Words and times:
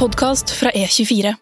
podkast 0.00 0.50
fra 0.56 0.70
E24. 0.72 1.34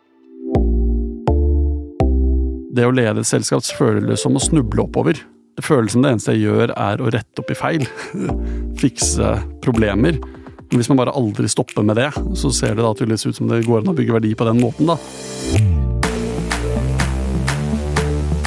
Det 2.75 2.87
å 2.87 2.91
lede 2.91 3.23
et 3.23 3.29
selskap 3.29 3.63
føles 3.79 4.25
som 4.25 4.35
å 4.35 4.43
snuble 4.43 4.83
oppover. 4.83 5.21
Det 5.55 5.63
føles 5.63 5.95
det 5.95 6.03
eneste 6.11 6.35
jeg 6.35 6.49
gjør, 6.49 6.75
er 6.75 6.99
å 6.99 7.13
rette 7.15 7.43
opp 7.43 7.55
i 7.55 7.59
feil. 7.59 7.87
Fikse 8.83 9.37
problemer. 9.63 10.19
Men 10.19 10.75
hvis 10.75 10.91
man 10.91 10.99
bare 10.99 11.15
aldri 11.15 11.47
stopper 11.51 11.87
med 11.87 12.03
det, 12.03 12.11
så 12.35 12.51
ser 12.51 12.75
det 12.75 12.83
da 12.83 12.91
tydeligvis 12.99 13.31
ut 13.31 13.39
som 13.39 13.51
det 13.51 13.63
går 13.69 13.85
an 13.85 13.93
å 13.95 13.99
bygge 14.01 14.19
verdi 14.19 14.35
på 14.35 14.51
den 14.51 14.63
måten, 14.65 14.91
da. 14.91 15.78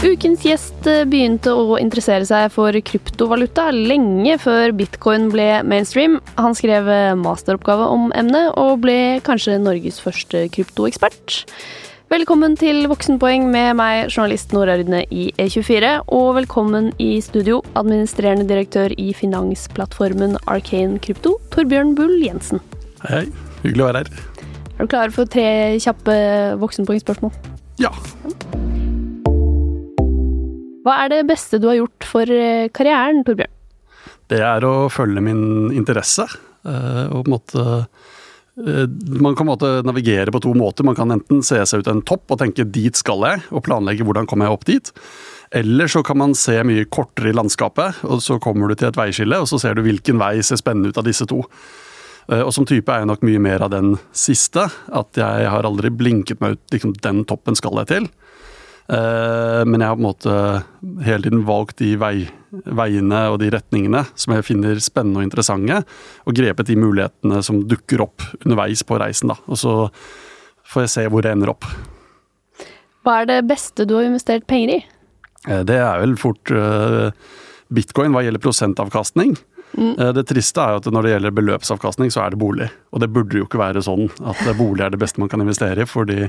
Ukens 0.01 0.41
gjest 0.41 0.87
eh, 0.89 1.03
begynte 1.05 1.51
å 1.53 1.75
interessere 1.77 2.25
seg 2.25 2.47
for 2.49 2.73
kryptovaluta 2.73 3.67
lenge 3.69 4.33
før 4.41 4.71
bitcoin 4.73 5.27
ble 5.29 5.59
mainstream. 5.61 6.15
Han 6.41 6.57
skrev 6.57 6.89
eh, 6.89 7.11
masteroppgave 7.13 7.85
om 7.85 8.07
emnet, 8.17 8.49
og 8.57 8.79
ble 8.81 9.19
kanskje 9.21 9.59
Norges 9.61 9.99
første 10.01 10.47
kryptoekspert. 10.55 11.43
Velkommen 12.09 12.57
til 12.57 12.89
Voksenpoeng 12.89 13.45
med 13.53 13.77
meg, 13.77 14.09
journalist 14.09 14.55
Nora 14.57 14.79
Rydne 14.81 15.03
i 15.13 15.27
E24. 15.37 15.93
Og 16.17 16.31
velkommen 16.39 16.89
i 16.97 17.11
studio, 17.21 17.59
administrerende 17.77 18.49
direktør 18.49 18.97
i 18.97 19.11
finansplattformen 19.13 20.33
Arcane 20.49 20.97
Krypto, 21.05 21.35
Torbjørn 21.53 21.93
Bull 21.99 22.17
Jensen. 22.25 22.63
Hei, 23.05 23.27
hyggelig 23.61 23.85
å 23.85 23.91
være 23.91 24.01
her. 24.01 24.27
Er 24.79 24.81
du 24.81 24.95
klar 24.97 25.13
for 25.13 25.29
tre 25.29 25.45
kjappe 25.77 26.17
voksenpoengspørsmål? 26.65 27.37
Ja. 27.85 27.93
Hva 30.85 30.97
er 31.03 31.11
det 31.13 31.25
beste 31.29 31.59
du 31.61 31.67
har 31.69 31.77
gjort 31.77 32.07
for 32.09 32.31
eh, 32.33 32.69
karrieren, 32.73 33.21
Torbjørn? 33.27 33.53
Det 34.31 34.39
er 34.41 34.65
å 34.65 34.87
følge 34.91 35.21
min 35.23 35.71
interesse. 35.75 36.25
eh, 36.65 37.05
Og 37.11 37.25
på 37.25 37.29
en 37.29 37.35
måte 37.35 37.65
eh, 38.61 38.87
Man 39.21 39.35
kan 39.37 39.49
måte 39.49 39.81
navigere 39.85 40.33
på 40.33 40.41
to 40.41 40.53
måter. 40.57 40.87
Man 40.87 40.97
kan 40.97 41.11
enten 41.13 41.43
se 41.45 41.59
seg 41.65 41.83
ut 41.83 41.91
en 41.91 42.01
topp 42.01 42.33
og 42.33 42.39
tenke 42.41 42.65
'dit 42.65 42.95
skal 42.95 43.21
jeg', 43.27 43.45
og 43.51 43.63
planlegge 43.63 44.03
hvordan 44.03 44.27
kommer 44.27 44.47
jeg 44.47 44.53
opp 44.57 44.65
dit. 44.65 44.91
Eller 45.51 45.87
så 45.87 46.03
kan 46.03 46.17
man 46.17 46.33
se 46.33 46.63
mye 46.63 46.85
kortere 46.85 47.29
i 47.29 47.35
landskapet, 47.35 48.03
og 48.07 48.21
så 48.21 48.39
kommer 48.39 48.69
du 48.69 48.75
til 48.75 48.87
et 48.87 48.95
veiskille, 48.95 49.35
og 49.35 49.47
så 49.47 49.59
ser 49.59 49.75
du 49.75 49.81
hvilken 49.83 50.17
vei 50.17 50.41
ser 50.41 50.55
spennende 50.55 50.89
ut 50.89 50.97
av 50.97 51.03
disse 51.03 51.25
to. 51.27 51.43
Og 52.31 52.53
som 52.53 52.63
type 52.65 52.87
er 52.87 52.99
jeg 53.01 53.07
nok 53.07 53.23
mye 53.27 53.39
mer 53.39 53.61
av 53.65 53.71
den 53.71 53.97
siste. 54.13 54.69
At 54.87 55.17
jeg 55.17 55.49
har 55.49 55.63
aldri 55.67 55.89
blinket 55.89 56.39
meg 56.39 56.53
ut 56.53 56.71
liksom, 56.71 56.93
den 57.01 57.25
toppen 57.25 57.55
skal 57.55 57.75
jeg 57.81 57.87
til. 57.87 58.07
Eh, 58.91 59.63
Men 59.65 59.79
jeg 59.79 59.87
har 59.87 59.95
på 59.95 60.01
en 60.03 60.09
måte 60.09 61.03
hele 61.05 61.23
tiden 61.23 61.45
valgt 61.47 61.77
de 61.79 61.93
vei, 62.01 62.15
veiene 62.65 63.21
og 63.31 63.39
de 63.39 63.51
retningene 63.53 64.03
som 64.19 64.33
jeg 64.35 64.43
finner 64.49 64.81
spennende 64.83 65.21
og 65.21 65.27
interessante, 65.29 65.83
og 66.27 66.35
grepet 66.35 66.67
de 66.67 66.75
mulighetene 66.75 67.39
som 67.45 67.61
dukker 67.67 68.03
opp 68.03 68.25
underveis 68.43 68.83
på 68.83 68.99
reisen. 68.99 69.31
Da. 69.31 69.37
Og 69.47 69.59
så 69.61 69.75
får 70.71 70.85
jeg 70.85 70.93
se 70.95 71.05
hvor 71.11 71.23
det 71.23 71.31
ender 71.31 71.53
opp. 71.53 71.67
Hva 73.05 73.21
er 73.21 73.29
det 73.31 73.39
beste 73.49 73.85
du 73.87 73.95
har 73.97 74.09
investert 74.09 74.45
penger 74.49 74.75
i? 74.75 74.81
Eh, 75.47 75.63
Det 75.63 75.77
er 75.79 76.01
vel 76.03 76.17
fort 76.19 76.51
eh, 76.51 77.11
bitcoin 77.71 78.11
hva 78.11 78.25
gjelder 78.25 78.43
prosentavkastning. 78.43 79.37
Eh, 79.77 80.11
Det 80.11 80.25
triste 80.27 80.59
er 80.59 80.75
jo 80.75 80.81
at 80.83 80.91
når 80.91 81.03
det 81.07 81.13
gjelder 81.15 81.37
beløpsavkastning, 81.39 82.11
så 82.11 82.25
er 82.25 82.31
det 82.35 82.39
bolig. 82.43 82.67
Og 82.91 82.99
det 82.99 83.09
burde 83.13 83.39
jo 83.39 83.47
ikke 83.47 83.61
være 83.61 83.81
sånn 83.81 84.09
at 84.27 84.43
bolig 84.57 84.83
er 84.83 84.91
det 84.91 84.99
beste 84.99 85.19
man 85.23 85.29
kan 85.31 85.41
investere 85.41 85.81
i, 85.81 85.87
fordi 85.87 86.27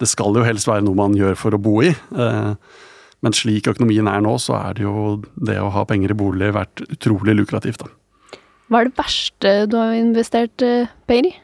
det 0.00 0.08
skal 0.10 0.36
jo 0.36 0.44
helst 0.44 0.68
være 0.68 0.84
noe 0.84 0.98
man 0.98 1.16
gjør 1.16 1.36
for 1.40 1.56
å 1.56 1.60
bo 1.62 1.78
i. 1.84 1.92
Eh, 1.92 2.52
Men 3.24 3.32
slik 3.32 3.66
økonomien 3.70 4.06
er 4.10 4.20
nå, 4.20 4.34
så 4.38 4.52
er 4.58 4.74
det 4.76 4.82
jo 4.84 5.22
det 5.40 5.56
å 5.58 5.70
ha 5.72 5.84
penger 5.88 6.12
i 6.12 6.18
bolig 6.18 6.50
vært 6.52 6.82
utrolig 6.84 7.32
lukrativt. 7.38 7.80
da. 7.80 7.88
Hva 8.68 8.80
er 8.82 8.90
det 8.90 8.98
verste 8.98 9.52
du 9.70 9.76
har 9.78 9.94
investert 9.96 10.62
eh, 10.62 10.90
penger 11.08 11.30
i? 11.30 11.34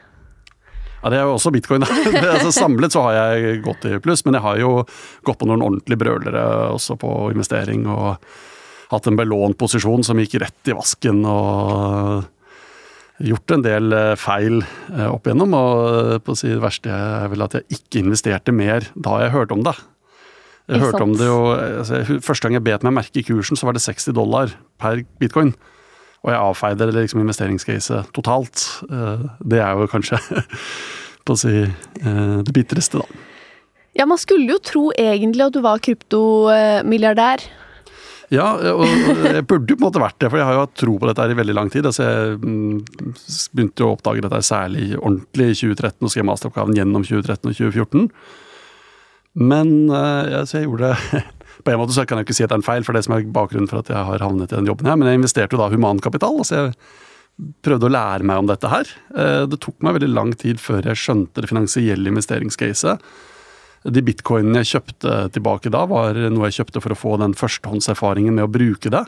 Ja, 1.03 1.09
Det 1.09 1.17
er 1.19 1.25
jo 1.27 1.33
også 1.35 1.51
bitcoin. 1.51 1.83
altså, 2.35 2.51
samlet 2.53 2.93
så 2.93 3.01
har 3.09 3.17
jeg 3.17 3.63
gått 3.65 3.85
i 3.89 3.97
pluss, 3.99 4.23
men 4.23 4.37
jeg 4.37 4.45
har 4.45 4.61
jo 4.61 4.69
gått 5.25 5.39
på 5.41 5.49
noen 5.49 5.65
ordentlige 5.65 5.99
brølere 5.99 6.43
også 6.71 6.95
på 7.01 7.09
investering. 7.33 7.87
Og 7.91 8.21
hatt 8.93 9.09
en 9.09 9.17
belånt 9.19 9.57
posisjon 9.59 10.05
som 10.05 10.21
gikk 10.21 10.37
rett 10.45 10.69
i 10.71 10.77
vasken. 10.77 11.25
og 11.25 12.23
Gjort 13.21 13.53
en 13.53 13.61
del 13.61 13.93
eh, 13.93 14.15
feil 14.17 14.63
eh, 14.63 15.05
opp 15.05 15.27
igjennom. 15.27 15.53
Og 15.53 15.81
eh, 16.15 16.19
på 16.23 16.33
å 16.33 16.37
si 16.37 16.49
det 16.49 16.61
verste 16.63 16.89
er 16.93 17.29
vel 17.31 17.45
at 17.45 17.59
jeg 17.59 17.77
ikke 17.77 18.01
investerte 18.01 18.55
mer 18.55 18.87
da 18.95 19.19
jeg 19.21 19.35
hørte 19.35 19.57
om 19.57 19.65
det. 19.67 19.75
Jeg 20.71 20.79
hørte 20.79 21.03
om 21.03 21.13
det 21.19 21.27
jo, 21.27 21.39
altså, 21.53 21.99
Første 22.23 22.47
gang 22.47 22.55
jeg 22.55 22.63
bet 22.63 22.85
meg 22.87 22.95
merke 22.95 23.19
i 23.19 23.25
kursen, 23.27 23.59
så 23.59 23.67
var 23.67 23.75
det 23.75 23.83
60 23.83 24.15
dollar 24.15 24.53
per 24.79 25.03
bitcoin. 25.19 25.51
Og 26.23 26.31
jeg 26.31 26.39
avfeide 26.39 26.87
det 26.87 26.95
liksom 26.95 27.19
investeringscaset 27.19 28.13
totalt. 28.15 28.63
Det 29.43 29.59
er 29.59 29.75
jo 29.75 29.89
kanskje 29.91 30.21
på 31.27 31.35
å 31.35 31.41
si 31.41 31.65
det 31.67 32.55
bitreste, 32.55 33.03
da. 33.03 33.25
Ja, 33.99 34.07
man 34.07 34.17
skulle 34.17 34.55
jo 34.55 34.61
tro 34.63 34.85
egentlig 34.95 35.43
at 35.43 35.57
du 35.57 35.59
var 35.65 35.83
kryptomilliardær. 35.83 37.43
Ja, 38.33 38.47
og 38.73 38.81
jeg 39.27 39.43
burde 39.45 39.69
jo 39.69 39.77
på 39.77 39.83
en 39.83 39.85
måte 39.85 40.01
vært 40.01 40.17
det, 40.23 40.29
for 40.31 40.39
jeg 40.39 40.47
har 40.47 40.55
jo 40.57 40.63
hatt 40.63 40.77
tro 40.79 40.95
på 40.97 41.09
dette 41.09 41.21
her 41.21 41.33
i 41.33 41.37
veldig 41.37 41.55
lang 41.57 41.69
tid. 41.73 41.85
Altså 41.85 42.07
jeg 42.07 42.39
mm, 42.41 42.79
begynte 43.53 43.83
jo 43.83 43.91
å 43.91 43.93
oppdage 43.97 44.23
dette 44.25 44.39
særlig 44.47 44.87
ordentlig 44.97 45.51
i 45.51 45.59
2013 45.59 46.07
og 46.07 46.13
skrev 46.13 46.27
masteroppgaven 46.31 46.79
gjennom 46.79 47.05
2013 47.05 47.51
og 47.51 47.59
2014. 47.59 48.09
Men 49.43 49.71
ja, 49.89 50.41
altså 50.43 50.59
jeg 50.59 50.67
gjorde 50.67 50.91
det 50.93 51.23
På 51.63 51.71
en 51.71 51.79
måte 51.79 51.93
så 51.95 52.03
kan 52.09 52.19
jeg 52.19 52.27
ikke 52.27 52.35
si 52.35 52.43
at 52.43 52.49
det 52.51 52.57
er 52.57 52.61
en 52.61 52.65
feil, 52.65 52.83
for 52.83 52.97
det 52.97 53.03
som 53.05 53.13
er 53.15 53.27
bakgrunnen 53.33 53.69
for 53.69 53.79
at 53.83 53.89
jeg 53.93 54.07
har 54.09 54.23
havnet 54.25 54.51
i 54.51 54.57
den 54.57 54.67
jobben 54.67 54.89
her, 54.89 54.97
men 54.99 55.07
jeg 55.07 55.19
investerte 55.19 55.55
jo 55.55 55.61
da 55.61 55.69
humankapital. 55.71 56.39
altså 56.41 56.57
jeg 56.57 56.73
prøvde 57.65 57.87
å 57.87 57.93
lære 57.93 58.27
meg 58.27 58.41
om 58.41 58.49
dette 58.49 58.69
her. 58.69 58.89
Eh, 59.15 59.45
Det 59.49 59.59
tok 59.61 59.77
meg 59.85 59.99
veldig 59.99 60.09
lang 60.11 60.33
tid 60.37 60.59
før 60.61 60.81
jeg 60.89 60.99
skjønte 60.99 61.41
det 61.41 61.49
finansielle 61.49 62.09
investeringscaset. 62.09 63.05
De 63.83 64.01
bitcoinene 64.05 64.61
jeg 64.63 64.77
kjøpte 64.77 65.15
tilbake 65.35 65.71
da, 65.73 65.83
var 65.89 66.15
noe 66.31 66.47
jeg 66.49 66.61
kjøpte 66.61 66.81
for 66.83 66.95
å 66.95 66.99
få 66.99 67.17
den 67.19 67.33
førstehåndserfaringen 67.35 68.35
med 68.37 68.45
å 68.47 68.51
bruke 68.51 68.91
det. 68.93 69.03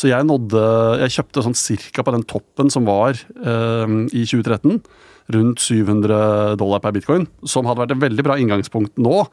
Så 0.00 0.08
jeg 0.08 0.24
nådde 0.24 0.60
Jeg 1.02 1.14
kjøpte 1.18 1.42
sånn 1.44 1.56
cirka 1.58 2.04
på 2.06 2.12
den 2.14 2.22
toppen 2.28 2.70
som 2.72 2.86
var 2.88 3.16
eh, 3.16 3.96
i 4.16 4.24
2013. 4.24 4.80
Rundt 5.30 5.60
700 5.62 6.56
dollar 6.58 6.80
per 6.82 6.92
bitcoin, 6.96 7.28
som 7.46 7.68
hadde 7.68 7.84
vært 7.84 7.92
et 7.94 8.02
veldig 8.02 8.24
bra 8.26 8.36
inngangspunkt 8.40 8.96
nå. 8.98 9.26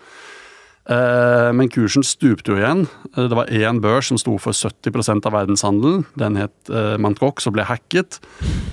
Eh, 0.87 1.51
Men 1.57 1.69
kursen 1.73 2.03
stupte 2.05 2.53
jo 2.53 2.59
igjen. 2.59 2.85
Det 3.15 3.35
var 3.35 3.49
én 3.51 3.81
børs 3.83 4.07
som 4.11 4.19
sto 4.21 4.37
for 4.39 4.53
70% 4.55 5.25
av 5.27 5.33
verdenshandelen. 5.35 6.05
Den 6.15 6.37
het 6.39 6.71
eh. 6.71 6.95
Gox 7.19 7.47
og 7.47 7.57
ble 7.57 7.65
hacket. 7.67 8.19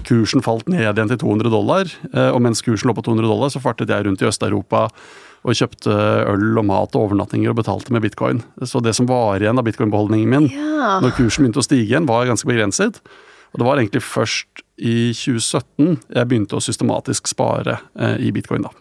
Kursen 0.07 0.43
falt 0.45 0.69
ned 0.69 0.85
igjen 0.85 1.09
til 1.11 1.19
200 1.25 1.51
dollar. 1.51 1.91
eh, 2.13 2.31
Og 2.31 2.43
mens 2.43 2.63
kursen 2.63 2.91
lå 2.91 2.95
på 2.95 3.03
200 3.03 3.27
dollar, 3.27 3.49
så 3.51 3.63
fartet 3.63 3.89
jeg 3.89 4.05
rundt 4.07 4.23
i 4.23 4.29
Øst-Europa 4.29 4.89
og 5.45 5.53
kjøpte 5.59 5.93
øl 6.33 6.57
og 6.59 6.65
mat 6.65 6.95
og 6.97 7.03
overnattinger 7.11 7.53
og 7.53 7.59
betalte 7.61 7.93
med 7.93 8.01
bitcoin. 8.07 8.39
Så 8.65 8.81
det 8.83 8.95
som 8.97 9.07
var 9.11 9.37
igjen 9.43 9.59
av 9.61 9.67
bitcoin-beholdningen 9.67 10.31
min 10.33 10.47
Ja. 10.49 11.01
når 11.05 11.13
kursen 11.19 11.45
begynte 11.45 11.61
å 11.61 11.67
stige 11.67 11.85
igjen, 11.91 12.07
var 12.09 12.25
ganske 12.27 12.49
begrenset. 12.49 13.01
Og 13.53 13.61
det 13.61 13.67
var 13.69 13.77
egentlig 13.79 14.03
først 14.03 14.63
i 14.81 15.13
2017 15.15 16.01
jeg 16.17 16.27
begynte 16.31 16.57
å 16.57 16.63
systematisk 16.65 17.29
spare 17.31 17.77
eh, 17.95 18.17
i 18.25 18.33
bitcoin, 18.35 18.65
da. 18.67 18.73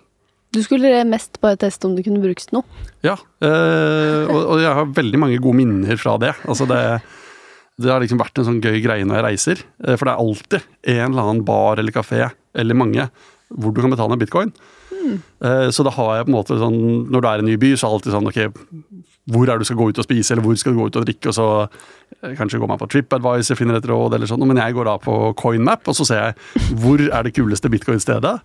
Du 0.54 0.62
skulle 0.62 1.04
mest 1.10 1.40
bare 1.42 1.58
teste 1.58 1.86
om 1.90 1.96
det 1.98 2.04
kunne 2.06 2.22
brukes 2.22 2.46
til 2.48 2.60
noe. 2.60 2.82
Ja, 3.06 3.16
eh, 3.44 4.24
og, 4.30 4.40
og 4.54 4.60
jeg 4.62 4.74
har 4.78 4.86
veldig 4.96 5.20
mange 5.22 5.40
gode 5.42 5.58
minner 5.60 5.98
fra 5.98 6.16
det. 6.22 6.32
Altså 6.48 6.68
det, 6.70 6.80
det 7.82 7.90
har 7.92 8.02
liksom 8.04 8.22
vært 8.22 8.38
en 8.40 8.48
sånn 8.50 8.62
gøy 8.64 8.78
greie 8.86 9.06
når 9.06 9.20
jeg 9.20 9.26
reiser. 9.28 9.64
eh, 9.84 9.96
For 9.98 10.06
det 10.08 10.14
er 10.14 10.24
alltid 10.24 10.62
en 10.96 11.08
eller 11.12 11.24
annen 11.28 11.44
bar 11.48 11.82
eller 11.82 11.92
kafé, 11.96 12.28
eller 12.56 12.78
mange, 12.78 13.10
hvor 13.54 13.74
du 13.74 13.82
kan 13.82 13.94
betale 13.94 14.14
med 14.16 14.22
bitcoin. 14.26 14.54
Eh, 15.44 15.70
Så 15.76 15.84
da 15.86 15.92
har 15.96 16.16
jeg 16.18 16.26
på 16.28 16.32
en 16.32 16.38
måte 16.38 16.58
sånn 16.60 16.78
Når 17.12 17.22
du 17.22 17.28
er 17.28 17.36
i 17.36 17.44
en 17.44 17.50
ny 17.52 17.56
by, 17.62 17.72
så 17.76 17.86
er 17.86 17.90
det 17.90 17.96
alltid 17.98 18.16
sånn 18.16 18.30
ok, 18.32 18.40
hvor 19.34 19.48
er 19.48 19.54
det 19.56 19.64
du 19.64 19.70
skal 19.70 19.78
gå 19.80 19.90
ut 19.90 20.00
og 20.02 20.06
spise, 20.08 20.34
eller 20.34 20.44
hvor 20.44 20.58
skal 20.60 20.74
du 20.74 20.80
gå 20.82 20.88
ut 20.90 20.98
og 21.00 21.06
drikke? 21.08 21.32
Og 21.32 21.36
så 21.38 21.48
eh, 22.24 22.34
kanskje 22.36 22.60
går 22.60 22.68
man 22.74 22.80
på 22.82 22.90
TripAdvisor, 22.92 23.56
finner 23.60 23.80
et 23.80 23.88
råd 23.88 24.14
eller 24.18 24.28
sånn. 24.28 24.44
Men 24.48 24.60
jeg 24.60 24.76
går 24.76 24.90
da 24.90 24.98
på 25.04 25.18
CoinMap, 25.40 25.88
og 25.88 25.96
så 25.96 26.06
ser 26.10 26.22
jeg 26.26 26.76
hvor 26.84 27.00
er 27.08 27.24
det 27.24 27.34
kuleste 27.38 27.72
bitcoin-stedet. 27.72 28.36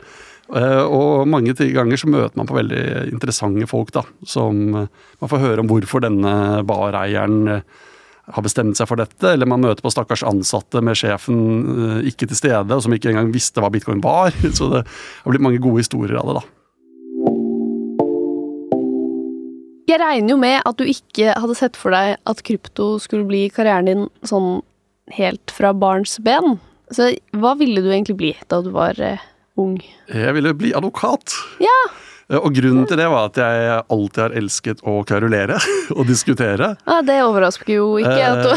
Eh, 0.55 0.85
Og 0.87 1.27
mange 1.29 1.53
ganger 1.59 1.97
så 2.00 2.09
møter 2.09 2.37
man 2.38 2.47
på 2.49 2.56
veldig 2.56 2.85
interessante 3.12 3.67
folk, 3.69 3.91
da. 3.93 4.03
Som 4.25 4.71
man 4.73 5.29
får 5.29 5.43
høre 5.43 5.61
om 5.65 5.69
hvorfor 5.69 6.00
denne 6.06 6.62
bareieren 6.65 7.62
har 8.29 8.44
bestemt 8.44 8.77
seg 8.77 8.87
for 8.91 9.00
dette, 9.00 9.25
eller 9.32 9.49
man 9.49 9.62
møter 9.65 9.81
på 9.81 9.91
stakkars 9.91 10.21
ansatte 10.23 10.82
med 10.85 10.94
sjefen 11.00 12.03
ikke 12.05 12.29
til 12.29 12.37
stede, 12.37 12.69
og 12.77 12.82
som 12.85 12.93
ikke 12.93 13.09
engang 13.15 13.31
visste 13.32 13.62
hva 13.65 13.71
bitcoin 13.73 14.03
var. 14.05 14.31
Så 14.53 14.69
det 14.73 14.82
har 14.85 15.32
blitt 15.32 15.43
mange 15.44 15.59
gode 15.65 15.81
historier 15.81 16.21
av 16.21 16.29
det, 16.29 16.35
da. 16.43 16.44
Jeg 19.88 20.00
regner 20.02 20.35
jo 20.35 20.38
med 20.40 20.58
at 20.69 20.76
du 20.76 20.85
ikke 20.85 21.32
hadde 21.32 21.55
sett 21.56 21.76
for 21.81 21.94
deg 21.96 22.19
at 22.29 22.43
krypto 22.44 22.99
skulle 23.00 23.25
bli 23.29 23.46
karrieren 23.55 23.88
din 23.88 24.02
sånn 24.29 24.58
helt 25.17 25.49
fra 25.55 25.70
barns 25.73 26.19
ben. 26.20 26.58
Så 26.93 27.11
hva 27.37 27.55
ville 27.56 27.81
du 27.85 27.88
egentlig 27.93 28.17
bli 28.20 28.35
da 28.52 28.61
du 28.64 28.69
var 28.75 28.99
eh, 29.00 29.23
ung? 29.61 29.79
Jeg 30.12 30.35
ville 30.37 30.52
bli 30.56 30.75
advokat. 30.76 31.32
Ja, 31.64 31.79
Eh, 32.29 32.37
Og 32.44 32.52
grunnen 32.52 32.85
til 32.85 32.99
det 33.00 33.06
var 33.08 33.31
at 33.31 33.38
jeg 33.40 33.69
alltid 33.88 34.20
har 34.20 34.35
elsket 34.37 34.82
å 34.85 34.99
kverulere 35.08 35.56
og 35.96 36.05
diskutere. 36.11 36.75
ja 36.84 36.99
det 37.00 37.14
overrasker 37.25 37.73
jo 37.79 37.87
ikke. 37.96 38.26
at 38.29 38.43
du 38.44 38.50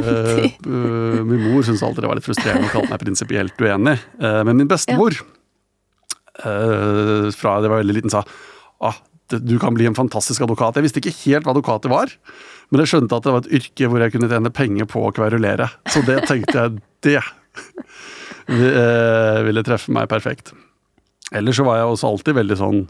Eh, 0.00 0.44
eh, 0.46 1.20
Min 1.28 1.42
mor 1.50 1.60
syntes 1.66 1.82
alltid 1.84 2.00
det 2.00 2.08
var 2.08 2.16
litt 2.16 2.24
frustrerende 2.24 2.70
og 2.70 2.72
kalte 2.78 2.88
meg 2.94 3.02
prinsipielt 3.04 3.60
uenig. 3.60 3.98
Eh, 4.24 4.40
Men 4.48 4.56
min 4.56 4.70
bestemor 4.72 5.12
ja. 5.20 5.26
fra 7.36 7.58
jeg 7.60 7.68
var 7.68 7.82
veldig 7.82 7.94
liten 7.98 8.12
sa 8.12 8.22
ah, 8.80 8.96
du 9.38 9.56
kan 9.62 9.76
bli 9.76 9.86
en 9.88 9.96
fantastisk 9.96 10.42
advokat. 10.44 10.78
Jeg 10.78 10.86
visste 10.86 11.02
ikke 11.02 11.18
helt 11.22 11.46
hva 11.46 11.54
advokater 11.54 11.92
var, 11.92 12.12
men 12.70 12.82
jeg 12.82 12.92
skjønte 12.92 13.18
at 13.18 13.26
det 13.26 13.34
var 13.34 13.44
et 13.44 13.54
yrke 13.60 13.90
hvor 13.90 14.02
jeg 14.02 14.14
kunne 14.14 14.30
tjene 14.30 14.54
penger 14.54 14.88
på 14.90 15.04
å 15.06 15.12
kverulere. 15.14 15.70
Så 15.90 16.02
det 16.06 16.22
tenkte 16.30 16.64
jeg, 16.64 16.80
det 17.06 17.18
eh, 17.20 19.42
ville 19.46 19.66
treffe 19.66 19.94
meg 19.94 20.10
perfekt. 20.10 20.54
Ellers 21.34 21.60
så 21.60 21.66
var 21.66 21.78
jeg 21.78 21.92
også 21.92 22.10
alltid 22.10 22.38
veldig 22.40 22.58
sånn 22.58 22.80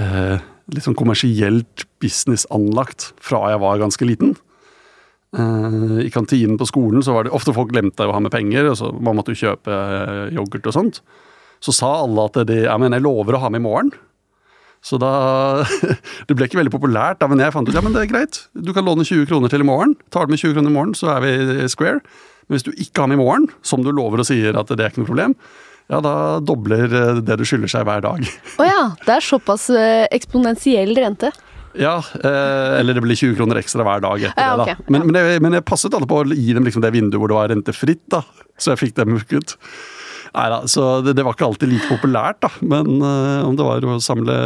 eh, 0.00 0.38
litt 0.72 0.84
sånn 0.84 0.98
kommersielt 0.98 1.86
businessanlagt 2.02 3.12
fra 3.24 3.46
jeg 3.52 3.62
var 3.62 3.80
ganske 3.80 4.08
liten. 4.08 4.34
Eh, 5.36 6.02
I 6.06 6.10
kantinen 6.12 6.58
på 6.60 6.68
skolen 6.68 7.04
så 7.04 7.16
var 7.16 7.26
det 7.26 7.34
ofte 7.36 7.54
folk 7.56 7.72
glemte 7.72 8.08
å 8.08 8.16
ha 8.16 8.20
med 8.24 8.34
penger, 8.34 8.70
og 8.72 8.78
så 8.80 8.90
man 8.96 9.18
måtte 9.18 9.34
jo 9.34 9.42
kjøpe 9.46 9.78
yoghurt 10.36 10.68
og 10.68 10.76
sånt. 10.76 11.00
Så 11.64 11.74
sa 11.74 11.90
alle 12.04 12.28
at 12.28 12.38
de, 12.48 12.62
jeg, 12.64 12.80
mener, 12.80 13.00
jeg 13.00 13.06
lover 13.06 13.36
å 13.36 13.42
ha 13.42 13.52
med 13.52 13.62
i 13.62 13.66
morgen. 13.66 13.92
Så 14.84 14.98
da 15.02 15.10
Det 16.28 16.36
ble 16.36 16.46
ikke 16.48 16.60
veldig 16.60 16.72
populært, 16.74 17.20
da, 17.22 17.28
men 17.30 17.42
jeg 17.42 17.54
fant 17.54 17.68
ut 17.68 17.74
ja, 17.76 17.82
men 17.84 17.94
det 17.96 18.04
er 18.06 18.10
greit. 18.12 18.42
Du 18.54 18.72
kan 18.76 18.86
låne 18.86 19.06
20 19.06 19.26
kroner 19.30 19.52
til 19.52 19.64
i 19.64 19.68
morgen. 19.68 19.96
Tar 20.14 20.26
du 20.28 20.34
med 20.34 20.40
20 20.42 20.54
kroner 20.56 20.70
i 20.72 20.76
morgen, 20.76 20.94
så 20.98 21.10
er 21.16 21.24
vi 21.24 21.68
square. 21.72 22.00
Men 22.48 22.56
hvis 22.56 22.66
du 22.68 22.70
ikke 22.76 23.02
har 23.04 23.10
med 23.10 23.18
i 23.18 23.22
morgen, 23.22 23.48
som 23.66 23.82
du 23.84 23.90
lover 23.92 24.22
og 24.22 24.28
sier 24.28 24.56
at 24.56 24.70
det 24.72 24.80
er 24.80 24.92
ikke 24.92 25.02
noe 25.02 25.10
problem, 25.10 25.34
ja, 25.88 26.00
da 26.04 26.14
dobler 26.44 26.84
eh, 26.92 27.20
det 27.24 27.38
du 27.40 27.44
skylder 27.48 27.70
seg 27.72 27.84
hver 27.88 28.02
dag. 28.04 28.24
Å 28.60 28.66
ja, 28.68 28.80
det 29.06 29.14
er 29.18 29.24
såpass 29.24 29.68
eh, 29.72 30.04
eksponentiell 30.12 30.92
rente. 30.98 31.30
Ja, 31.78 31.98
eh, 32.16 32.78
eller 32.80 32.96
det 32.96 33.04
blir 33.04 33.16
20 33.16 33.36
kroner 33.38 33.60
ekstra 33.60 33.84
hver 33.86 34.02
dag 34.04 34.24
etter 34.30 34.42
Ja, 34.50 34.56
det. 34.60 34.74
da. 34.78 34.88
Men, 34.92 35.06
men, 35.08 35.18
jeg, 35.20 35.42
men 35.44 35.56
jeg 35.58 35.64
passet 35.68 35.94
alle 35.96 36.08
på 36.10 36.22
å 36.22 36.26
gi 36.28 36.52
dem 36.56 36.66
liksom 36.66 36.84
det 36.84 36.92
vinduet 36.94 37.20
hvor 37.22 37.32
det 37.32 37.38
var 37.38 37.52
rentefritt, 37.52 38.04
da. 38.12 38.22
Så 38.58 38.72
jeg 38.74 38.82
fikk 38.86 38.96
dem 38.98 39.16
ut. 39.20 39.54
Neida, 40.34 40.62
så 40.68 41.00
det, 41.04 41.14
det 41.16 41.24
var 41.26 41.36
ikke 41.36 41.48
alltid 41.48 41.72
like 41.72 41.88
populært, 41.88 42.40
da. 42.44 42.50
Men 42.60 43.00
uh, 43.02 43.46
om 43.46 43.56
det 43.56 43.66
var 43.66 43.86
å 43.86 43.98
samle 44.02 44.36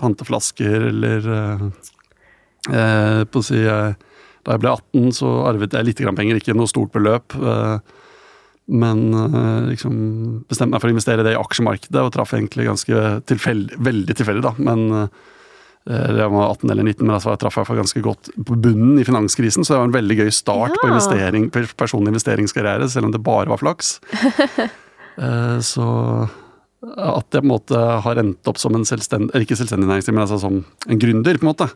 panteflasker 0.00 0.90
eller 0.90 1.30
uh, 1.30 1.64
uh, 2.68 3.22
på 3.24 3.42
å 3.42 3.46
si 3.46 3.62
Da 3.64 4.54
jeg 4.54 4.62
ble 4.62 4.74
18, 4.74 5.10
så 5.20 5.32
arvet 5.48 5.76
jeg 5.76 5.88
litt 5.88 6.04
grann 6.04 6.18
penger, 6.18 6.40
ikke 6.40 6.56
noe 6.56 6.70
stort 6.70 6.94
beløp. 6.94 7.36
men 8.70 9.00
liksom 9.66 9.94
bestemte 10.48 10.72
meg 10.72 10.80
for 10.80 10.88
å 10.88 10.94
investere 10.94 11.24
det 11.26 11.34
i 11.34 11.40
aksjemarkedet, 11.40 12.00
og 12.00 12.12
traff 12.14 12.32
egentlig 12.32 12.64
ganske 12.68 13.20
tilfeldig, 13.28 13.76
veldig 13.84 14.16
tilfeldig, 14.16 14.44
da. 14.46 14.54
Men 14.56 15.10
jeg 15.90 16.32
var 16.32 16.54
18 16.54 16.70
eller 16.72 16.86
19, 16.88 17.04
men 17.04 17.16
altså 17.18 17.34
jeg 17.34 17.42
traff 17.42 17.58
jeg 17.60 17.80
ganske 17.82 18.04
godt 18.04 18.32
på 18.48 18.56
bunnen 18.64 18.96
i 19.02 19.04
finanskrisen, 19.04 19.66
så 19.66 19.74
det 19.74 19.80
var 19.82 19.90
en 19.90 19.98
veldig 19.98 20.18
gøy 20.22 20.32
start 20.32 20.78
på 20.78 20.88
investering, 20.88 21.50
personlig 21.52 22.14
investeringskarriere, 22.14 22.88
selv 22.88 23.10
om 23.10 23.12
det 23.12 23.20
bare 23.26 23.52
var 23.52 23.60
flaks. 23.60 23.98
Eh, 25.18 25.58
så 25.64 25.86
at 26.80 27.26
jeg 27.34 27.42
på 27.42 27.44
en 27.44 27.50
måte 27.50 27.76
har 28.04 28.20
endt 28.22 28.48
opp 28.48 28.56
som 28.60 28.74
en 28.74 28.86
selvstendig, 28.88 29.42
ikke 29.44 29.58
selvstendig 29.58 29.88
næringsdrivende, 29.90 30.16
men 30.16 30.24
altså 30.24 30.38
som 30.40 30.60
en 30.88 31.00
gründer, 31.02 31.36
på 31.36 31.44
en 31.44 31.50
måte, 31.50 31.66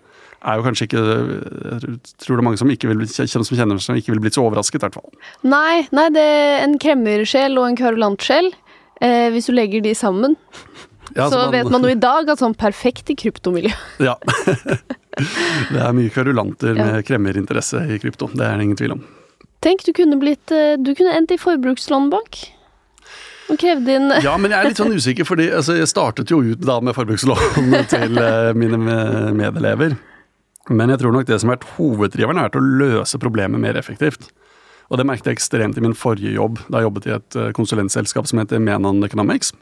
er 0.44 0.56
jo 0.58 0.64
kanskje 0.64 0.86
ikke 0.88 1.02
Jeg 1.02 1.98
tror 2.20 2.36
det 2.36 2.40
er 2.40 2.46
mange 2.46 2.60
som 2.60 2.70
ikke 2.72 2.88
vil, 2.90 2.98
bli- 3.02 3.28
som 3.28 3.44
kjenner 3.44 3.80
som 3.80 3.96
ikke 3.96 4.12
ville 4.12 4.24
blitt 4.24 4.36
så 4.36 4.44
overrasket, 4.44 4.80
i 4.80 4.86
hvert 4.86 4.96
fall. 4.96 5.12
Nei, 5.44 5.86
nei, 5.92 6.08
det 6.12 6.24
er 6.24 6.64
en 6.64 6.78
kremmersjel 6.80 7.56
og 7.60 7.68
en 7.68 7.78
kverulantsjel. 7.80 8.50
Eh, 9.04 9.28
hvis 9.34 9.48
du 9.50 9.54
legger 9.56 9.82
de 9.84 9.94
sammen, 9.98 10.36
Ja, 11.14 11.28
så 11.28 11.50
vet 11.52 11.68
man 11.68 11.84
jo 11.84 11.90
i 11.92 11.98
dag 12.00 12.28
at 12.32 12.40
sånn 12.40 12.54
perfekt 12.56 13.10
i 13.12 13.16
kryptomiljø. 13.20 13.72
Ja. 14.00 14.16
det 15.74 15.80
er 15.84 15.92
mye 15.96 16.10
kverulanter 16.12 16.74
med 16.78 17.04
kremmerinteresse 17.06 17.84
i 17.92 17.98
krypto, 18.02 18.30
det 18.32 18.46
er 18.46 18.56
det 18.56 18.64
ingen 18.70 18.80
tvil 18.80 18.96
om. 18.96 19.04
Tenk, 19.64 19.84
du 19.84 19.92
kunne 19.96 20.16
blitt 20.20 20.52
eh, 20.52 20.74
Du 20.80 20.92
kunne 20.96 21.12
endt 21.16 21.32
i 21.32 21.38
forbrukslånbank. 21.40 22.40
Og 23.52 23.58
krevde 23.60 23.98
inn 23.98 24.12
Ja, 24.24 24.36
men 24.40 24.54
jeg 24.54 24.58
er 24.58 24.70
litt 24.70 24.80
sånn 24.80 24.94
usikker, 24.96 25.26
fordi 25.28 25.50
altså, 25.52 25.76
jeg 25.76 25.90
startet 25.90 26.32
jo 26.32 26.40
ut 26.44 26.62
da 26.64 26.78
med 26.84 26.96
forbrukslån 26.96 27.74
til 27.92 28.20
eh, 28.20 28.52
mine 28.56 28.80
medelever. 29.36 29.98
Men 30.72 30.94
jeg 30.94 31.02
tror 31.02 31.12
nok 31.12 31.28
det 31.28 31.40
som 31.42 31.50
har 31.52 31.58
vært 31.58 31.74
hoveddriveren, 31.76 32.40
har 32.40 32.48
vært 32.48 32.62
å 32.62 32.64
løse 32.64 33.20
problemet 33.20 33.60
mer 33.60 33.76
effektivt. 33.76 34.30
Og 34.92 35.00
det 35.00 35.06
merket 35.08 35.28
jeg 35.28 35.38
ekstremt 35.38 35.76
i 35.80 35.84
min 35.84 35.96
forrige 35.96 36.32
jobb, 36.36 36.62
da 36.68 36.80
jeg 36.80 36.88
jobbet 36.88 37.08
i 37.08 37.14
et 37.18 37.38
eh, 37.40 37.52
konsulentselskap 37.56 38.30
som 38.30 38.40
heter 38.40 38.62
Menon 38.64 39.04
Economics. 39.04 39.52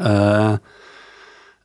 Eh, 0.00 0.56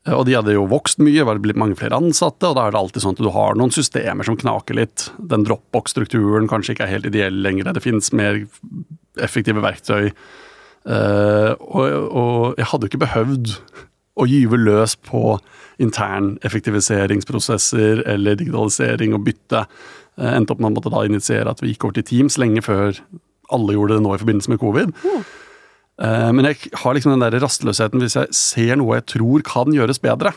og 0.10 0.24
de 0.26 0.36
hadde 0.36 0.56
jo 0.56 0.68
vokst 0.72 1.02
mye, 1.04 1.26
var 1.28 1.42
blitt 1.44 1.60
mange 1.60 1.78
flere 1.80 1.98
ansatte, 2.00 2.48
og 2.50 2.56
da 2.58 2.66
er 2.66 2.74
det 2.74 2.80
alltid 2.80 3.04
sånn 3.04 3.18
at 3.18 3.24
du 3.24 3.32
har 3.36 3.58
noen 3.60 3.74
systemer 3.76 4.26
som 4.26 4.38
knaker 4.40 4.78
litt. 4.80 5.10
Den 5.32 5.44
Dropbox-strukturen 5.48 6.48
kanskje 6.50 6.76
ikke 6.76 6.88
er 6.88 6.94
helt 6.96 7.10
ideell 7.12 7.42
lenger, 7.44 7.72
det 7.76 7.84
finnes 7.84 8.12
mer 8.16 8.42
effektive 9.20 9.64
verktøy. 9.64 10.10
Eh, 10.88 11.52
og, 11.60 11.86
og 12.10 12.60
jeg 12.60 12.70
hadde 12.72 12.88
jo 12.88 12.92
ikke 12.92 13.06
behøvd 13.06 13.56
å 14.20 14.28
gyve 14.28 14.60
løs 14.60 14.96
på 15.08 15.38
intern 15.80 16.34
effektiviseringsprosesser 16.48 18.04
eller 18.10 18.40
digitalisering 18.40 19.16
og 19.16 19.24
bytte. 19.28 19.64
Uh, 20.20 20.34
endte 20.34 20.52
opp 20.52 20.60
med 20.60 20.74
å 20.74 20.76
måtte 20.76 20.92
da 20.92 21.06
initiere 21.08 21.54
at 21.54 21.62
vi 21.64 21.72
gikk 21.72 21.86
over 21.88 21.96
til 22.00 22.08
Teams 22.10 22.36
lenge 22.42 22.64
før 22.66 22.98
alle 23.56 23.76
gjorde 23.78 23.96
det 23.96 24.04
nå 24.04 24.12
i 24.16 24.20
forbindelse 24.22 24.52
med 24.52 24.60
covid. 24.62 24.92
Eh, 26.00 26.30
men 26.36 26.48
jeg 26.48 26.72
har 26.80 26.96
liksom 26.96 27.16
den 27.16 27.26
der 27.26 27.40
rastløsheten 27.44 28.04
hvis 28.04 28.16
jeg 28.16 28.36
ser 28.36 28.80
noe 28.80 29.00
jeg 29.00 29.08
tror 29.16 29.44
kan 29.48 29.74
gjøres 29.76 30.02
bedre. 30.04 30.34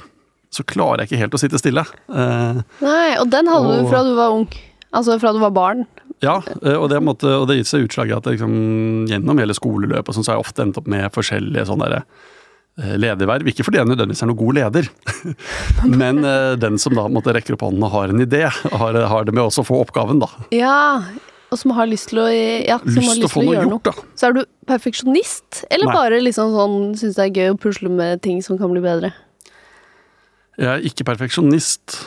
Så 0.52 0.66
klarer 0.68 1.02
jeg 1.02 1.12
ikke 1.12 1.22
helt 1.22 1.36
å 1.38 1.40
sitte 1.40 1.60
stille. 1.60 1.84
Eh, 2.12 2.62
Nei, 2.82 3.08
og 3.20 3.30
den 3.32 3.48
hadde 3.48 3.78
du 3.78 3.88
fra 3.88 4.02
du 4.04 4.12
var 4.18 4.34
ung. 4.34 4.48
Altså 4.92 5.16
fra 5.20 5.32
du 5.32 5.40
var 5.40 5.54
barn. 5.56 5.86
Ja, 6.22 6.36
eh, 6.62 6.76
og 6.76 6.88
det, 6.92 7.00
måtte, 7.02 7.32
og 7.40 7.48
det 7.50 7.58
gitt 7.60 7.72
seg 7.72 7.88
utslag 7.88 8.12
i 8.12 8.14
at 8.16 8.28
liksom, 8.30 8.52
gjennom 9.10 9.40
hele 9.42 9.56
skoleløpet 9.58 10.14
sånn, 10.14 10.26
så 10.26 10.32
har 10.32 10.38
jeg 10.38 10.46
ofte 10.46 10.64
endt 10.64 10.78
opp 10.78 10.90
med 10.90 11.10
forskjellige 11.14 11.66
sånne 11.68 11.88
der, 11.90 12.06
eh, 12.78 12.94
lederverv. 13.02 13.50
Ikke 13.50 13.66
fordi 13.66 13.80
jeg 13.80 13.90
nødvendigvis 13.90 14.22
er 14.22 14.30
noen 14.30 14.40
god 14.44 14.60
leder, 14.60 14.92
men 16.04 16.22
eh, 16.28 16.54
den 16.62 16.78
som 16.82 16.94
da 16.98 17.08
måtte 17.10 17.34
rekker 17.34 17.58
opp 17.58 17.66
hånden 17.66 17.88
og 17.88 17.94
har 17.96 18.14
en 18.14 18.24
idé, 18.24 18.46
har, 18.46 19.02
har 19.14 19.28
det 19.28 19.34
med 19.34 19.44
også 19.48 19.66
å 19.66 19.70
få 19.72 19.82
oppgaven, 19.82 20.22
da. 20.22 20.30
Ja, 20.54 20.78
og 21.52 21.60
som 21.60 21.74
har 21.76 21.90
lyst 21.90 22.08
til 22.12 22.22
å, 22.22 22.28
ja, 22.30 22.78
som 22.80 23.02
har 23.02 23.18
Lyst 23.18 23.26
til 23.26 23.42
å 23.42 23.44
noe 23.44 23.58
gjøre 23.58 23.74
gjort, 23.74 23.90
da. 23.90 24.06
Så 24.16 24.30
er 24.30 24.38
du 24.38 24.42
perfeksjonist, 24.70 25.64
eller 25.68 25.90
Nei. 25.90 25.98
bare 25.98 26.22
liksom 26.22 26.54
sånn 26.54 26.78
syns 27.02 27.18
det 27.18 27.26
er 27.26 27.42
gøy 27.42 27.52
å 27.52 27.60
pusle 27.60 27.92
med 27.92 28.22
ting 28.24 28.40
som 28.46 28.56
kan 28.60 28.72
bli 28.72 28.80
bedre? 28.84 29.10
Jeg 30.60 30.68
er 30.70 30.86
ikke 30.86 31.04
perfeksjonist, 31.08 31.98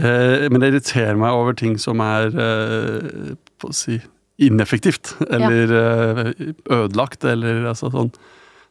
eh, 0.00 0.48
men 0.50 0.62
det 0.62 0.72
irriterer 0.72 1.18
meg 1.20 1.36
over 1.36 1.56
ting 1.58 1.78
som 1.80 2.02
er 2.04 2.34
eh, 2.34 3.34
på 3.60 3.70
å 3.70 3.76
si, 3.76 4.00
ineffektivt. 4.42 5.14
Eller 5.30 5.74
eh, 5.78 6.32
ødelagt, 6.74 7.24
eller 7.28 7.68
altså 7.70 7.90
sånn 7.94 8.12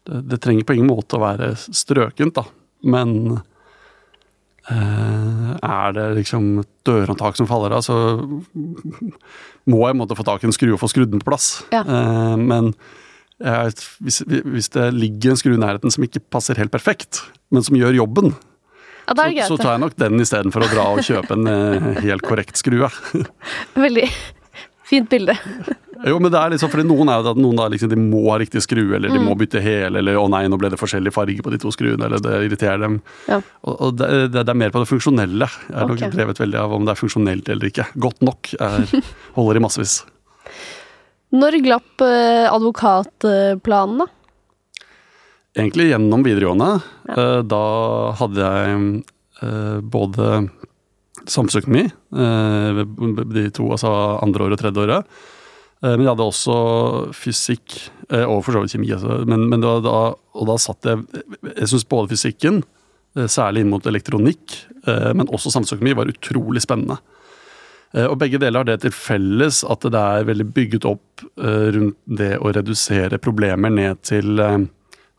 det, 0.03 0.19
det 0.33 0.41
trenger 0.43 0.67
på 0.67 0.75
ingen 0.75 0.91
måte 0.91 1.15
å 1.15 1.23
være 1.23 1.53
strøkent, 1.63 2.35
da. 2.35 2.43
Men 2.91 3.37
eh, 4.67 5.53
er 5.63 5.95
det 5.95 6.09
liksom 6.19 6.49
et 6.65 6.71
dørhåndtak 6.87 7.39
som 7.39 7.47
faller 7.47 7.77
av, 7.77 7.85
så 7.85 7.95
må 9.63 9.85
jeg 9.87 9.99
måtte 9.99 10.19
få 10.19 10.27
tak 10.27 10.43
i 10.43 10.49
en 10.49 10.55
skru 10.55 10.73
og 10.73 10.81
få 10.83 10.91
skrudd 10.91 11.13
den 11.13 11.23
på 11.23 11.31
plass. 11.31 11.53
Ja. 11.71 11.85
Eh, 11.87 12.35
men 12.41 12.73
hvis, 13.43 14.21
hvis 14.27 14.69
det 14.71 14.91
ligger 14.95 15.33
en 15.33 15.39
skru 15.39 15.55
i 15.55 15.59
nærheten 15.59 15.91
som 15.91 16.03
ikke 16.05 16.21
passer 16.31 16.59
helt 16.59 16.71
perfekt, 16.71 17.23
men 17.51 17.63
som 17.65 17.75
gjør 17.75 17.95
jobben, 18.03 18.35
Ja, 19.07 19.45
så, 19.47 19.55
så 19.55 19.57
tar 19.59 19.75
jeg 19.75 19.83
nok 19.83 19.95
den 19.99 20.23
istedenfor 20.23 20.63
å 20.65 20.69
dra 20.71 20.85
og 20.95 21.03
kjøpe 21.03 21.35
en 21.35 21.49
eh, 21.51 21.87
helt 22.05 22.23
korrekt 22.25 22.59
skrue. 22.61 22.87
Veldig 23.85 24.09
fint 24.89 25.09
bilde. 25.11 25.37
Jo, 26.03 26.17
men 26.19 26.33
det 26.33 26.35
er 26.35 26.51
liksom, 26.51 26.67
fordi 26.67 26.83
Noen 26.83 27.07
er 27.07 27.21
jo 27.21 27.31
at 27.31 27.37
noen 27.39 27.59
da 27.61 27.65
liksom, 27.71 27.87
de 27.87 27.95
må 27.95 28.25
ha 28.25 28.35
riktig 28.41 28.59
skrue, 28.65 28.97
eller 28.97 29.07
de 29.07 29.21
Mm. 29.21 29.27
må 29.29 29.37
bytte 29.39 29.61
hele, 29.63 30.01
eller 30.01 30.17
'å 30.19 30.25
nei, 30.27 30.41
nå 30.51 30.57
ble 30.59 30.67
det 30.73 30.79
forskjellig 30.81 31.13
farge 31.15 31.39
på 31.39 31.51
de 31.53 31.59
to 31.63 31.71
skruene', 31.71 32.03
eller 32.03 32.19
det 32.19 32.33
irriterer 32.49 32.81
dem. 32.81 32.97
Ja. 33.29 33.37
Og, 33.63 33.77
og 33.79 33.93
det, 34.01 34.09
det, 34.33 34.43
er 34.43 34.57
mer 34.59 34.73
på 34.73 34.81
det 34.83 34.89
funksjonelle. 34.89 35.47
Jeg 35.47 35.77
er 35.79 35.87
nok 35.87 36.03
drevet 36.17 36.41
veldig 36.43 36.59
av 36.59 36.73
om 36.75 36.83
det 36.83 36.91
er 36.91 36.99
funksjonelt 36.99 37.47
eller 37.47 37.71
ikke. 37.71 37.85
Godt 37.95 38.19
nok 38.19 38.51
er, 38.59 38.83
holder 39.37 39.61
i 39.61 39.63
massevis. 39.63 39.95
Når 41.39 41.61
glapp 41.63 42.03
eh, 42.03 42.51
advokatplanen, 42.51 44.03
da? 44.03 44.09
Egentlig 45.53 45.91
gjennom 45.91 46.23
videregående. 46.25 46.69
Ja. 47.13 47.25
Da 47.45 47.63
hadde 48.17 48.41
jeg 48.41 49.03
eh, 49.45 49.79
både 49.85 50.49
samfunnsøkonomi, 51.29 51.85
eh, 52.17 52.81
de 53.35 53.43
to, 53.55 53.69
altså 53.75 53.91
andre 54.25 54.47
året 54.47 54.57
og 54.57 54.63
tredje 54.63 54.83
året. 54.87 55.05
Eh, 55.83 55.93
Men 55.93 56.05
jeg 56.07 56.11
hadde 56.15 56.25
også 56.31 56.55
fysikk, 57.13 57.77
eh, 58.09 58.25
og 58.25 58.41
for 58.43 58.57
så 58.57 58.63
vidt 58.63 58.73
kjemi. 58.75 58.91
Altså. 58.97 59.19
Men, 59.29 59.45
men 59.51 59.61
var 59.61 59.83
da, 59.85 59.95
og 60.33 60.49
da 60.49 60.57
satt 60.57 60.89
jeg 60.89 61.05
Jeg 61.53 61.69
syns 61.69 61.85
både 61.87 62.09
fysikken, 62.15 62.63
eh, 63.15 63.29
særlig 63.29 63.61
inn 63.63 63.69
mot 63.69 63.85
elektronikk, 63.85 64.57
eh, 64.87 65.11
men 65.13 65.27
også 65.29 65.53
samfunnsøkonomi, 65.53 65.95
var 66.01 66.11
utrolig 66.11 66.65
spennende. 66.65 66.97
Eh, 67.93 68.07
Og 68.09 68.17
begge 68.17 68.39
deler 68.41 68.63
har 68.63 68.65
det 68.73 68.81
til 68.81 68.91
felles 68.91 69.61
at 69.69 69.85
det 69.85 70.01
er 70.17 70.25
veldig 70.25 70.49
bygget 70.55 70.85
opp 70.89 71.27
eh, 71.37 71.67
rundt 71.77 71.95
det 72.09 72.39
å 72.41 72.49
redusere 72.57 73.21
problemer 73.21 73.69
ned 73.69 74.01
til 74.01 74.39
eh, 74.41 74.63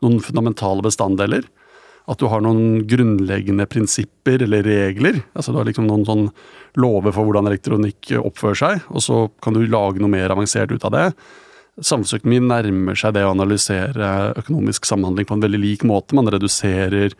noen 0.05 0.23
fundamentale 0.23 0.85
bestanddeler. 0.85 1.45
At 2.05 2.21
du 2.21 2.27
har 2.29 2.43
noen 2.45 2.83
grunnleggende 2.85 3.65
prinsipper 3.65 4.43
eller 4.45 4.65
regler. 4.65 5.23
altså 5.33 5.51
Du 5.51 5.57
har 5.57 5.65
liksom 5.65 5.87
noen 5.89 6.05
sånn 6.05 6.27
lover 6.77 7.15
for 7.15 7.25
hvordan 7.25 7.49
elektronikk 7.49 8.13
oppfører 8.19 8.59
seg, 8.59 8.85
og 8.93 9.01
så 9.01 9.23
kan 9.41 9.57
du 9.57 9.65
lage 9.65 10.03
noe 10.03 10.13
mer 10.13 10.33
avansert 10.33 10.71
ut 10.71 10.85
av 10.85 10.93
det. 10.93 11.07
samfunnsøkonomi 11.81 12.39
nærmer 12.39 12.95
seg 12.95 13.17
det 13.17 13.25
å 13.25 13.33
analysere 13.33 14.35
økonomisk 14.37 14.85
samhandling 14.85 15.25
på 15.27 15.35
en 15.35 15.41
veldig 15.43 15.59
lik 15.59 15.83
måte. 15.83 16.15
Man 16.15 16.29
reduserer 16.31 17.11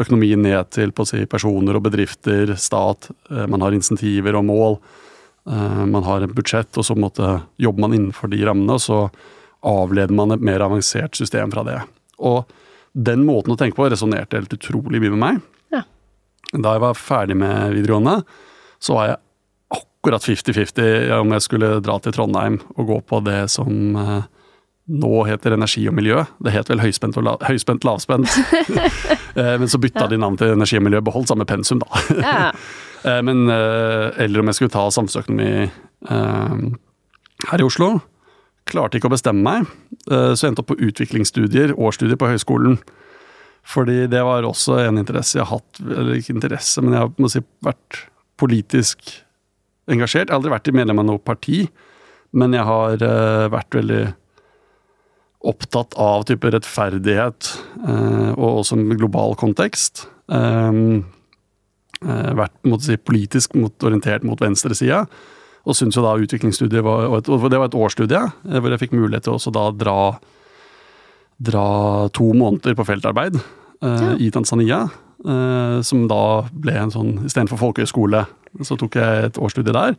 økonomien 0.00 0.40
ned 0.40 0.70
til 0.72 0.92
si, 1.04 1.26
personer 1.26 1.76
og 1.76 1.84
bedrifter, 1.84 2.54
stat. 2.56 3.10
Eh, 3.30 3.46
man 3.46 3.60
har 3.60 3.72
insentiver 3.76 4.38
og 4.38 4.44
mål. 4.44 4.78
Eh, 5.50 5.84
man 5.86 6.06
har 6.06 6.22
et 6.22 6.34
budsjett, 6.34 6.70
og 6.78 6.84
så 6.86 6.94
måtte, 6.94 7.42
jobber 7.58 7.80
man 7.80 7.96
innenfor 7.96 8.30
de 8.30 8.44
rammene. 8.46 8.78
Og 8.78 8.80
så 8.80 9.10
avleder 9.66 10.14
man 10.14 10.32
et 10.32 10.40
mer 10.40 10.60
avansert 10.64 11.16
system 11.18 11.52
fra 11.52 11.64
det. 11.66 11.80
Og 12.20 12.50
den 12.92 13.24
måten 13.26 13.54
å 13.54 13.58
tenke 13.58 13.78
på 13.78 13.88
resonnerte 13.90 14.38
helt 14.38 14.54
utrolig 14.56 15.00
mye 15.02 15.14
med 15.14 15.22
meg. 15.22 15.42
Ja. 15.74 15.84
Da 16.52 16.74
jeg 16.74 16.84
var 16.84 16.98
ferdig 16.98 17.36
med 17.38 17.76
videregående, 17.76 18.20
så 18.82 18.96
var 18.96 19.10
jeg 19.10 19.20
akkurat 20.00 20.24
50-50 20.24 21.12
om 21.20 21.32
jeg 21.36 21.44
skulle 21.44 21.72
dra 21.84 21.98
til 22.02 22.14
Trondheim 22.16 22.58
og 22.74 22.86
gå 22.88 23.00
på 23.12 23.20
det 23.26 23.42
som 23.52 23.96
eh, 24.00 24.28
nå 24.90 25.12
heter 25.28 25.54
energi 25.54 25.84
og 25.90 25.94
miljø. 25.94 26.24
Det 26.42 26.54
het 26.54 26.72
vel 26.72 26.82
høyspent 26.82 27.18
la, 27.20 27.36
høyspent 27.48 27.86
lavspent. 27.86 28.30
Eh, 29.30 29.54
men 29.62 29.70
så 29.70 29.78
bytta 29.78 30.08
ja. 30.08 30.10
de 30.10 30.16
navn 30.18 30.34
til 30.40 30.50
energi 30.56 30.74
og 30.74 30.82
miljø, 30.82 30.98
beholdt 31.06 31.30
samme 31.30 31.44
pensum, 31.46 31.78
da. 31.84 32.00
Ja. 32.18 32.46
Eh, 33.00 33.22
men, 33.24 33.46
eller 33.48 34.42
om 34.42 34.50
jeg 34.50 34.58
skulle 34.58 34.72
ta 34.74 34.82
samfunnsøkonomi 34.92 35.70
her 37.48 37.62
i 37.62 37.64
Oslo. 37.64 37.86
Klarte 38.68 38.98
ikke 38.98 39.08
å 39.08 39.14
bestemme 39.14 39.40
meg, 39.40 39.70
så 40.08 40.38
jeg 40.40 40.48
endte 40.50 40.62
opp 40.64 40.70
på 40.72 40.78
utviklingsstudier, 40.80 41.74
årsstudier 41.76 42.18
på 42.20 42.30
høyskolen. 42.30 42.78
Fordi 43.66 44.06
det 44.10 44.22
var 44.24 44.46
også 44.46 44.78
en 44.86 44.98
interesse 45.00 45.38
jeg 45.38 45.44
har 45.46 45.60
hatt, 45.60 45.80
eller 45.84 46.16
ikke 46.16 46.34
interesse, 46.36 46.82
men 46.82 46.96
jeg 46.96 47.04
har 47.04 47.12
må 47.20 47.28
si, 47.30 47.42
vært 47.64 48.04
politisk 48.40 49.12
engasjert. 49.90 50.28
Jeg 50.28 50.32
har 50.32 50.40
aldri 50.40 50.54
vært 50.54 50.72
medlem 50.74 51.02
av 51.02 51.08
noe 51.10 51.22
parti, 51.22 51.64
men 52.36 52.56
jeg 52.56 52.66
har 52.66 53.04
uh, 53.04 53.50
vært 53.52 53.76
veldig 53.76 54.04
opptatt 55.50 55.96
av 56.00 56.24
type 56.28 56.50
rettferdighet, 56.52 57.50
uh, 57.84 58.32
og 58.36 58.62
også 58.62 58.78
en 58.78 58.96
global 58.96 59.36
kontekst. 59.40 60.06
Vært 62.00 62.54
si, 62.86 62.96
politisk 62.96 63.56
orientert 63.58 64.22
mot 64.24 64.40
venstresida. 64.40 65.04
Og 65.68 65.76
syntes 65.76 65.98
jo 65.98 66.04
da 66.04 66.16
utviklingsstudiet 66.16 66.84
var 66.86 67.08
og, 67.10 67.18
et, 67.20 67.28
og 67.28 67.46
Det 67.52 67.60
var 67.60 67.68
et 67.68 67.78
årsstudie 67.78 68.20
hvor 68.48 68.72
jeg 68.72 68.82
fikk 68.82 68.96
mulighet 68.96 69.28
til 69.28 69.36
å 69.36 69.54
da 69.54 69.66
dra, 69.76 70.00
dra 71.36 71.68
to 72.16 72.32
måneder 72.32 72.76
på 72.78 72.86
feltarbeid 72.88 73.36
ja. 73.36 74.14
i 74.16 74.30
Tanzania. 74.32 74.86
som 75.84 76.06
da 76.08 76.22
ble 76.48 76.76
en 76.80 76.92
sånn 76.94 77.10
istedenfor 77.28 77.60
folkehøyskole 77.60 78.24
så 78.66 78.76
tok 78.78 78.98
jeg 78.98 79.26
et 79.28 79.40
årsstudie 79.40 79.74
der. 79.74 79.96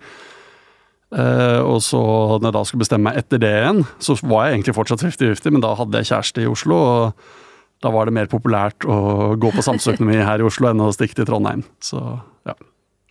Uh, 1.11 1.59
og 1.67 1.81
så 1.83 1.99
når 2.39 2.47
jeg 2.47 2.55
da 2.55 2.63
skulle 2.67 2.83
bestemme 2.85 3.09
meg 3.09 3.19
etter 3.19 3.41
det 3.41 3.51
igjen, 3.51 3.81
så 3.99 4.15
var 4.21 4.47
jeg 4.47 4.57
egentlig 4.57 4.75
fortsatt 4.77 5.03
50-50, 5.03 5.55
men 5.55 5.63
da 5.63 5.73
hadde 5.75 5.99
jeg 5.99 6.11
kjæreste 6.11 6.43
i 6.43 6.49
Oslo, 6.51 6.77
og 6.79 7.83
da 7.83 7.91
var 7.91 8.07
det 8.07 8.15
mer 8.15 8.29
populært 8.31 8.85
å 8.85 9.33
gå 9.41 9.51
på 9.51 9.63
samfunnsøkonomi 9.65 10.21
her 10.23 10.43
i 10.43 10.47
Oslo 10.47 10.69
enn 10.69 10.83
å 10.85 10.91
stikke 10.95 11.17
til 11.17 11.27
Trondheim. 11.27 11.65
Så 11.83 11.99
ja. 12.47 12.55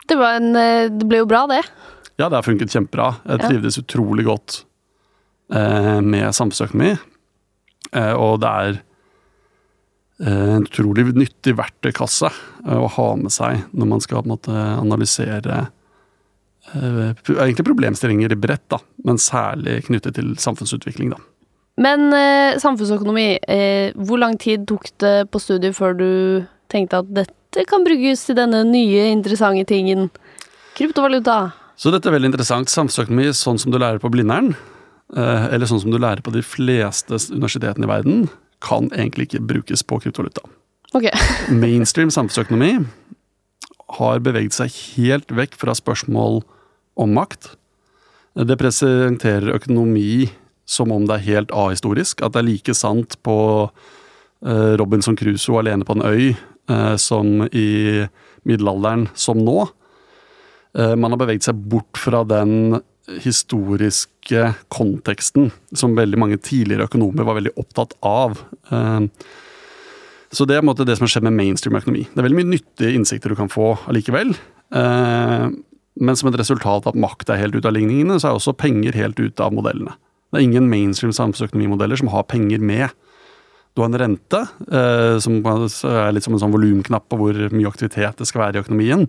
Det, 0.07 0.17
en, 0.17 0.53
eh, 0.57 0.87
det 0.95 1.09
ble 1.11 1.21
jo 1.21 1.29
bra, 1.29 1.43
det. 1.51 1.61
Ja, 2.21 2.29
det 2.29 2.37
har 2.37 2.45
funket 2.45 2.75
kjempebra. 2.75 3.15
Jeg 3.25 3.47
trivdes 3.47 3.79
ja. 3.81 3.85
utrolig 3.87 4.27
godt 4.29 4.61
eh, 5.57 5.99
med 6.05 6.29
samfunnsøkonomi. 6.37 6.93
Eh, 7.97 8.13
og 8.13 8.43
det 8.45 8.55
er 8.65 8.81
Eh, 10.21 10.55
en 10.55 10.67
utrolig 10.67 11.07
nyttig 11.17 11.55
verktøykasse 11.57 12.29
eh, 12.29 12.77
å 12.77 12.89
ha 12.93 13.09
med 13.17 13.33
seg 13.33 13.63
når 13.73 13.89
man 13.89 14.03
skal 14.05 14.27
måte, 14.29 14.53
analysere 14.53 15.63
eh, 16.75 17.13
egentlig 17.39 17.65
problemstillinger 17.65 18.35
i 18.35 18.39
bredt, 18.41 18.67
da, 18.69 18.83
men 19.07 19.21
særlig 19.21 19.79
knyttet 19.87 20.19
til 20.19 20.35
samfunnsutvikling. 20.37 21.15
Da. 21.15 21.23
Men 21.81 22.13
eh, 22.13 22.59
samfunnsøkonomi, 22.61 23.29
eh, 23.49 23.97
hvor 23.97 24.21
lang 24.21 24.37
tid 24.41 24.69
tok 24.69 24.91
det 25.01 25.15
på 25.33 25.41
studiet 25.41 25.79
før 25.79 25.97
du 25.97 26.11
tenkte 26.71 27.01
at 27.01 27.15
dette 27.23 27.65
kan 27.71 27.87
brukes 27.87 28.27
til 28.29 28.37
denne 28.37 28.61
nye, 28.69 29.09
interessante 29.15 29.65
tingen? 29.73 30.11
Kryptovaluta. 30.77 31.47
Så 31.81 31.89
dette 31.95 32.11
er 32.11 32.19
veldig 32.19 32.35
interessant. 32.35 32.69
Samfunnsøkonomi 32.69 33.31
sånn 33.37 33.59
som 33.61 33.73
du 33.73 33.79
lærer 33.81 34.01
på 34.03 34.11
Blindern, 34.13 34.53
eh, 35.17 35.47
eller 35.55 35.69
sånn 35.69 35.81
som 35.81 35.93
du 35.95 35.97
lærer 35.99 36.21
på 36.21 36.35
de 36.35 36.43
fleste 36.45 37.17
universitetene 37.33 37.89
i 37.89 37.91
verden, 37.91 38.27
kan 38.61 38.91
egentlig 38.93 39.31
ikke 39.31 39.47
brukes 39.49 39.83
på 39.83 40.01
kryptovaluta. 40.03 40.45
Okay. 40.93 41.15
Mainstream 41.63 42.13
samfunnsøkonomi 42.13 42.85
har 43.97 44.21
beveget 44.21 44.59
seg 44.59 44.77
helt 44.99 45.33
vekk 45.33 45.57
fra 45.57 45.73
spørsmål 45.75 46.43
om 47.01 47.17
makt. 47.17 47.55
Det 48.37 48.59
presenterer 48.61 49.57
økonomi 49.57 50.29
som 50.69 50.93
om 50.95 51.09
det 51.09 51.17
er 51.17 51.29
helt 51.31 51.57
ahistorisk. 51.57 52.21
At 52.23 52.37
det 52.37 52.43
er 52.43 52.51
like 52.51 52.77
sant 52.77 53.17
på 53.27 53.39
eh, 54.45 54.73
Robinson 54.79 55.17
Crusoe 55.19 55.65
alene 55.65 55.89
på 55.89 55.97
en 55.97 56.05
øy 56.05 56.37
eh, 56.37 56.97
som 57.01 57.49
i 57.51 58.05
middelalderen 58.45 59.09
som 59.19 59.41
nå. 59.41 59.65
Eh, 60.79 60.95
man 60.97 61.15
har 61.15 61.21
beveget 61.21 61.49
seg 61.49 61.61
bort 61.71 61.99
fra 61.99 62.23
den 62.29 62.81
historiske 63.21 64.53
konteksten 64.71 65.49
som 65.75 65.97
veldig 65.99 66.19
mange 66.21 66.39
tidligere 66.39 66.87
økonomer 66.87 67.27
var 67.27 67.41
veldig 67.41 67.57
opptatt 67.59 67.97
av. 68.07 68.39
Eh, 68.71 69.09
så 70.31 70.47
det 70.47 70.61
er 70.61 70.67
måte, 70.67 70.87
det 70.87 70.95
som 70.99 71.09
har 71.09 71.17
skjedd 71.17 71.27
med 71.27 71.39
mainstream 71.41 71.79
økonomi. 71.81 72.05
Det 72.07 72.23
er 72.23 72.29
veldig 72.29 72.39
mye 72.39 72.53
nyttige 72.53 72.95
innsikter 72.95 73.33
du 73.33 73.39
kan 73.39 73.51
få 73.51 73.73
allikevel. 73.91 74.31
Eh, 74.79 75.49
men 76.01 76.17
som 76.17 76.31
et 76.31 76.39
resultat 76.39 76.87
av 76.87 76.95
at 76.95 77.03
makt 77.03 77.33
er 77.35 77.43
helt 77.43 77.59
ute 77.59 77.67
av 77.67 77.75
ligningene, 77.75 78.21
så 78.23 78.31
er 78.31 78.39
også 78.39 78.55
penger 78.55 78.95
helt 78.95 79.19
ute 79.19 79.43
av 79.43 79.57
modellene. 79.57 79.97
Det 80.31 80.39
er 80.39 80.47
ingen 80.47 80.71
mainstream 80.71 81.11
samfunnsøkonomimodeller 81.17 81.99
som 81.99 82.13
har 82.13 82.29
penger 82.31 82.63
med. 82.63 82.95
Du 83.75 83.83
har 83.83 83.91
en 83.91 83.99
rente, 83.99 84.39
som 85.23 85.37
er 85.43 86.15
litt 86.15 86.27
som 86.27 86.37
en 86.37 86.43
sånn 86.43 86.55
volumknapp 86.55 87.09
på 87.11 87.19
hvor 87.19 87.41
mye 87.51 87.71
aktivitet 87.71 88.23
det 88.23 88.29
skal 88.31 88.45
være 88.45 88.61
i 88.61 88.63
økonomien. 88.63 89.05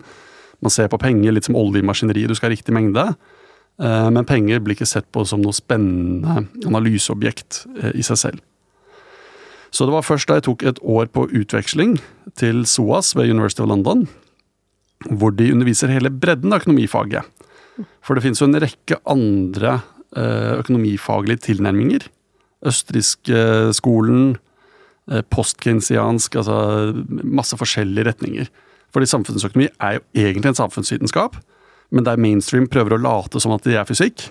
Man 0.62 0.70
ser 0.70 0.90
på 0.90 1.00
penger 1.02 1.34
litt 1.34 1.48
som 1.48 1.58
olje 1.58 1.82
i 1.82 1.86
maskineriet, 1.86 2.30
du 2.30 2.38
skal 2.38 2.50
ha 2.50 2.54
riktig 2.54 2.74
mengde. 2.74 3.08
Eh, 3.80 4.08
men 4.12 4.28
penger 4.28 4.60
blir 4.62 4.76
ikke 4.76 4.88
sett 4.88 5.08
på 5.14 5.24
som 5.28 5.42
noe 5.42 5.56
spennende 5.56 6.44
analyseobjekt 6.68 7.64
eh, 7.80 7.92
i 7.98 8.06
seg 8.06 8.20
selv. 8.20 8.42
Så 9.72 9.88
det 9.88 9.94
var 9.94 10.04
først 10.04 10.28
da 10.28 10.36
jeg 10.36 10.46
tok 10.46 10.64
et 10.68 10.80
år 10.84 11.08
på 11.14 11.24
utveksling 11.32 11.96
til 12.38 12.66
SOAS 12.68 13.14
ved 13.16 13.32
University 13.32 13.64
of 13.64 13.70
London, 13.70 14.04
hvor 15.08 15.32
de 15.34 15.48
underviser 15.54 15.90
hele 15.90 16.12
bredden 16.12 16.52
av 16.52 16.60
økonomifaget. 16.60 17.24
For 18.04 18.14
det 18.14 18.26
finnes 18.26 18.42
jo 18.42 18.50
en 18.50 18.60
rekke 18.62 19.00
andre 19.08 19.78
eh, 20.14 20.58
økonomifaglige 20.60 21.48
tilnærminger. 21.48 22.04
Østerrikskolen, 22.68 24.36
postkeynesiansk, 25.34 26.36
altså 26.38 26.92
masse 27.26 27.56
forskjellige 27.58 28.06
retninger. 28.06 28.52
Fordi 28.92 29.08
samfunnsøkonomi 29.08 29.70
er 29.80 29.98
jo 29.98 30.04
egentlig 30.24 30.52
en 30.52 30.60
samfunnsvitenskap 30.62 31.38
men 31.92 32.06
der 32.08 32.20
mainstream 32.20 32.66
prøver 32.72 32.96
å 32.96 33.02
late 33.02 33.40
som 33.42 33.52
at 33.54 33.66
de 33.66 33.76
er 33.76 33.88
fysikk. 33.88 34.30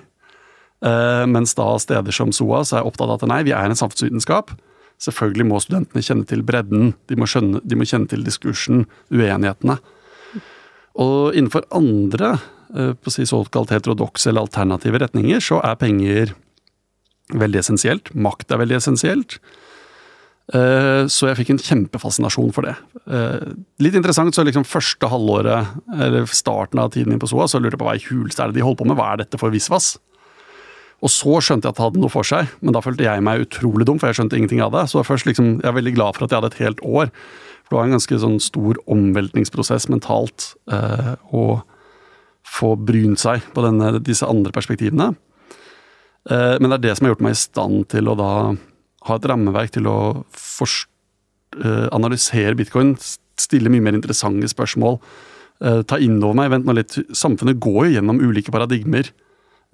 Uh, 0.81 1.27
mens 1.29 1.53
da 1.53 1.67
steder 1.81 2.15
som 2.15 2.33
SOAS 2.33 2.73
er 2.73 2.87
opptatt 2.87 3.05
av 3.05 3.19
at 3.19 3.29
nei, 3.29 3.43
vi 3.45 3.53
er 3.53 3.69
en 3.69 3.77
samfunnsvitenskap. 3.77 4.55
Selvfølgelig 5.01 5.47
må 5.49 5.59
studentene 5.61 6.03
kjenne 6.05 6.25
til 6.29 6.41
bredden, 6.45 6.95
de 7.09 7.17
må, 7.17 7.29
skjønne, 7.29 7.61
de 7.61 7.77
må 7.77 7.85
kjenne 7.89 8.09
til 8.09 8.25
diskursen, 8.25 8.87
uenighetene. 9.13 9.77
Og 11.01 11.37
innenfor 11.37 11.67
andre 11.73 12.35
på 12.71 13.09
å 13.09 13.13
si 13.13 13.25
såkalt 13.27 13.73
heterodokse 13.73 14.29
eller 14.31 14.45
alternative 14.45 15.01
retninger, 15.03 15.41
så 15.43 15.57
er 15.65 15.79
penger 15.79 16.33
veldig 17.35 17.59
essensielt. 17.61 18.13
Makt 18.15 18.53
er 18.53 18.61
veldig 18.61 18.77
essensielt. 18.77 19.37
Eh, 20.51 21.05
så 21.07 21.29
jeg 21.29 21.37
fikk 21.39 21.53
en 21.53 21.61
kjempefascinasjon 21.63 22.51
for 22.55 22.67
det. 22.67 22.73
Eh, 23.07 23.51
litt 23.83 23.95
interessant, 23.95 24.35
så 24.35 24.43
liksom 24.43 24.67
første 24.67 25.07
halvåret, 25.07 25.77
eller 25.95 26.27
starten 26.27 26.81
av 26.83 26.91
tiden 26.91 27.13
min 27.13 27.21
på 27.21 27.29
SOA, 27.31 27.47
så 27.47 27.61
lurte 27.61 27.77
jeg 27.77 27.81
på 27.83 27.87
hva 27.87 27.95
i 27.95 28.03
huleste 28.09 28.43
er 28.43 28.51
det 28.51 28.59
de 28.59 28.65
holder 28.65 28.81
på 28.81 28.87
med, 28.89 28.97
hva 28.99 29.13
er 29.13 29.21
dette 29.23 29.39
for 29.39 29.53
visvas? 29.53 29.93
Og 31.01 31.09
så 31.09 31.39
skjønte 31.39 31.65
jeg 31.65 31.73
at 31.73 31.79
det 31.79 31.85
hadde 31.85 32.01
noe 32.03 32.13
for 32.13 32.27
seg, 32.27 32.51
men 32.59 32.75
da 32.75 32.83
følte 32.83 33.07
jeg 33.07 33.23
meg 33.25 33.45
utrolig 33.47 33.87
dum, 33.87 33.97
for 34.01 34.11
jeg 34.11 34.19
skjønte 34.19 34.37
ingenting 34.37 34.61
av 34.61 34.75
det. 34.75 34.83
Så 34.91 35.01
liksom, 35.01 35.55
jeg 35.63 35.69
er 35.71 35.77
veldig 35.79 35.95
glad 35.95 36.17
for 36.17 36.25
at 36.25 36.33
jeg 36.33 36.41
hadde 36.41 36.51
et 36.51 36.61
helt 36.65 36.83
år. 36.83 37.13
For 37.63 37.71
det 37.71 37.79
var 37.79 37.87
en 37.87 37.95
ganske 37.95 38.19
sånn 38.21 38.39
stor 38.43 38.77
omveltningsprosess 38.91 39.87
mentalt 39.89 40.51
eh, 40.69 41.15
å 41.31 41.45
få 42.45 42.75
brynt 42.75 43.23
seg 43.23 43.47
på 43.55 43.63
denne, 43.65 43.95
disse 44.03 44.27
andre 44.27 44.51
perspektivene. 44.53 45.13
Men 46.29 46.67
det 46.67 46.75
er 46.75 46.81
det 46.83 46.91
som 46.97 47.07
har 47.07 47.15
gjort 47.15 47.23
meg 47.25 47.33
i 47.33 47.39
stand 47.39 47.85
til 47.89 48.09
å 48.11 48.13
da 48.19 48.33
ha 49.07 49.17
et 49.17 49.27
rammeverk 49.29 49.73
til 49.75 49.89
å 49.89 49.97
uh, 50.13 51.87
analysere 51.95 52.57
bitcoin, 52.57 52.93
stille 53.41 53.71
mye 53.73 53.83
mer 53.83 53.97
interessante 53.97 54.49
spørsmål, 54.51 54.99
uh, 55.65 55.81
ta 55.87 55.97
inn 56.01 56.19
over 56.21 56.37
meg 56.37 56.51
Vent 56.53 56.69
nå 56.69 56.77
litt, 56.77 56.99
samfunnet 57.17 57.61
går 57.63 57.87
jo 57.87 57.95
gjennom 57.97 58.21
ulike 58.21 58.53
paradigmer. 58.53 59.09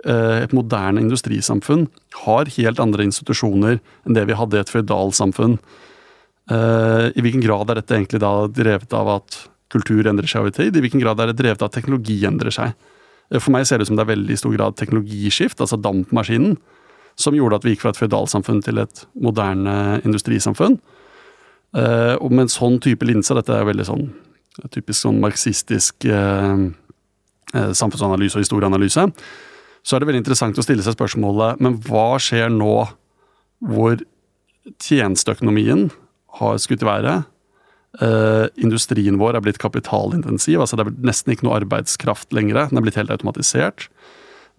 Uh, 0.06 0.46
et 0.46 0.56
moderne 0.56 1.02
industrisamfunn 1.04 1.88
har 2.24 2.54
helt 2.56 2.80
andre 2.84 3.08
institusjoner 3.08 3.80
enn 3.80 4.18
det 4.18 4.28
vi 4.30 4.38
hadde 4.38 4.60
i 4.60 4.64
et 4.64 4.74
føydalsamfunn. 4.74 5.60
I 6.48 7.20
hvilken 7.20 7.42
grad 7.44 7.68
er 7.68 7.82
dette 7.82 7.92
egentlig 7.92 8.22
da 8.24 8.30
drevet 8.48 8.94
av 8.96 9.10
at 9.18 9.36
kultur 9.68 10.08
endrer 10.08 10.30
seg 10.32 10.46
over 10.46 10.54
tid? 10.56 10.78
I 10.78 10.84
hvilken 10.86 11.02
grad 11.04 11.20
er 11.20 11.34
det 11.34 11.42
drevet 11.42 11.60
av 11.60 11.68
at 11.68 11.76
teknologi 11.76 12.16
endrer 12.24 12.56
seg? 12.56 12.72
For 13.36 13.52
meg 13.52 13.66
ser 13.68 13.82
det 13.82 13.84
ut 13.84 13.90
som 13.90 13.98
det 14.00 14.06
er 14.06 14.14
veldig 14.14 14.38
stor 14.40 14.54
grad 14.56 14.78
teknologiskift, 14.80 15.60
altså 15.60 15.76
dampmaskinen 15.76 16.56
som 17.18 17.36
gjorde 17.36 17.58
at 17.58 17.66
vi 17.66 17.74
gikk 17.74 17.84
fra 17.86 17.94
et 17.94 18.00
føydalsamfunn 18.00 18.62
til 18.66 18.82
et 18.84 19.04
moderne 19.18 20.00
industrisamfunn. 20.06 20.78
Uh, 21.76 22.16
med 22.30 22.46
en 22.46 22.54
sånn 22.54 22.78
type 22.84 23.06
linse, 23.06 23.36
dette 23.36 23.54
er 23.54 23.68
veldig 23.68 23.86
sånn 23.88 24.08
typisk 24.74 25.04
sånn 25.04 25.20
marxistisk 25.22 26.08
uh, 26.10 26.58
eh, 27.54 27.72
samfunnsanalyse 27.78 28.40
og 28.40 28.42
historieanalyse, 28.42 29.04
så 29.86 29.96
er 29.96 30.02
det 30.02 30.10
veldig 30.10 30.24
interessant 30.24 30.58
å 30.58 30.66
stille 30.66 30.82
seg 30.82 30.96
spørsmålet 30.98 31.62
men 31.64 31.78
hva 31.86 32.18
skjer 32.22 32.50
nå 32.50 32.74
hvor 33.70 34.02
tjenesteøkonomien 34.84 35.88
har 36.42 36.58
skutt 36.62 36.84
i 36.84 36.90
været? 36.90 37.28
Uh, 38.02 38.50
industrien 38.62 39.16
vår 39.18 39.38
er 39.38 39.46
blitt 39.46 39.62
kapitalintensiv, 39.62 40.60
altså 40.62 40.78
det 40.78 40.86
er 40.86 40.98
nesten 41.08 41.34
ikke 41.34 41.48
noe 41.48 41.56
arbeidskraft 41.62 42.36
lenger. 42.36 42.68
Den 42.70 42.82
er 42.82 42.86
blitt 42.86 43.00
helt 43.00 43.14
automatisert. 43.14 43.88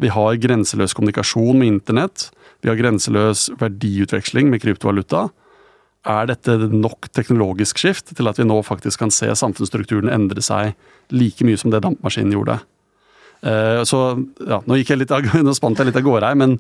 Vi 0.03 0.11
har 0.15 0.39
grenseløs 0.41 0.95
kommunikasjon 0.97 1.59
med 1.61 1.75
internett. 1.75 2.31
Vi 2.63 2.71
har 2.71 2.79
grenseløs 2.79 3.49
verdiutveksling 3.61 4.51
med 4.51 4.63
kryptovaluta. 4.63 5.29
Er 6.09 6.29
dette 6.31 6.57
nok 6.73 7.11
teknologisk 7.15 7.81
skift 7.83 8.15
til 8.17 8.31
at 8.31 8.39
vi 8.39 8.47
nå 8.47 8.59
faktisk 8.67 9.03
kan 9.03 9.13
se 9.15 9.29
samfunnsstrukturen 9.37 10.11
endre 10.11 10.43
seg 10.45 10.75
like 11.15 11.47
mye 11.47 11.59
som 11.61 11.75
det 11.75 11.83
dampmaskinen 11.85 12.35
gjorde? 12.35 12.59
Uh, 13.39 13.85
så 13.87 13.99
ja, 14.43 14.61
nå, 14.67 14.79
gikk 14.81 14.95
jeg 14.95 15.03
litt, 15.05 15.15
nå 15.47 15.55
spant 15.55 15.79
jeg 15.79 15.91
litt 15.91 15.99
av 16.01 16.07
gårde 16.07 16.31
her, 16.33 16.39
men 16.39 16.57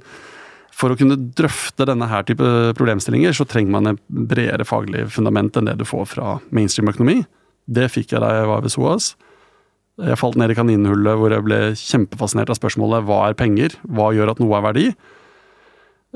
for 0.78 0.94
å 0.94 0.98
kunne 0.98 1.18
drøfte 1.18 1.88
denne 1.88 2.06
her 2.06 2.26
type 2.26 2.50
problemstillinger, 2.78 3.34
så 3.34 3.46
trenger 3.48 3.74
man 3.74 3.90
et 3.90 4.02
bredere 4.06 4.66
faglig 4.68 5.08
fundament 5.10 5.56
enn 5.58 5.66
det 5.66 5.74
du 5.80 5.86
får 5.88 6.04
fra 6.12 6.36
mainstream-økonomi. 6.54 7.24
Det 7.66 7.88
fikk 7.90 8.14
jeg 8.14 8.22
da 8.22 8.30
jeg 8.36 8.46
var 8.50 8.62
ved 8.62 8.72
SOAS. 8.72 9.16
Jeg 9.98 10.20
falt 10.20 10.38
ned 10.38 10.52
i 10.54 10.54
kaninhullet 10.54 11.18
hvor 11.18 11.34
jeg 11.34 11.42
ble 11.42 11.58
kjempefascinert 11.74 12.52
av 12.54 12.60
spørsmålet 12.60 13.08
hva 13.08 13.24
er 13.26 13.38
penger? 13.38 13.74
Hva 13.82 14.12
gjør 14.14 14.30
at 14.30 14.42
noe 14.42 14.54
er 14.54 14.66
verdi? 14.68 14.86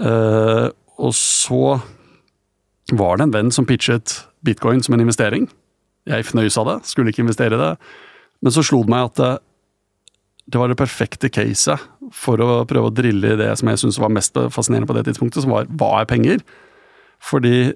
Uh, 0.01 0.69
og 1.03 1.13
så 1.17 1.79
var 2.93 3.19
det 3.19 3.27
en 3.27 3.35
venn 3.35 3.53
som 3.55 3.67
pitchet 3.69 4.23
bitcoin 4.45 4.83
som 4.85 4.97
en 4.97 5.05
investering. 5.05 5.49
Jeg 6.09 6.27
fnøys 6.27 6.59
av 6.59 6.69
det, 6.69 6.79
skulle 6.89 7.13
ikke 7.13 7.25
investere 7.25 7.57
i 7.57 7.61
det. 7.61 7.73
Men 8.43 8.55
så 8.55 8.65
slo 8.67 8.83
det 8.83 8.93
meg 8.93 9.11
at 9.11 9.43
det 10.51 10.59
var 10.59 10.71
det 10.71 10.79
perfekte 10.81 11.31
caset 11.33 11.81
for 12.13 12.41
å 12.43 12.65
prøve 12.69 12.91
å 12.91 12.95
drille 12.95 13.35
i 13.35 13.39
det 13.39 13.53
som 13.59 13.71
jeg 13.71 13.81
syntes 13.81 14.01
var 14.03 14.13
mest 14.13 14.37
fascinerende 14.53 14.91
på 14.91 14.97
det 14.97 15.07
tidspunktet, 15.07 15.45
som 15.45 15.55
var 15.55 15.71
hva 15.71 15.93
er 16.01 16.09
penger? 16.11 16.43
Fordi 17.23 17.73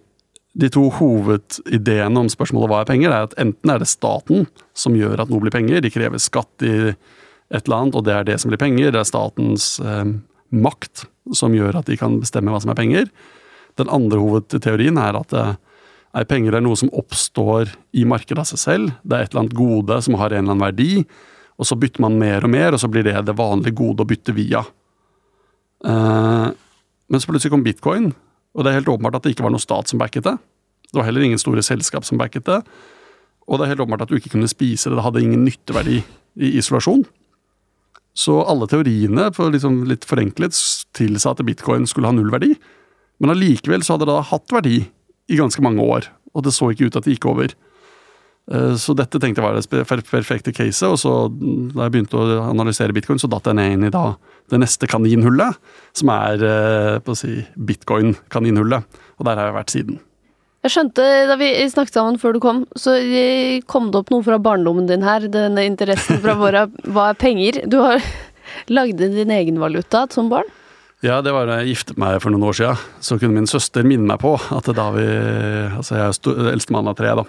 de 0.57 0.71
to 0.73 0.87
hovedideene 0.99 2.23
om 2.23 2.31
spørsmålet 2.33 2.73
hva 2.73 2.81
er 2.83 2.91
penger, 2.91 3.13
er 3.13 3.29
at 3.29 3.37
enten 3.41 3.73
er 3.73 3.83
det 3.83 3.91
staten 3.91 4.49
som 4.77 4.97
gjør 4.99 5.23
at 5.23 5.31
noe 5.31 5.45
blir 5.45 5.55
penger, 5.55 5.83
de 5.85 5.93
krever 5.93 6.23
skatt 6.23 6.65
i 6.67 6.75
et 6.91 7.61
eller 7.63 7.77
annet, 7.79 7.99
og 7.99 8.07
det 8.09 8.15
er 8.17 8.27
det 8.27 8.39
som 8.43 8.51
blir 8.51 8.61
penger. 8.61 8.91
Det 8.91 9.03
er 9.03 9.07
statens 9.09 9.77
eh, 9.79 10.09
makt 10.55 11.07
som 11.35 11.55
gjør 11.55 11.81
at 11.81 11.89
de 11.91 11.99
kan 11.99 12.19
bestemme 12.23 12.53
hva 12.53 12.61
som 12.63 12.73
er 12.73 12.79
penger. 12.79 13.09
Den 13.81 13.91
andre 13.93 14.21
hovedteorien 14.23 14.99
er 15.01 15.19
at 15.19 15.35
eh, 15.37 15.55
er 16.17 16.29
penger 16.29 16.57
er 16.57 16.65
noe 16.65 16.79
som 16.81 16.93
oppstår 16.97 17.75
i 17.97 18.07
markedet 18.09 18.41
av 18.41 18.49
seg 18.49 18.63
selv. 18.63 18.93
Det 19.05 19.17
er 19.17 19.27
et 19.27 19.35
eller 19.35 19.47
annet 19.47 19.59
gode 19.59 19.99
som 20.07 20.17
har 20.21 20.33
en 20.33 20.45
eller 20.45 20.55
annen 20.55 20.69
verdi 20.69 21.07
og 21.57 21.69
så 21.69 21.77
bytter 21.81 22.05
man 22.05 22.19
mer 22.21 22.45
og 22.45 22.53
mer, 22.53 22.75
og 22.75 22.81
så 22.81 22.89
blir 22.93 23.07
det 23.07 23.17
det 23.27 23.37
vanlige 23.37 23.77
gode 23.79 24.05
å 24.05 24.09
bytte 24.09 24.35
via. 24.37 24.63
Uh, 25.87 26.53
men 27.09 27.23
så 27.23 27.31
plutselig 27.31 27.55
kom 27.55 27.65
bitcoin, 27.65 28.11
og 28.57 28.65
det 28.65 28.73
er 28.73 28.81
helt 28.81 28.93
åpenbart 28.93 29.19
at 29.19 29.27
det 29.27 29.35
ikke 29.35 29.47
var 29.47 29.55
noe 29.55 29.63
stat 29.63 29.89
som 29.89 30.01
backet 30.01 30.27
det. 30.29 30.37
Det 30.91 31.01
var 31.01 31.09
heller 31.09 31.25
ingen 31.25 31.41
store 31.41 31.65
selskap 31.65 32.07
som 32.09 32.21
backet 32.21 32.47
det. 32.49 32.61
Og 33.47 33.59
det 33.59 33.67
er 33.67 33.75
helt 33.75 33.85
åpenbart 33.85 34.05
at 34.05 34.13
du 34.13 34.19
ikke 34.19 34.35
kunne 34.35 34.51
spise 34.51 34.91
det, 34.91 34.99
det 34.99 35.05
hadde 35.07 35.23
ingen 35.25 35.45
nytteverdi 35.47 36.01
i 36.45 36.53
isolasjon. 36.61 37.05
Så 38.17 38.39
alle 38.49 38.69
teoriene, 38.71 39.29
for 39.37 39.53
liksom 39.53 39.83
litt 39.91 40.07
forenklet, 40.09 40.57
tilsa 40.97 41.35
at 41.35 41.45
bitcoin 41.45 41.85
skulle 41.89 42.09
ha 42.09 42.17
null 42.17 42.33
verdi. 42.33 42.55
Men 43.21 43.33
allikevel 43.35 43.85
så 43.85 43.95
hadde 43.95 44.09
det 44.09 44.17
da 44.17 44.25
hatt 44.31 44.53
verdi 44.53 44.79
i 45.27 45.39
ganske 45.39 45.63
mange 45.65 45.85
år, 45.85 46.09
og 46.37 46.47
det 46.47 46.55
så 46.57 46.71
ikke 46.73 46.89
ut 46.89 46.97
at 46.97 47.07
det 47.07 47.17
gikk 47.17 47.29
over. 47.29 47.53
Eh, 48.53 48.75
så 48.79 48.95
dette 48.97 49.19
tenkte 49.21 49.43
jeg 49.43 49.47
var 49.47 49.59
det 49.59 50.09
perfekte 50.09 50.55
caset, 50.55 50.89
og 50.89 50.99
så 51.03 51.15
da 51.29 51.87
jeg 51.87 51.95
begynte 51.97 52.21
å 52.21 52.41
analysere 52.47 52.95
bitcoin, 52.97 53.21
så 53.21 53.31
datt 53.31 53.49
jeg 53.51 53.59
ned 53.59 53.77
inn 53.77 53.89
i 53.89 53.95
da 53.95 54.09
det 54.53 54.61
neste 54.63 54.87
kaninhullet, 54.91 55.59
som 55.97 56.13
er 56.15 56.45
eh, 56.47 56.99
på 57.03 57.15
å 57.15 57.19
si 57.19 57.41
bitcoin-kaninhullet. 57.69 59.01
Og 59.19 59.27
der 59.27 59.41
har 59.41 59.51
jeg 59.51 59.59
vært 59.59 59.75
siden. 59.75 59.99
Jeg 60.67 60.73
skjønte 60.75 61.03
da 61.29 61.37
vi 61.39 61.53
snakket 61.71 61.95
sammen 61.95 62.17
før 62.19 62.35
du 62.35 62.41
kom, 62.43 62.65
så 62.75 62.97
kom 63.71 63.93
det 63.93 64.01
opp 64.01 64.09
noe 64.11 64.25
fra 64.27 64.41
barndommen 64.43 64.89
din 64.89 65.05
her. 65.07 65.29
Denne 65.31 65.63
interessen 65.63 66.19
fra 66.25 66.35
våre 66.41 66.65
Hva 66.93 67.13
er 67.13 67.21
penger? 67.21 67.61
Du 67.71 67.79
har 67.85 68.03
lagd 68.77 68.99
din 68.99 69.31
egen 69.31 69.63
valuta 69.63 70.09
som 70.11 70.33
barn? 70.33 70.51
Ja, 71.07 71.21
det 71.23 71.31
var 71.37 71.47
da 71.47 71.61
jeg 71.61 71.77
giftet 71.77 72.01
meg 72.03 72.19
for 72.25 72.35
noen 72.35 72.49
år 72.49 72.59
siden. 72.59 72.83
Så 72.99 73.21
kunne 73.21 73.37
min 73.37 73.47
søster 73.47 73.87
minne 73.87 74.09
meg 74.11 74.19
på 74.25 74.35
at 74.35 74.71
da 74.75 74.89
vi 74.97 75.07
Altså, 75.07 76.01
jeg 76.01 76.09
er 76.09 76.51
eldstemann 76.57 76.91
av 76.91 76.99
tre, 76.99 77.15
da. 77.21 77.27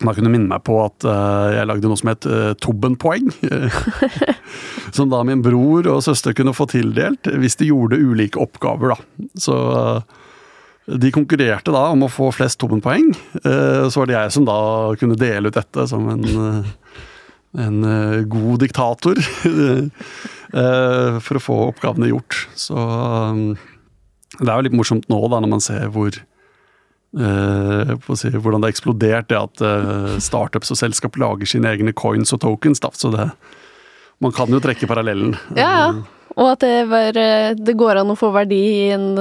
Da 0.00 0.14
kunne 0.14 0.30
minne 0.30 0.48
meg 0.52 0.62
på 0.64 0.78
at 0.84 1.04
uh, 1.08 1.50
jeg 1.56 1.66
lagde 1.66 1.90
noe 1.90 1.98
som 1.98 2.12
het 2.12 2.28
uh, 2.30 2.52
Tobben-poeng. 2.62 3.34
som 4.96 5.10
da 5.10 5.24
min 5.26 5.42
bror 5.42 5.90
og 5.90 6.04
søster 6.06 6.38
kunne 6.38 6.54
få 6.54 6.70
tildelt 6.70 7.34
hvis 7.34 7.58
de 7.58 7.72
gjorde 7.72 7.98
ulike 7.98 8.38
oppgaver, 8.40 8.94
da. 8.94 9.28
Så 9.42 9.58
uh, 9.58 10.19
de 10.98 11.12
konkurrerte 11.14 11.72
da 11.74 11.86
om 11.94 12.06
å 12.06 12.10
få 12.10 12.30
flest 12.34 12.58
tommenpoeng. 12.60 13.12
så 13.44 14.00
var 14.00 14.08
det 14.08 14.16
jeg 14.16 14.32
som 14.34 14.46
da 14.48 14.60
kunne 15.00 15.18
dele 15.18 15.50
ut 15.50 15.58
dette 15.58 15.86
som 15.90 16.08
en, 16.10 16.24
en 17.66 17.78
god 18.30 18.64
diktator. 18.64 19.20
for 20.50 21.38
å 21.38 21.42
få 21.44 21.56
oppgavene 21.68 22.08
gjort. 22.10 22.40
Så 22.58 22.74
det 24.40 24.48
er 24.48 24.56
jo 24.56 24.64
litt 24.66 24.74
morsomt 24.74 25.06
nå, 25.12 25.20
da, 25.30 25.38
når 25.38 25.52
man 25.52 25.62
ser 25.62 25.86
hvor 25.94 26.10
si, 27.10 28.30
hvordan 28.30 28.62
det 28.62 28.68
har 28.68 28.74
eksplodert, 28.74 29.30
det 29.30 29.38
at 29.38 30.22
startups 30.22 30.74
og 30.74 30.80
selskap 30.80 31.18
lager 31.22 31.46
sine 31.46 31.70
egne 31.70 31.94
coins 31.94 32.34
og 32.34 32.42
tokens. 32.42 32.82
Da. 32.82 32.90
Så 32.94 33.12
det, 33.14 33.30
man 34.20 34.34
kan 34.36 34.52
jo 34.52 34.60
trekke 34.62 34.88
parallellen. 34.90 35.36
Ja, 35.56 35.70
ja. 35.70 35.92
Og 36.38 36.52
at 36.52 36.62
det, 36.62 36.86
var, 36.88 37.16
eh, 37.18 37.52
det 37.58 37.74
går 37.76 38.00
an 38.00 38.12
å 38.12 38.18
få 38.18 38.30
verdi 38.32 38.60
i 38.86 38.90
en 38.94 39.18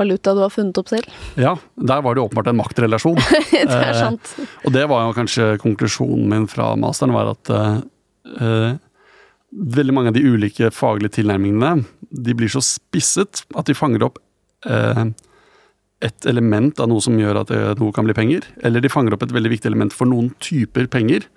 valuta 0.00 0.34
du 0.34 0.42
har 0.42 0.52
funnet 0.52 0.78
opp 0.80 0.90
selv. 0.92 1.10
Ja, 1.40 1.54
der 1.76 2.02
var 2.04 2.16
det 2.16 2.24
åpenbart 2.24 2.50
en 2.50 2.58
maktrelasjon. 2.58 3.20
det 3.52 3.66
er 3.68 3.98
sant. 3.98 4.34
og 4.64 4.74
det 4.74 4.86
var 4.90 5.06
jo 5.06 5.14
kanskje 5.18 5.52
konklusjonen 5.62 6.26
min 6.30 6.48
fra 6.50 6.72
masteren, 6.80 7.14
var 7.14 7.34
at 7.34 7.52
veldig 9.54 9.94
mange 9.94 10.10
av 10.10 10.16
de 10.16 10.24
ulike 10.24 10.70
faglige 10.74 11.20
tilnærmingene 11.20 11.84
de 12.10 12.34
blir 12.34 12.50
så 12.50 12.62
spisset 12.64 13.44
at 13.54 13.68
de 13.68 13.76
fanger 13.76 14.06
opp 14.06 14.18
et 16.04 16.26
element 16.28 16.80
av 16.80 16.88
noe 16.90 17.02
som 17.04 17.16
gjør 17.20 17.42
at 17.44 17.52
noe 17.78 17.94
kan 17.94 18.06
bli 18.08 18.16
penger, 18.16 18.46
eller 18.64 18.82
de 18.82 18.90
fanger 18.92 19.14
opp 19.14 19.24
et 19.26 19.34
veldig 19.34 19.52
viktig 19.54 19.70
element 19.70 19.94
for 19.94 20.10
noen 20.10 20.32
typer 20.42 20.88
penger. 20.90 21.28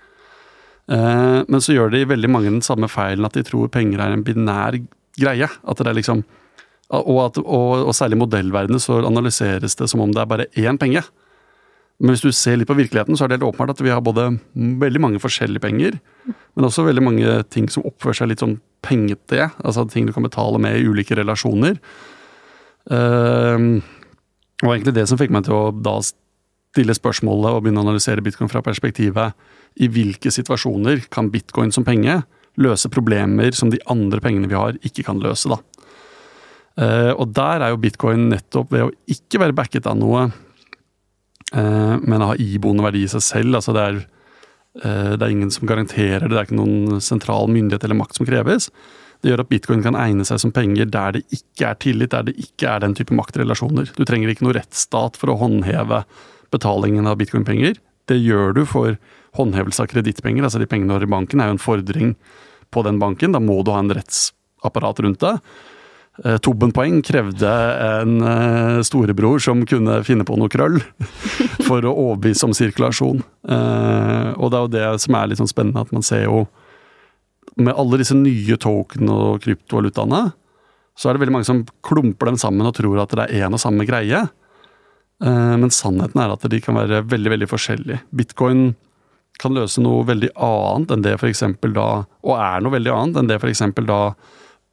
Eh, 0.87 1.39
men 1.47 1.63
så 1.63 1.75
gjør 1.75 1.91
de 1.93 2.05
veldig 2.07 2.31
mange 2.31 2.51
den 2.51 2.65
samme 2.65 2.89
feilen 2.91 3.27
at 3.27 3.35
de 3.35 3.43
tror 3.47 3.71
penger 3.71 4.03
er 4.03 4.15
en 4.15 4.25
binær 4.27 4.79
greie. 5.19 5.47
At 5.47 5.81
det 5.81 5.91
er 5.91 5.99
liksom 5.99 6.23
og, 6.95 7.17
at, 7.25 7.39
og, 7.43 7.87
og 7.89 7.95
særlig 7.95 8.15
i 8.15 8.21
modellverdenen 8.21 8.79
så 8.79 9.01
analyseres 9.05 9.75
det 9.75 9.89
som 9.91 10.03
om 10.03 10.13
det 10.15 10.21
er 10.23 10.29
bare 10.29 10.47
én 10.55 10.79
penge. 10.79 11.03
Men 11.97 12.13
hvis 12.13 12.23
du 12.23 12.29
ser 12.35 12.59
litt 12.59 12.69
på 12.69 12.77
virkeligheten, 12.77 13.17
så 13.17 13.25
er 13.25 13.31
det 13.31 13.39
helt 13.39 13.49
åpenbart 13.49 13.73
at 13.73 13.81
vi 13.81 13.91
har 13.91 14.03
både 14.05 14.29
veldig 14.53 15.01
mange 15.01 15.21
forskjellige 15.21 15.63
penger, 15.63 15.97
men 16.29 16.67
også 16.67 16.85
veldig 16.85 17.03
mange 17.03 17.39
ting 17.53 17.65
som 17.73 17.85
oppfører 17.89 18.19
seg 18.19 18.31
litt 18.31 18.43
sånn 18.43 18.59
pengete. 18.85 19.49
Altså 19.65 19.87
ting 19.89 20.05
du 20.07 20.13
kan 20.15 20.25
betale 20.27 20.61
med 20.61 20.77
i 20.77 20.85
ulike 20.85 21.17
relasjoner. 21.17 21.79
Uh, 22.87 23.81
og 24.63 24.71
egentlig 24.71 24.95
det 24.95 25.07
som 25.09 25.19
fikk 25.19 25.33
meg 25.33 25.47
til 25.47 25.57
å 25.57 25.73
da 25.73 25.97
stille 26.05 26.95
spørsmålet 26.95 27.55
og 27.57 27.63
begynne 27.65 27.81
å 27.81 27.87
analysere 27.87 28.23
bitcoin 28.23 28.51
fra 28.51 28.61
perspektivet 28.65 29.35
i 29.81 29.89
hvilke 29.91 30.31
situasjoner 30.33 31.07
kan 31.13 31.31
bitcoin 31.33 31.73
som 31.73 31.85
penge 31.87 32.21
løse 32.61 32.89
problemer 32.93 33.53
som 33.57 33.69
de 33.73 33.81
andre 33.89 34.21
pengene 34.21 34.49
vi 34.49 34.57
har, 34.57 34.77
ikke 34.85 35.05
kan 35.05 35.21
løse. 35.21 35.49
da. 35.49 35.59
Uh, 36.77 37.13
og 37.17 37.31
der 37.33 37.63
er 37.65 37.73
jo 37.73 37.79
bitcoin 37.81 38.27
nettopp 38.29 38.75
ved 38.75 38.85
å 38.85 38.91
ikke 39.09 39.41
være 39.41 39.55
backet 39.57 39.87
av 39.89 39.97
noe, 39.97 40.27
uh, 41.55 41.95
men 41.97 42.21
ha 42.25 42.35
iboende 42.37 42.85
verdi 42.85 43.01
i 43.07 43.09
seg 43.09 43.23
selv. 43.25 43.57
altså 43.57 43.73
det 43.73 43.85
er, 43.87 43.97
uh, 44.83 45.13
det 45.15 45.23
er 45.25 45.33
ingen 45.33 45.53
som 45.53 45.65
garanterer 45.69 46.27
det, 46.27 46.35
det 46.35 46.41
er 46.43 46.49
ikke 46.49 46.59
noen 46.59 47.01
sentral 47.01 47.49
myndighet 47.49 47.87
eller 47.87 47.97
makt 47.97 48.19
som 48.19 48.29
kreves. 48.29 48.69
Det 49.23 49.31
gjør 49.31 49.41
at 49.41 49.49
bitcoin 49.49 49.81
kan 49.81 49.97
egne 49.97 50.25
seg 50.29 50.41
som 50.43 50.53
penger 50.53 50.89
der 50.93 51.17
det 51.17 51.23
ikke 51.33 51.71
er 51.71 51.79
tillit, 51.81 52.13
der 52.13 52.27
det 52.27 52.35
ikke 52.37 52.69
er 52.69 52.83
den 52.83 52.93
type 52.97 53.15
maktrelasjoner. 53.17 53.89
Du 53.97 54.03
trenger 54.05 54.29
ikke 54.29 54.45
noe 54.45 54.57
rettsstat 54.59 55.17
for 55.17 55.33
å 55.33 55.39
håndheve 55.41 56.03
betalingen 56.53 57.09
av 57.09 57.17
bitcoin-penger. 57.17 57.79
Det 58.07 58.19
gjør 58.21 58.53
du 58.53 58.61
for 58.69 58.99
håndhevelse 59.37 59.81
av 59.83 59.89
kredittpenger. 59.91 60.45
Altså 60.45 60.61
de 60.61 60.69
pengene 60.69 60.93
du 60.93 60.99
har 60.99 61.07
i 61.07 61.09
banken 61.09 61.41
er 61.41 61.49
jo 61.49 61.57
en 61.57 61.63
fordring 61.63 62.13
på 62.73 62.85
den 62.85 63.01
banken. 63.01 63.33
Da 63.33 63.41
må 63.41 63.63
du 63.65 63.73
ha 63.73 63.81
en 63.81 63.91
rettsapparat 63.97 65.01
rundt 65.03 65.25
det. 65.25 65.33
Eh, 66.25 66.37
Tobben-poeng 66.41 67.01
krevde 67.05 67.49
en 67.85 68.21
eh, 68.25 68.79
storebror 68.85 69.41
som 69.43 69.61
kunne 69.69 69.99
finne 70.07 70.25
på 70.25 70.37
noe 70.39 70.49
krøll 70.49 70.79
for 71.67 71.85
å 71.85 71.93
overbevise 71.93 72.47
om 72.47 72.55
sirkulasjon. 72.57 73.21
Eh, 73.21 74.31
og 74.33 74.49
det 74.49 74.57
er 74.57 74.63
jo 74.63 74.73
det 74.73 74.87
som 75.03 75.19
er 75.19 75.29
litt 75.29 75.41
sånn 75.41 75.51
spennende, 75.51 75.83
at 75.85 75.93
man 75.93 76.05
ser 76.05 76.25
jo 76.25 76.47
med 77.57 77.77
alle 77.77 78.01
disse 78.01 78.17
nye 78.17 78.57
token- 78.61 79.13
og 79.13 79.45
kryptovalutaene, 79.45 80.27
så 80.97 81.09
er 81.09 81.15
det 81.15 81.21
veldig 81.21 81.35
mange 81.37 81.49
som 81.49 81.63
klumper 81.85 82.31
dem 82.31 82.41
sammen 82.41 82.65
og 82.65 82.75
tror 82.77 83.03
at 83.03 83.13
det 83.13 83.27
er 83.27 83.45
én 83.45 83.53
og 83.53 83.61
samme 83.61 83.85
greie. 83.85 84.23
Men 85.21 85.73
sannheten 85.73 86.21
er 86.21 86.33
at 86.33 86.45
de 86.49 86.59
kan 86.61 86.77
være 86.77 87.03
veldig 87.09 87.31
veldig 87.33 87.47
forskjellige. 87.49 87.99
Bitcoin 88.17 88.71
kan 89.41 89.53
løse 89.57 89.81
noe 89.81 90.05
veldig 90.05 90.31
annet 90.33 90.93
enn 90.93 91.05
det 91.05 91.15
f.eks. 91.17 91.43
da 91.73 91.87
Og 92.25 92.33
er 92.33 92.65
noe 92.65 92.73
veldig 92.73 92.93
annet 92.93 93.21
enn 93.21 93.29
det 93.29 93.37
f.eks. 93.41 93.61
da 93.85 93.99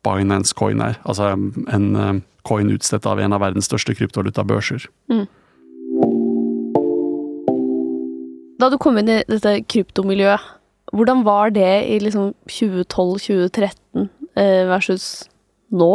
Binance 0.05 0.55
Coin 0.57 0.83
er. 0.85 0.99
Altså 1.09 1.33
en 1.35 1.89
eh, 1.97 2.21
coin 2.47 2.71
utstedt 2.75 3.09
av 3.09 3.21
en 3.23 3.35
av 3.35 3.43
verdens 3.45 3.69
største 3.71 3.97
kryptovalutabørser. 3.97 4.87
Mm. 5.13 5.27
Da 8.61 8.71
du 8.71 8.79
kom 8.81 8.99
inn 9.01 9.11
i 9.11 9.23
dette 9.29 9.57
kryptomiljøet, 9.73 10.51
hvordan 10.95 11.25
var 11.27 11.55
det 11.55 11.71
i 11.91 11.99
liksom 12.03 12.35
2012-2013 12.51 14.05
eh, 14.39 14.65
versus 14.71 15.25
nå? 15.75 15.95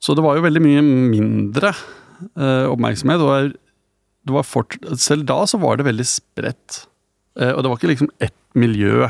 Så 0.00 0.16
det 0.16 0.24
var 0.24 0.38
jo 0.38 0.46
veldig 0.46 0.62
mye 0.64 0.84
mindre 0.84 1.74
eh, 1.74 2.66
oppmerksomhet. 2.70 3.20
Det 3.20 3.28
var, 3.28 3.50
det 3.50 4.36
var 4.38 4.48
fort, 4.48 4.78
selv 4.96 5.26
da 5.28 5.42
så 5.50 5.60
var 5.60 5.76
det 5.76 5.90
veldig 5.90 6.08
spredt. 6.08 6.86
Og 7.40 7.60
det 7.62 7.70
var 7.70 7.78
ikke 7.78 7.88
liksom 7.92 8.08
ett 8.20 8.34
miljø 8.58 9.06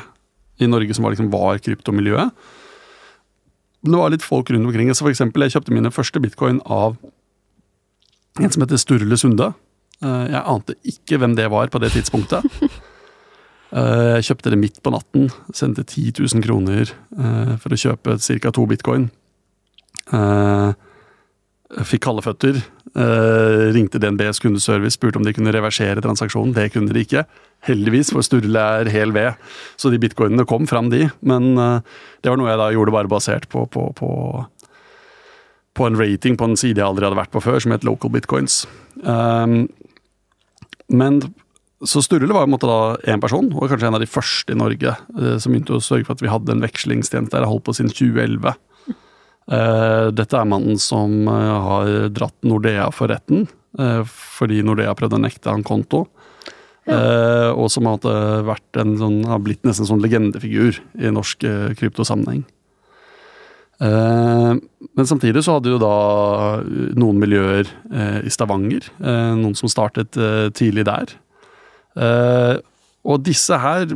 i 0.60 0.68
Norge 0.68 0.94
som 0.94 1.06
var, 1.06 1.14
liksom, 1.14 1.30
var 1.32 1.58
kryptomiljøet. 1.64 2.34
Men 3.82 3.94
det 3.94 4.02
var 4.02 4.12
litt 4.12 4.26
folk 4.26 4.50
rundt 4.52 4.68
omkring. 4.68 4.92
Så 4.94 5.06
for 5.06 5.12
eksempel, 5.12 5.46
jeg 5.46 5.56
kjøpte 5.56 5.74
mine 5.74 5.92
første 5.94 6.20
bitcoin 6.20 6.60
av 6.66 6.98
en 8.40 8.52
som 8.52 8.62
heter 8.62 8.80
Sturle 8.80 9.18
Sunde. 9.20 9.52
Eh, 10.04 10.26
jeg 10.32 10.44
ante 10.52 10.76
ikke 10.88 11.20
hvem 11.20 11.36
det 11.36 11.50
var 11.52 11.72
på 11.72 11.82
det 11.82 11.94
tidspunktet. 11.96 12.46
Eh, 13.70 14.16
jeg 14.16 14.24
kjøpte 14.26 14.50
det 14.50 14.56
midt 14.58 14.80
på 14.82 14.90
natten. 14.90 15.28
Sendte 15.54 15.84
10 15.84 16.16
000 16.18 16.42
kroner 16.42 16.88
eh, 16.90 17.52
for 17.62 17.70
å 17.70 17.76
kjøpe 17.78 18.16
ca. 18.18 18.50
to 18.50 18.64
bitcoin. 18.66 19.04
Fikk 21.86 22.02
kalde 22.08 22.24
føtter. 22.26 22.56
Ringte 23.70 24.00
DNBs 24.02 24.42
kundeservice, 24.42 24.96
spurte 24.96 25.20
om 25.20 25.26
de 25.26 25.34
kunne 25.36 25.52
reversere 25.54 26.02
transaksjonen. 26.02 26.54
Det 26.56 26.72
kunne 26.74 26.90
de 26.90 27.04
ikke. 27.04 27.22
Heldigvis, 27.68 28.10
for 28.10 28.26
Sturle 28.26 28.64
er 28.80 28.90
hel 28.90 29.14
ved. 29.14 29.38
Så 29.78 29.92
de 29.92 30.00
bitcoinene 30.02 30.46
kom 30.50 30.66
fram, 30.66 30.88
de. 30.90 31.04
Men 31.22 31.52
det 31.54 32.32
var 32.32 32.40
noe 32.40 32.50
jeg 32.50 32.58
da 32.58 32.70
gjorde 32.74 32.96
bare 32.96 33.12
basert 33.12 33.46
på, 33.52 33.68
på, 33.70 33.86
på 34.00 34.10
på 35.80 35.86
en 35.86 35.98
rating 35.98 36.36
på 36.36 36.48
en 36.48 36.58
side 36.58 36.80
jeg 36.80 36.86
aldri 36.86 37.06
hadde 37.06 37.18
vært 37.18 37.34
på 37.34 37.42
før, 37.44 37.60
som 37.62 37.74
het 37.74 37.86
Local 37.86 38.12
Bitcoins. 38.12 38.64
Um, 39.00 39.68
men 40.90 41.20
så 41.86 42.02
Sturle 42.04 42.34
var 42.36 42.50
måte, 42.50 42.68
da 42.68 42.98
én 43.08 43.22
person, 43.22 43.48
og 43.54 43.70
kanskje 43.70 43.88
en 43.88 43.96
av 43.96 44.02
de 44.02 44.10
første 44.10 44.52
i 44.52 44.58
Norge, 44.58 44.96
uh, 45.16 45.36
som 45.40 45.54
begynte 45.54 45.78
å 45.78 45.84
sørge 45.84 46.08
for 46.08 46.18
at 46.18 46.24
vi 46.24 46.32
hadde 46.32 46.56
en 46.56 46.64
vekslingstjeneste 46.66 47.32
der 47.36 47.46
jeg 47.46 47.52
holdt 47.52 47.68
på 47.68 47.76
siden 47.78 47.94
2011. 47.94 48.56
Eh, 49.50 50.06
dette 50.14 50.38
er 50.38 50.48
mannen 50.48 50.78
som 50.78 51.26
uh, 51.26 51.56
har 51.66 51.92
dratt 52.14 52.36
Nordea 52.46 52.90
for 52.94 53.10
retten, 53.12 53.48
fordi 54.10 54.64
Nordea 54.66 54.96
prøvde 54.98 55.14
å 55.14 55.22
nekte 55.22 55.52
han 55.52 55.62
konto. 55.62 56.08
Ja. 56.90 57.52
og 57.52 57.68
som 57.70 57.86
har 57.86 58.00
sånn, 58.02 59.18
har 59.28 59.42
blitt 59.44 59.60
nesten 59.68 59.84
en 59.84 59.90
sånn 59.92 60.00
legendefigur 60.02 60.80
i 60.98 61.12
norsk 61.12 61.44
kryptosammenheng. 61.78 62.40
Eh, 63.80 64.54
men 64.96 65.06
samtidig 65.08 65.44
så 65.44 65.56
hadde 65.56 65.72
jo 65.72 65.80
da 65.80 65.94
noen 67.00 67.20
miljøer 67.20 67.64
eh, 67.64 68.18
i 68.28 68.32
Stavanger, 68.32 68.90
eh, 69.00 69.30
noen 69.40 69.56
som 69.56 69.72
startet 69.72 70.18
tidlig 70.56 70.84
der. 70.88 71.16
Og 73.00 73.22
disse 73.24 73.56
her, 73.56 73.88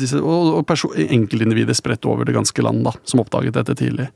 disse, 0.00 0.18
og 0.18 0.70
enkeltindivider 0.96 1.76
spredt 1.76 2.08
over 2.08 2.24
det 2.24 2.36
ganske 2.36 2.64
land, 2.64 2.80
da, 2.86 2.94
som 3.04 3.20
oppdaget 3.20 3.58
dette 3.58 3.76
tidlig. 3.78 4.08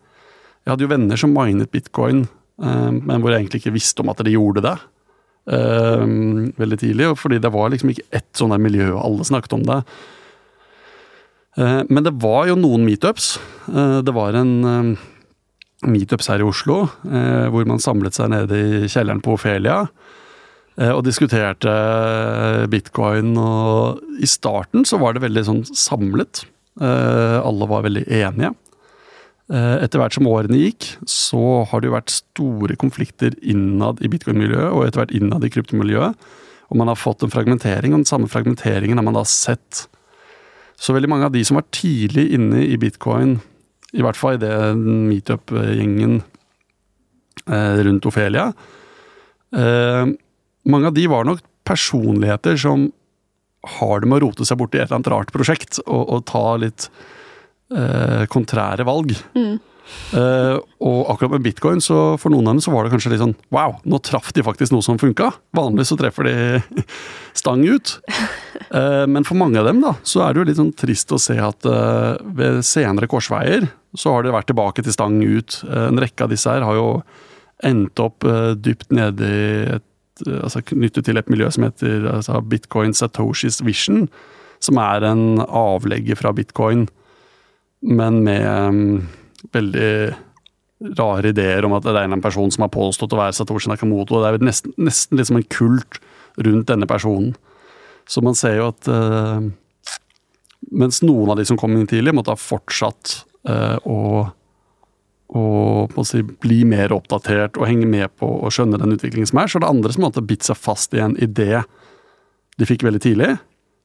Jeg 0.69 0.75
hadde 0.75 0.85
jo 0.85 0.93
venner 0.93 1.17
som 1.17 1.33
minet 1.33 1.73
bitcoin, 1.73 2.27
men 2.61 3.23
hvor 3.23 3.33
jeg 3.33 3.41
egentlig 3.41 3.63
ikke 3.63 3.73
visste 3.73 4.03
om 4.05 4.11
at 4.13 4.21
de 4.21 4.35
gjorde 4.35 4.61
det. 4.67 4.75
veldig 5.49 6.79
tidlig, 6.83 7.07
fordi 7.17 7.39
det 7.41 7.51
var 7.55 7.71
liksom 7.73 7.95
ikke 7.95 8.05
ett 8.13 8.29
sånn 8.37 8.53
der 8.53 8.61
miljø, 8.61 8.91
alle 9.01 9.25
snakket 9.25 9.55
om 9.57 9.65
det. 9.65 9.79
Eh, 11.59 11.83
men 11.89 12.07
det 12.07 12.17
var 12.23 12.49
jo 12.51 12.59
noen 12.59 12.87
meetups. 12.87 13.37
Eh, 13.73 13.99
det 14.07 14.15
var 14.15 14.37
en 14.39 14.53
eh, 14.65 15.09
meetups 15.89 16.31
her 16.31 16.43
i 16.43 16.47
Oslo 16.47 16.89
hvor 17.07 17.67
man 17.71 17.79
samlet 17.79 18.17
seg 18.17 18.33
nede 18.33 18.57
i 18.59 18.89
kjelleren 18.91 19.21
på 19.23 19.37
Ofelia 19.37 19.85
og 20.79 21.05
diskuterte 21.07 21.71
bitcoin. 22.71 23.31
Og 23.39 24.19
i 24.19 24.27
starten 24.27 24.83
så 24.87 24.99
var 24.99 25.15
det 25.15 25.23
veldig 25.23 25.45
sånn 25.47 25.61
samlet. 25.71 26.43
Alle 26.83 27.69
var 27.71 27.87
veldig 27.87 28.03
enige. 28.11 28.51
Etter 29.49 29.97
hvert 30.03 30.13
som 30.13 30.27
årene 30.29 30.59
gikk, 30.61 30.91
så 31.09 31.63
har 31.71 31.81
det 31.81 31.89
jo 31.89 31.95
vært 31.95 32.13
store 32.13 32.75
konflikter 32.77 33.33
innad 33.41 34.03
i 34.05 34.11
bitcoin-miljøet 34.13 34.75
og 34.75 34.83
etter 34.85 35.01
hvert 35.01 35.15
innad 35.17 35.47
i 35.47 35.51
kryptomiljøet. 35.55 36.27
Og 36.69 36.77
man 36.77 36.91
har 36.91 37.01
fått 37.01 37.25
en 37.25 37.33
fragmentering, 37.33 37.95
og 37.95 38.03
den 38.03 38.11
samme 38.11 38.29
fragmenteringen 38.29 39.01
har 39.01 39.07
man 39.07 39.17
da 39.17 39.25
sett 39.25 39.87
så 40.79 40.95
veldig 40.95 41.11
mange 41.11 41.27
av 41.27 41.35
de 41.35 41.43
som 41.47 41.59
var 41.59 41.67
tidlig 41.75 42.29
inne 42.37 42.63
i 42.63 42.77
bitcoin, 42.81 43.39
i 43.97 44.05
hvert 44.05 44.19
fall 44.19 44.37
i 44.37 44.43
det 44.43 44.53
meetup-gjengen 44.77 46.19
eh, 47.49 47.79
rundt 47.87 48.05
Ofelia 48.11 48.51
eh, 49.57 50.11
Mange 50.69 50.91
av 50.91 50.93
de 50.93 51.07
var 51.09 51.25
nok 51.25 51.41
personligheter 51.65 52.59
som 52.61 52.91
har 53.79 54.03
det 54.03 54.11
med 54.11 54.21
å 54.21 54.27
rote 54.27 54.45
seg 54.45 54.61
bort 54.61 54.77
i 54.77 54.83
et 54.83 54.87
eller 54.87 54.99
annet 54.99 55.11
rart 55.15 55.33
prosjekt 55.33 55.81
og, 55.87 56.03
og 56.05 56.27
ta 56.29 56.45
litt 56.61 56.91
eh, 57.75 58.25
kontrære 58.31 58.87
valg. 58.89 59.15
Mm. 59.37 59.59
Uh, 60.13 60.61
og 60.85 61.11
akkurat 61.13 61.35
med 61.35 61.45
bitcoin, 61.45 61.81
så 61.85 62.17
for 62.21 62.33
noen 62.33 62.49
av 62.49 62.57
dem 62.57 62.63
så 62.65 62.73
var 62.73 62.85
det 62.85 62.93
kanskje 62.93 63.13
litt 63.13 63.23
sånn 63.23 63.35
wow, 63.55 63.77
nå 63.89 64.01
traff 64.05 64.31
de 64.37 64.45
faktisk 64.45 64.73
noe 64.75 64.85
som 64.85 65.01
funka. 65.01 65.31
Vanligvis 65.57 65.93
så 65.93 65.99
treffer 66.01 66.29
de 66.29 66.85
stang 67.41 67.65
ut. 67.69 67.95
Uh, 68.69 69.05
men 69.09 69.27
for 69.29 69.39
mange 69.41 69.61
av 69.61 69.69
dem 69.69 69.83
da, 69.85 69.95
så 70.05 70.25
er 70.25 70.33
det 70.33 70.43
jo 70.43 70.47
litt 70.51 70.61
sånn 70.61 70.75
trist 70.77 71.13
å 71.15 71.21
se 71.23 71.39
at 71.41 71.69
uh, 71.69 72.21
ved 72.37 72.61
senere 72.69 73.09
korsveier 73.11 73.69
så 73.97 74.15
har 74.15 74.25
det 74.25 74.35
vært 74.37 74.51
tilbake 74.53 74.85
til 74.85 74.95
stang 74.95 75.17
ut. 75.25 75.63
en 75.65 76.01
rekke 76.01 76.27
av 76.27 76.33
disse 76.33 76.53
her 76.53 76.65
har 76.67 76.77
jo 76.77 76.89
endt 77.65 77.99
opp 78.05 78.27
dypt 78.61 78.93
nede 78.95 79.25
i 79.25 79.47
et 79.79 79.85
altså 80.27 80.61
knyttet 80.67 81.07
til 81.07 81.19
et 81.19 81.31
miljø 81.31 81.49
som 81.55 81.65
heter 81.65 82.05
altså 82.11 82.41
Bitcoin 82.45 82.93
Satoshis 82.95 83.63
Vision, 83.65 84.07
som 84.61 84.79
er 84.83 85.07
en 85.09 85.41
avlegger 85.41 86.19
fra 86.19 86.35
bitcoin, 86.37 86.87
men 87.81 88.23
med 88.27 88.47
um, 88.47 89.09
veldig 89.55 89.93
rare 90.99 91.33
ideer 91.33 91.67
om 91.67 91.75
at 91.75 91.87
det 91.87 91.95
er 91.99 92.07
en 92.07 92.23
person 92.23 92.51
som 92.55 92.65
har 92.65 92.75
påstått 92.75 93.15
å 93.15 93.19
være 93.19 93.35
Satoshi 93.35 93.71
Nakamoto. 93.71 94.21
Det 94.23 94.31
er 94.31 94.45
nesten, 94.47 94.75
nesten 94.79 95.19
litt 95.19 95.31
som 95.31 95.39
en 95.41 95.49
kult 95.51 95.99
rundt 96.39 96.69
denne 96.71 96.87
personen. 96.91 97.33
Så 98.09 98.23
man 98.25 98.39
ser 98.39 98.61
jo 98.61 98.69
at 98.71 98.91
uh, 98.91 99.43
mens 100.71 101.03
noen 101.05 101.33
av 101.33 101.39
de 101.39 101.47
som 101.49 101.59
kom 101.61 101.75
inn 101.77 101.89
tidlig, 101.89 102.15
måtte 102.17 102.35
ha 102.35 102.41
fortsatt 102.41 103.19
uh, 103.49 103.77
å, 103.85 103.99
å 105.35 106.07
si, 106.07 106.23
bli 106.23 106.63
mer 106.69 106.95
oppdatert 106.95 107.59
og 107.61 107.69
henge 107.69 107.89
med 107.91 108.15
på 108.21 108.29
å 108.29 108.53
skjønne 108.53 108.81
den 108.81 108.97
utviklingen 108.97 109.29
som 109.31 109.43
er, 109.43 109.51
så 109.51 109.59
er 109.59 109.67
det 109.67 109.75
andre 109.75 109.95
som 109.95 110.07
måtte 110.07 110.25
bitt 110.25 110.47
seg 110.47 110.59
fast 110.59 110.97
i 110.97 111.03
en 111.05 111.19
idé 111.21 111.63
de 112.59 112.67
fikk 112.67 112.83
veldig 112.87 113.03
tidlig, 113.05 113.37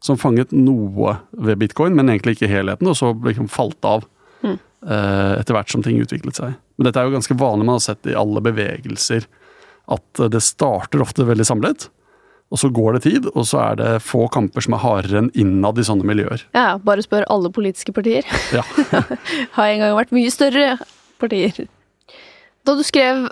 som 0.03 0.19
fanget 0.19 0.51
noe 0.51 1.15
ved 1.31 1.61
bitcoin, 1.61 1.95
men 1.95 2.11
egentlig 2.11 2.37
ikke 2.37 2.51
helheten, 2.51 2.89
og 2.91 2.97
så 2.99 3.13
liksom 3.23 3.47
falt 3.51 3.87
av. 3.87 4.03
Mm. 4.43 4.57
Eh, 4.83 5.33
etter 5.39 5.55
hvert 5.55 5.71
som 5.71 5.83
ting 5.85 6.01
utviklet 6.03 6.39
seg. 6.39 6.57
Men 6.75 6.89
dette 6.89 6.99
er 6.99 7.07
jo 7.07 7.15
ganske 7.15 7.37
vanlig 7.39 7.67
man 7.69 7.79
har 7.79 7.85
sett 7.85 8.11
i 8.11 8.17
alle 8.19 8.43
bevegelser. 8.43 9.29
At 9.93 10.23
det 10.31 10.41
starter 10.43 11.03
ofte 11.03 11.27
veldig 11.27 11.45
samlet, 11.47 11.87
og 12.53 12.59
så 12.59 12.69
går 12.69 12.97
det 12.97 13.03
tid, 13.07 13.27
og 13.33 13.47
så 13.49 13.61
er 13.63 13.77
det 13.79 13.91
få 14.05 14.27
kamper 14.31 14.63
som 14.63 14.75
er 14.75 14.83
hardere 14.83 15.23
enn 15.23 15.31
innad 15.39 15.79
i 15.79 15.85
sånne 15.87 16.05
miljøer. 16.05 16.43
Ja, 16.53 16.75
bare 16.77 17.03
spør 17.05 17.25
alle 17.33 17.49
politiske 17.53 17.95
partier. 17.95 18.27
Ja. 18.53 18.61
har 19.55 19.71
en 19.71 19.81
gang 19.81 19.95
vært 19.97 20.13
mye 20.15 20.33
større 20.33 20.75
partier. 21.23 21.63
Da 22.63 22.75
du 22.77 22.83
skrev 22.85 23.25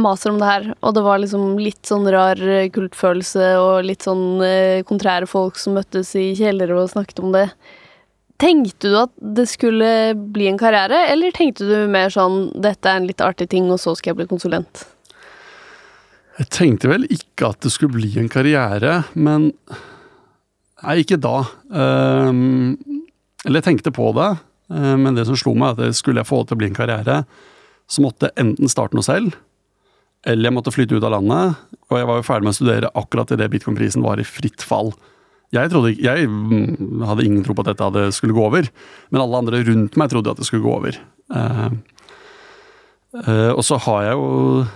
maser 0.00 0.32
om 0.32 0.38
det 0.40 0.48
her, 0.48 0.68
og 0.84 0.94
det 0.96 1.02
var 1.06 1.20
liksom 1.22 1.56
litt 1.60 1.88
sånn 1.88 2.06
rar 2.12 2.40
kultfølelse 2.74 3.48
og 3.62 3.86
litt 3.88 4.04
sånn 4.04 4.42
eh, 4.44 4.84
kontrære 4.86 5.28
folk 5.30 5.56
som 5.60 5.76
møttes 5.78 6.12
i 6.20 6.30
kjellere 6.36 6.76
og 6.76 6.92
snakket 6.92 7.22
om 7.24 7.32
det. 7.36 7.46
Tenkte 8.36 8.92
du 8.92 8.98
at 9.00 9.14
det 9.16 9.46
skulle 9.48 9.88
bli 10.36 10.50
en 10.50 10.60
karriere, 10.60 11.06
eller 11.12 11.32
tenkte 11.32 11.64
du 11.64 11.88
mer 11.88 12.12
sånn 12.12 12.50
dette 12.52 12.90
er 12.90 13.00
en 13.00 13.08
litt 13.08 13.24
artig 13.24 13.48
ting, 13.54 13.70
og 13.72 13.80
så 13.80 13.96
skal 13.96 14.12
jeg 14.12 14.20
bli 14.20 14.28
konsulent? 14.34 14.84
Jeg 16.36 16.52
tenkte 16.52 16.90
vel 16.92 17.06
ikke 17.08 17.54
at 17.54 17.64
det 17.64 17.72
skulle 17.72 17.96
bli 17.96 18.12
en 18.20 18.32
karriere, 18.32 19.00
men 19.16 19.54
Nei, 20.84 21.00
ikke 21.02 21.16
da. 21.18 21.40
Um, 21.72 22.76
eller 23.46 23.62
jeg 23.62 23.66
tenkte 23.70 23.92
på 23.96 24.10
det, 24.16 24.28
um, 24.68 25.06
men 25.06 25.16
det 25.16 25.24
som 25.28 25.38
slo 25.38 25.54
meg, 25.58 25.80
at 25.80 25.96
skulle 25.96 26.20
jeg 26.20 26.28
få 26.28 26.42
det 26.42 26.50
til 26.50 26.58
å 26.58 26.60
bli 26.60 26.68
en 26.70 26.76
karriere, 26.76 27.16
så 27.90 28.04
måtte 28.04 28.28
jeg 28.28 28.44
enten 28.44 28.70
starte 28.70 28.98
noe 28.98 29.06
selv, 29.06 29.32
eller 30.26 30.48
jeg 30.48 30.56
måtte 30.56 30.74
flytte 30.74 30.98
ut 30.98 31.06
av 31.06 31.14
landet. 31.16 31.66
Og 31.90 32.00
jeg 32.00 32.08
var 32.10 32.20
jo 32.20 32.26
ferdig 32.26 32.48
med 32.48 32.54
å 32.54 32.58
studere 32.58 32.94
akkurat 32.98 33.34
idet 33.34 33.50
bitcoin-prisen 33.52 34.04
var 34.04 34.20
i 34.20 34.26
fritt 34.26 34.64
fall. 34.66 34.92
Jeg, 35.54 35.70
trodde, 35.70 35.94
jeg 36.02 36.26
mm, 36.26 37.04
hadde 37.06 37.24
ingen 37.24 37.44
tro 37.46 37.54
på 37.54 37.62
at 37.62 37.76
dette 37.78 38.08
skulle 38.16 38.34
gå 38.34 38.42
over, 38.48 38.66
men 39.14 39.22
alle 39.22 39.42
andre 39.44 39.62
rundt 39.68 39.94
meg 40.00 40.10
trodde 40.10 40.32
at 40.34 40.40
det 40.42 40.48
skulle 40.48 40.66
gå 40.66 40.72
over. 40.80 40.98
Uh, 41.30 41.70
Eh, 43.24 43.52
og 43.52 43.64
så 43.64 43.78
har 43.86 44.02
jeg 44.04 44.18
jo 44.18 44.66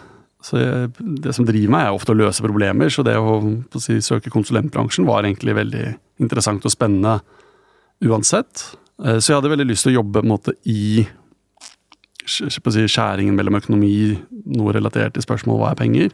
jeg, 0.57 0.93
Det 1.21 1.35
som 1.37 1.45
driver 1.45 1.73
meg, 1.75 1.87
er 1.87 1.97
ofte 1.97 2.15
å 2.15 2.17
løse 2.17 2.45
problemer, 2.45 2.89
så 2.89 3.05
det 3.05 3.17
å, 3.21 3.37
å 3.45 3.83
si, 3.83 3.99
søke 4.01 4.33
konsulentbransjen 4.33 5.05
var 5.09 5.27
egentlig 5.27 5.57
veldig 5.59 5.85
interessant 6.23 6.65
og 6.65 6.73
spennende 6.73 7.19
uansett. 8.01 8.71
Eh, 9.05 9.19
så 9.19 9.33
jeg 9.33 9.41
hadde 9.41 9.53
veldig 9.53 9.69
lyst 9.69 9.85
til 9.85 9.93
å 9.93 9.99
jobbe 10.01 10.25
måte, 10.25 10.57
i 10.65 11.05
skjæringen 12.31 13.37
mellom 13.37 13.59
økonomi, 13.61 13.95
noe 14.57 14.75
relatert 14.77 15.17
til 15.17 15.27
spørsmål 15.27 15.61
hva 15.61 15.71
er 15.73 15.81
penger. 15.81 16.13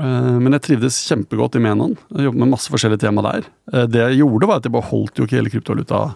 Eh, 0.00 0.36
men 0.42 0.56
jeg 0.56 0.66
trivdes 0.66 1.00
kjempegodt 1.08 1.58
i 1.60 1.64
Menon. 1.64 1.96
Jobbet 2.10 2.42
med 2.42 2.54
masse 2.54 2.72
forskjellige 2.72 3.04
tema 3.06 3.24
der. 3.28 3.50
Det 3.90 4.02
jeg 4.02 4.22
gjorde, 4.22 4.48
var 4.50 4.62
at 4.62 4.68
jeg 4.68 4.76
beholdt 4.76 5.20
jo 5.20 5.28
ikke 5.28 5.40
hele 5.40 5.52
kryptovaluta 5.52 6.06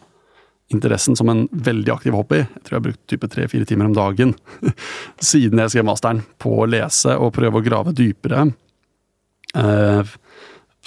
interessen 0.71 1.17
som 1.19 1.29
en 1.29 1.47
veldig 1.51 1.93
aktiv 1.95 2.15
hobby. 2.15 2.45
Jeg 2.45 2.63
tror 2.65 2.77
jeg 2.77 2.79
har 2.79 2.87
brukt 2.87 3.05
type 3.11 3.31
tre-fire 3.33 3.67
timer 3.69 3.91
om 3.91 3.97
dagen 3.97 4.35
siden 5.31 5.63
jeg 5.63 5.75
skrev 5.75 5.87
masteren 5.89 6.23
på 6.43 6.61
å 6.63 6.69
lese 6.71 7.17
og 7.19 7.35
prøve 7.37 7.61
å 7.61 7.67
grave 7.67 7.95
dypere. 7.97 8.47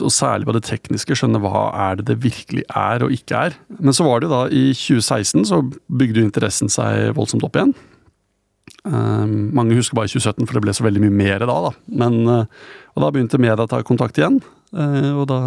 Og 0.02 0.10
særlig 0.10 0.48
på 0.48 0.56
det 0.56 0.64
tekniske, 0.66 1.16
skjønne 1.20 1.42
hva 1.44 1.68
er 1.90 2.00
det 2.00 2.08
det 2.08 2.22
virkelig 2.24 2.64
er 2.70 3.04
og 3.06 3.14
ikke 3.14 3.48
er. 3.50 3.58
Men 3.78 3.94
så 3.94 4.08
var 4.08 4.22
det 4.22 4.30
jo 4.30 4.34
da, 4.34 4.44
i 4.50 4.72
2016 4.74 5.46
så 5.52 5.60
bygde 5.86 6.22
jo 6.22 6.30
interessen 6.30 6.72
seg 6.74 7.12
voldsomt 7.18 7.46
opp 7.46 7.60
igjen. 7.60 7.76
Um, 8.84 9.54
mange 9.56 9.78
husker 9.78 9.96
bare 9.96 10.10
2017, 10.12 10.48
for 10.48 10.58
det 10.58 10.64
ble 10.66 10.74
så 10.76 10.84
veldig 10.84 11.04
mye 11.06 11.16
mer 11.16 11.46
da. 11.46 11.54
da. 11.68 11.72
Men, 12.02 12.18
uh, 12.28 12.74
og 12.96 13.06
da 13.06 13.12
begynte 13.14 13.40
media 13.40 13.64
å 13.64 13.70
ta 13.70 13.84
kontakt 13.86 14.18
igjen. 14.20 14.42
Uh, 14.76 15.14
og 15.22 15.28
da 15.30 15.40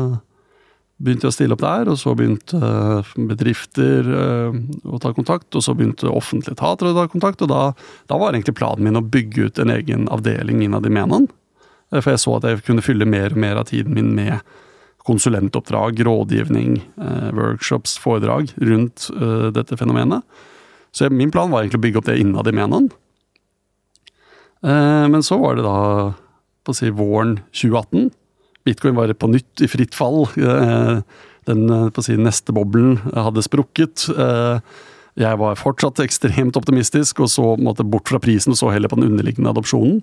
begynte 1.03 1.27
jeg 1.27 1.35
å 1.35 1.37
stille 1.37 1.57
opp 1.57 1.65
der, 1.65 1.91
og 1.93 1.99
så 2.01 2.15
begynte 2.17 2.57
uh, 2.57 3.11
bedrifter 3.29 4.07
å 4.09 5.01
ta 5.03 5.11
kontakt, 5.17 5.51
og 5.53 5.65
så 5.65 5.75
begynte 5.77 6.09
offentlige 6.09 6.57
etater 6.57 6.89
å 6.89 6.95
ta 6.97 7.09
kontakt, 7.13 7.43
og 7.45 7.51
da, 7.53 7.65
da, 8.09 8.17
var 8.17 8.33
egentlig 8.33 8.57
planen 8.57 8.87
min 8.87 9.03
å 9.03 9.05
bygge 9.05 9.51
ut 9.51 9.61
en 9.61 9.75
egen 9.75 10.07
avdeling 10.13 10.63
innad 10.65 10.89
i 10.89 10.95
Menon. 10.95 11.29
Eh, 11.92 12.01
for 12.01 12.12
jeg 12.12 12.22
så 12.22 12.37
at 12.38 12.49
jeg 12.49 12.64
kunne 12.66 12.85
fylle 12.85 13.09
mer 13.09 13.35
og 13.35 13.42
mer 13.42 13.61
av 13.61 13.68
tiden 13.70 13.96
min 13.96 14.14
med 14.16 14.38
konsulentoppdrag, 15.07 16.01
rådgivning, 16.03 16.81
workshops, 17.38 17.92
foredrag 18.03 18.49
rundt 18.59 19.05
dette 19.55 19.77
fenomenet. 19.79 20.25
Så 20.90 21.07
min 21.14 21.31
plan 21.31 21.53
var 21.53 21.62
egentlig 21.62 21.79
å 21.79 21.85
bygge 21.85 22.01
opp 22.01 22.09
det 22.09 22.16
innad 22.18 22.51
i 22.51 22.55
Menon. 22.57 22.88
Men 24.66 25.22
så 25.22 25.38
var 25.38 25.55
det 25.55 25.62
da 25.62 25.77
på 26.66 26.75
å 26.75 26.79
si 26.81 26.90
våren 26.90 27.37
2018 27.55 28.11
Bitcoin 28.66 28.99
var 28.99 29.14
på 29.14 29.31
nytt 29.31 29.62
i 29.62 29.70
fritt 29.70 29.94
fall. 29.94 30.27
Den 30.35 31.05
den 31.46 31.70
å 31.70 32.05
si, 32.05 32.16
neste 32.18 32.55
boblen 32.55 32.99
hadde 33.14 33.44
sprukket. 33.46 34.09
Eh, 34.11 34.59
jeg 35.22 35.40
var 35.40 35.61
fortsatt 35.61 36.03
ekstremt 36.05 36.59
optimistisk, 36.59 37.22
og 37.25 37.31
så 37.33 37.55
måtte 37.61 37.87
bort 37.87 38.11
fra 38.11 38.20
prisen 38.22 38.53
og 38.53 38.61
så 38.61 38.72
heller 38.75 38.90
på 38.92 38.99
den 38.99 39.12
underliggende 39.12 39.53
adopsjonen. 39.55 40.03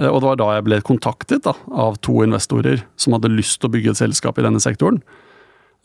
Og 0.00 0.20
det 0.22 0.28
var 0.28 0.38
da 0.40 0.52
jeg 0.56 0.64
ble 0.64 0.78
kontaktet 0.86 1.44
da, 1.44 1.52
av 1.76 1.98
to 2.04 2.22
investorer 2.24 2.84
som 3.00 3.16
hadde 3.16 3.32
lyst 3.32 3.58
til 3.60 3.68
å 3.68 3.72
bygge 3.74 3.92
et 3.92 4.00
selskap 4.00 4.38
i 4.40 4.44
denne 4.46 4.62
sektoren. 4.62 5.02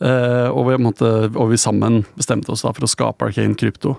Og 0.00 0.62
vi, 0.70 0.78
måtte, 0.80 1.10
og 1.34 1.50
vi 1.50 1.58
sammen 1.60 1.98
bestemte 2.16 2.54
oss 2.54 2.64
da 2.64 2.72
for 2.72 2.86
å 2.86 2.88
skape 2.88 3.28
Arcane 3.28 3.58
Krypto. 3.60 3.92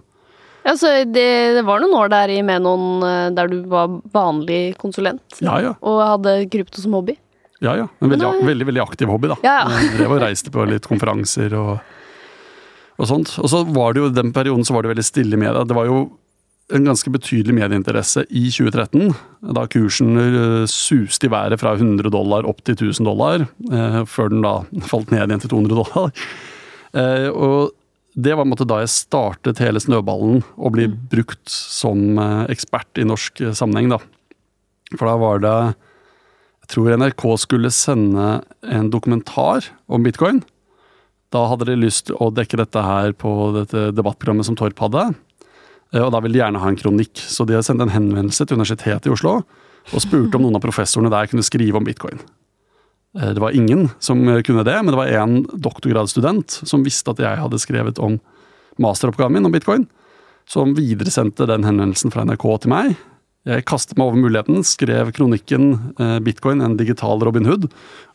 Ja, 0.66 0.74
så 0.78 0.90
det, 1.06 1.28
det, 1.54 1.62
var 1.68 1.84
noen 1.84 1.94
år 2.00 2.10
der 2.16 2.34
i 2.34 2.40
Menon 2.46 3.06
der 3.38 3.52
du 3.52 3.60
var 3.70 3.94
vanlig 4.16 4.74
konsulent 4.82 5.38
ja, 5.38 5.60
ja. 5.62 5.76
og 5.86 6.02
hadde 6.02 6.40
krypto 6.50 6.82
som 6.82 6.98
hobby? 6.98 7.14
Ja, 7.60 7.74
ja. 7.78 7.88
En 8.00 8.10
veldig, 8.10 8.46
veldig, 8.46 8.66
veldig 8.70 8.82
aktiv 8.84 9.10
hobby, 9.10 9.32
da. 9.32 9.38
Ja, 9.46 9.56
ja. 9.66 9.86
Drev 9.98 10.14
og 10.14 10.22
reiste 10.22 10.54
på 10.54 10.66
litt 10.70 10.86
konferanser 10.90 11.56
og, 11.58 11.80
og 12.98 13.10
sånt. 13.10 13.34
Og 13.42 13.50
så 13.50 13.64
var 13.66 13.96
det 13.96 14.04
jo 14.04 14.12
den 14.14 14.34
perioden 14.36 14.68
så 14.68 14.76
var 14.76 14.86
det 14.86 14.94
veldig 14.94 15.06
stille 15.06 15.38
i 15.38 15.42
media. 15.42 15.66
Det 15.66 15.78
var 15.78 15.90
jo 15.90 16.04
en 16.74 16.88
ganske 16.88 17.12
betydelig 17.12 17.56
medieinteresse 17.56 18.26
i 18.28 18.48
2013, 18.52 19.14
da 19.56 19.64
kursen 19.72 20.20
eh, 20.20 20.66
suste 20.72 21.30
i 21.30 21.32
været 21.32 21.62
fra 21.62 21.78
100 21.78 22.12
dollar 22.12 22.48
opp 22.50 22.60
til 22.68 22.76
1000 22.76 23.08
dollar, 23.08 23.46
eh, 23.72 24.02
før 24.10 24.34
den 24.34 24.44
da 24.44 24.60
falt 24.90 25.14
ned 25.14 25.24
igjen 25.24 25.44
til 25.46 25.56
200 25.56 25.82
dollar. 25.82 26.14
Eh, 26.98 27.28
og 27.28 27.74
det 28.16 28.32
var 28.40 28.48
da 28.64 28.78
jeg 28.80 28.90
startet 28.90 29.60
hele 29.60 29.78
snøballen 29.84 30.40
å 30.56 30.70
bli 30.74 30.86
mm. 30.88 30.94
brukt 31.12 31.52
som 31.52 32.18
ekspert 32.48 32.98
i 32.98 33.06
norsk 33.06 33.42
sammenheng, 33.54 33.92
da. 33.92 34.00
For 34.96 35.04
da 35.06 35.18
var 35.20 35.44
det 35.44 35.52
Jeg 36.64 36.72
tror 36.72 36.96
NRK 36.96 37.26
skulle 37.44 37.74
sende 37.76 38.40
en 38.64 38.90
dokumentar 38.90 39.68
om 39.86 40.08
bitcoin. 40.08 40.40
Da 41.30 41.44
hadde 41.52 41.68
de 41.68 41.76
lyst 41.76 42.08
til 42.08 42.18
å 42.24 42.32
dekke 42.32 42.64
dette 42.64 42.82
her 42.82 43.12
på 43.14 43.52
dette 43.60 43.92
debattprogrammet 43.92 44.48
som 44.48 44.58
Torp 44.58 44.80
hadde. 44.88 45.12
Eh, 45.94 46.04
og 46.04 46.12
da 46.14 46.22
ville 46.24 46.38
de 46.38 46.44
gjerne 46.44 46.62
ha 46.64 46.72
en 46.72 46.80
kronikk, 46.80 47.22
så 47.22 47.46
de 47.48 47.60
sendte 47.66 47.88
en 47.88 47.94
henvendelse 47.96 48.46
til 48.46 48.60
Universitetet 48.60 49.10
i 49.10 49.14
Oslo 49.14 49.40
og 49.88 50.04
spurte 50.04 50.36
om 50.36 50.44
noen 50.44 50.58
av 50.60 50.64
professorene 50.66 51.12
der 51.14 51.30
kunne 51.32 51.46
skrive 51.48 51.80
om 51.80 51.86
bitcoin. 51.88 52.20
Eh, 53.18 53.34
det 53.36 53.44
var 53.44 53.56
ingen 53.56 53.88
som 54.04 54.24
kunne 54.44 54.66
det, 54.68 54.78
men 54.82 54.92
det 54.94 55.00
var 55.00 55.14
en 55.22 55.44
doktorgradsstudent 55.54 56.62
som 56.68 56.84
visste 56.86 57.14
at 57.14 57.22
jeg 57.24 57.44
hadde 57.44 57.62
skrevet 57.64 58.02
om 58.04 58.20
masteroppgaven 58.82 59.38
min 59.38 59.48
om 59.50 59.54
bitcoin, 59.54 59.88
som 60.48 60.76
videresendte 60.78 61.48
den 61.50 61.66
henvendelsen 61.68 62.14
fra 62.14 62.24
NRK 62.28 62.48
til 62.64 62.72
meg. 62.72 62.98
Jeg 63.48 63.64
kastet 63.64 63.96
meg 63.96 64.10
over 64.10 64.20
muligheten, 64.20 64.60
skrev 64.68 65.14
kronikken 65.16 65.94
eh, 66.04 66.18
'Bitcoin 66.20 66.64
en 66.64 66.76
digital 66.76 67.22
Robin 67.24 67.48
Hood', 67.48 67.70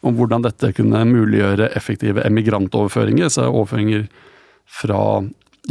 om 0.05 0.17
hvordan 0.19 0.45
dette 0.45 0.75
kunne 0.77 1.07
muliggjøre 1.09 1.71
effektive 1.73 2.25
emigrantoverføringer, 2.27 3.31
altså 3.31 3.49
overføringer 3.49 4.09
fra 4.69 5.23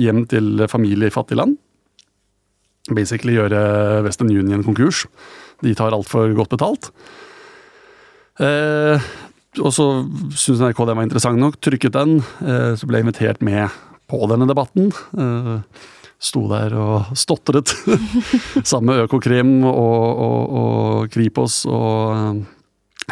hjem 0.01 0.25
til 0.25 0.65
familie 0.71 1.11
i 1.11 1.13
fattige 1.13 1.37
land. 1.37 1.59
Basically 2.89 3.35
gjøre 3.37 4.01
Western 4.05 4.31
Union 4.33 4.65
konkurs. 4.65 5.05
De 5.61 5.75
tar 5.77 5.93
altfor 5.93 6.33
godt 6.37 6.55
betalt. 6.55 6.89
Eh, 8.41 9.09
og 9.61 9.73
så 9.75 9.87
syntes 10.33 10.63
NRK 10.63 10.81
den 10.87 10.97
var 10.97 11.05
interessant 11.05 11.41
nok, 11.41 11.59
trykket 11.61 11.93
den. 11.93 12.19
Eh, 12.41 12.73
så 12.79 12.89
ble 12.89 12.99
jeg 12.99 13.05
invitert 13.05 13.43
med 13.45 13.69
på 14.09 14.23
denne 14.31 14.47
debatten. 14.49 14.89
Eh, 15.13 15.57
sto 16.21 16.45
der 16.51 16.73
og 16.77 17.13
stotret 17.17 17.73
sammen 18.69 18.91
med 18.91 19.05
Økokrim 19.07 19.61
og, 19.65 20.03
og, 20.25 20.57
og 20.61 21.13
Kripos 21.13 21.63
og 21.69 21.95
eh, 22.15 22.41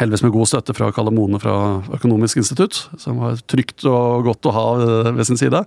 heldigvis 0.00 0.24
med 0.24 0.34
god 0.34 0.48
støtte 0.48 0.76
fra 0.76 0.92
Kalle 0.94 1.12
Mone 1.14 1.40
fra 1.42 1.54
Økonomisk 1.96 2.40
institutt, 2.40 2.84
som 3.02 3.18
var 3.20 3.40
trygt 3.50 3.84
og 3.88 4.28
godt 4.28 4.48
å 4.48 4.54
ha 4.56 4.68
eh, 4.84 5.10
ved 5.18 5.28
sin 5.28 5.40
side. 5.40 5.64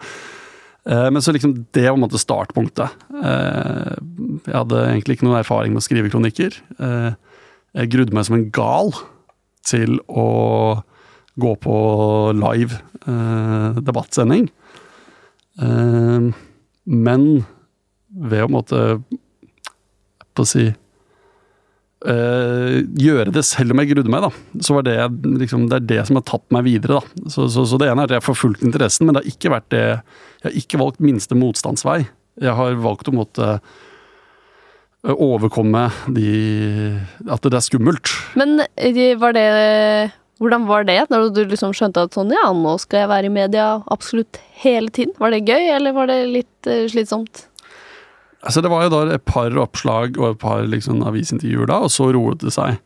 Eh, 0.89 1.09
men 1.11 1.21
så 1.23 1.31
liksom, 1.35 1.55
det 1.71 1.85
var 1.85 1.95
på 1.95 1.99
en 1.99 2.05
måte 2.05 2.21
startpunktet. 2.21 3.03
Jeg 3.13 4.55
hadde 4.55 4.81
egentlig 4.89 5.17
ikke 5.17 5.27
noen 5.29 5.39
erfaring 5.39 5.73
med 5.73 5.83
å 5.83 5.85
skrive 5.85 6.11
kronikker. 6.11 6.57
Jeg 7.73 7.91
grudde 7.93 8.15
meg 8.15 8.27
som 8.27 8.37
en 8.37 8.49
gal 8.53 8.91
til 9.63 9.97
å 10.11 10.27
gå 11.39 11.53
på 11.63 11.77
live 12.35 12.81
debattsending. 13.79 14.49
Men 16.83 17.25
ved 18.13 18.45
å 18.45 18.51
måtte 18.51 18.83
på 20.33 20.45
å 20.45 20.49
si 20.49 20.67
øh, 22.09 22.81
gjøre 22.99 23.31
det 23.33 23.43
selv 23.47 23.73
om 23.73 23.81
jeg 23.81 23.93
grudde 23.93 24.11
meg, 24.11 24.25
da. 24.25 24.59
Så 24.63 24.77
var 24.77 24.85
det 24.87 24.97
liksom, 25.41 25.67
det 25.71 25.79
er 25.79 25.87
det 25.91 26.01
som 26.09 26.19
har 26.19 26.25
tatt 26.29 26.45
meg 26.53 26.65
videre, 26.67 26.99
da. 26.99 27.29
Så, 27.29 27.47
så, 27.53 27.65
så 27.69 27.79
det 27.81 27.89
ene 27.91 28.03
er 28.03 28.11
at 28.11 28.17
jeg 28.17 28.23
har 28.23 28.27
forfulgt 28.27 28.65
interessen, 28.65 29.07
men 29.07 29.15
det 29.15 29.23
har 29.23 29.35
ikke 29.35 29.53
vært 29.55 29.71
det 29.73 29.85
Jeg 29.85 30.49
har 30.49 30.59
ikke 30.59 30.81
valgt 30.81 31.03
minste 31.03 31.37
motstandsvei. 31.39 32.03
Jeg 32.41 32.57
har 32.57 32.77
valgt 32.81 33.09
å 33.11 33.15
måtte 33.15 33.55
overkomme 35.03 35.89
de 36.15 36.29
At 37.27 37.43
det 37.43 37.57
er 37.59 37.65
skummelt. 37.65 38.11
Men 38.39 38.61
eh, 38.79 39.15
var 39.19 39.35
det 39.35 39.47
hvordan 40.41 40.65
var 40.67 40.83
det, 40.83 40.97
når 41.11 41.29
du 41.31 41.43
liksom 41.45 41.71
skjønte 41.77 42.01
at 42.03 42.15
sånn, 42.17 42.31
ja, 42.33 42.49
nå 42.57 42.73
skal 42.81 43.03
jeg 43.03 43.11
være 43.11 43.29
i 43.29 43.31
media 43.31 43.67
absolutt 43.93 44.39
hele 44.59 44.91
tiden? 44.91 45.13
Var 45.21 45.31
det 45.31 45.45
gøy, 45.45 45.69
eller 45.77 45.95
var 45.95 46.09
det 46.09 46.17
litt 46.27 46.71
slitsomt? 46.91 47.45
Altså, 48.43 48.61
det 48.63 48.71
var 48.71 48.85
jo 48.85 48.91
da 48.91 49.03
et 49.15 49.23
par 49.27 49.55
oppslag 49.61 50.17
og 50.19 50.33
et 50.33 50.41
par 50.41 50.65
liksom, 50.67 51.03
avisintervjuer 51.07 51.69
da, 51.69 51.79
og 51.85 51.93
så 51.93 52.09
roet 52.11 52.43
det 52.43 52.51
seg. 52.55 52.81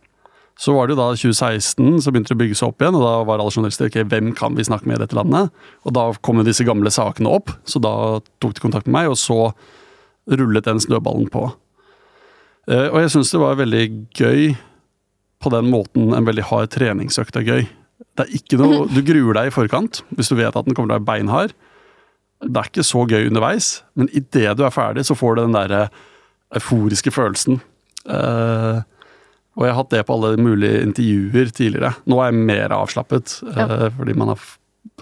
Så 0.58 0.74
var 0.74 0.88
det 0.88 0.96
jo 0.96 1.00
da 1.00 1.12
2016, 1.14 2.02
så 2.02 2.12
begynte 2.14 2.34
det 2.34 2.38
å 2.38 2.42
bygge 2.42 2.58
seg 2.58 2.72
opp 2.72 2.82
igjen, 2.82 2.98
og 2.98 3.04
da 3.06 3.14
var 3.30 3.42
alle 3.42 3.54
journalister 3.54 3.90
ok, 3.90 4.00
hvem 4.10 4.32
kan 4.38 4.58
vi 4.58 4.66
snakke 4.66 4.90
med 4.90 4.98
i 4.98 5.04
dette 5.04 5.18
landet? 5.18 5.54
Og 5.86 5.94
da 5.98 6.08
kom 6.26 6.42
jo 6.42 6.48
disse 6.48 6.66
gamle 6.66 6.94
sakene 6.94 7.30
opp, 7.30 7.54
så 7.70 7.82
da 7.82 7.94
tok 8.42 8.58
de 8.58 8.64
kontakt 8.64 8.90
med 8.90 8.96
meg, 8.98 9.12
og 9.14 9.20
så 9.22 9.52
rullet 10.28 10.66
den 10.66 10.82
snøballen 10.82 11.30
på. 11.34 11.46
Uh, 12.68 12.90
og 12.90 12.98
jeg 13.04 13.14
syns 13.14 13.32
det 13.32 13.42
var 13.42 13.62
veldig 13.62 13.84
gøy 14.18 14.50
på 15.42 15.54
den 15.54 15.70
måten 15.72 16.12
en 16.18 16.26
veldig 16.28 16.48
hard 16.50 16.74
treningsøkt 16.74 17.38
er 17.40 17.46
gøy. 17.48 17.68
Det 18.18 18.26
er 18.26 18.34
ikke 18.34 18.58
noe, 18.60 18.86
Du 18.90 19.00
gruer 19.06 19.38
deg 19.38 19.52
i 19.52 19.54
forkant 19.54 20.02
hvis 20.18 20.30
du 20.32 20.38
vet 20.40 20.56
at 20.58 20.66
den 20.66 20.74
kommer 20.74 20.90
til 20.90 20.98
å 20.98 20.98
være 20.98 21.08
beinhard. 21.08 21.54
Det 22.44 22.60
er 22.62 22.70
ikke 22.70 22.86
så 22.86 23.06
gøy 23.10 23.30
underveis, 23.32 23.72
men 23.98 24.12
idet 24.14 24.58
du 24.60 24.66
er 24.68 24.74
ferdig, 24.74 25.08
så 25.08 25.18
får 25.18 25.38
du 25.38 25.42
den 25.46 25.58
der 25.58 25.90
euforiske 26.56 27.12
følelsen. 27.12 27.60
Uh, 28.08 28.84
og 29.58 29.66
jeg 29.66 29.74
har 29.74 29.80
hatt 29.80 29.94
det 29.96 30.06
på 30.06 30.16
alle 30.16 30.38
mulige 30.40 30.84
intervjuer 30.86 31.50
tidligere. 31.50 31.96
Nå 32.06 32.22
er 32.22 32.30
jeg 32.30 32.48
mer 32.52 32.76
avslappet, 32.78 33.40
uh, 33.50 33.90
fordi 33.98 34.16
man 34.18 34.36
har 34.36 34.42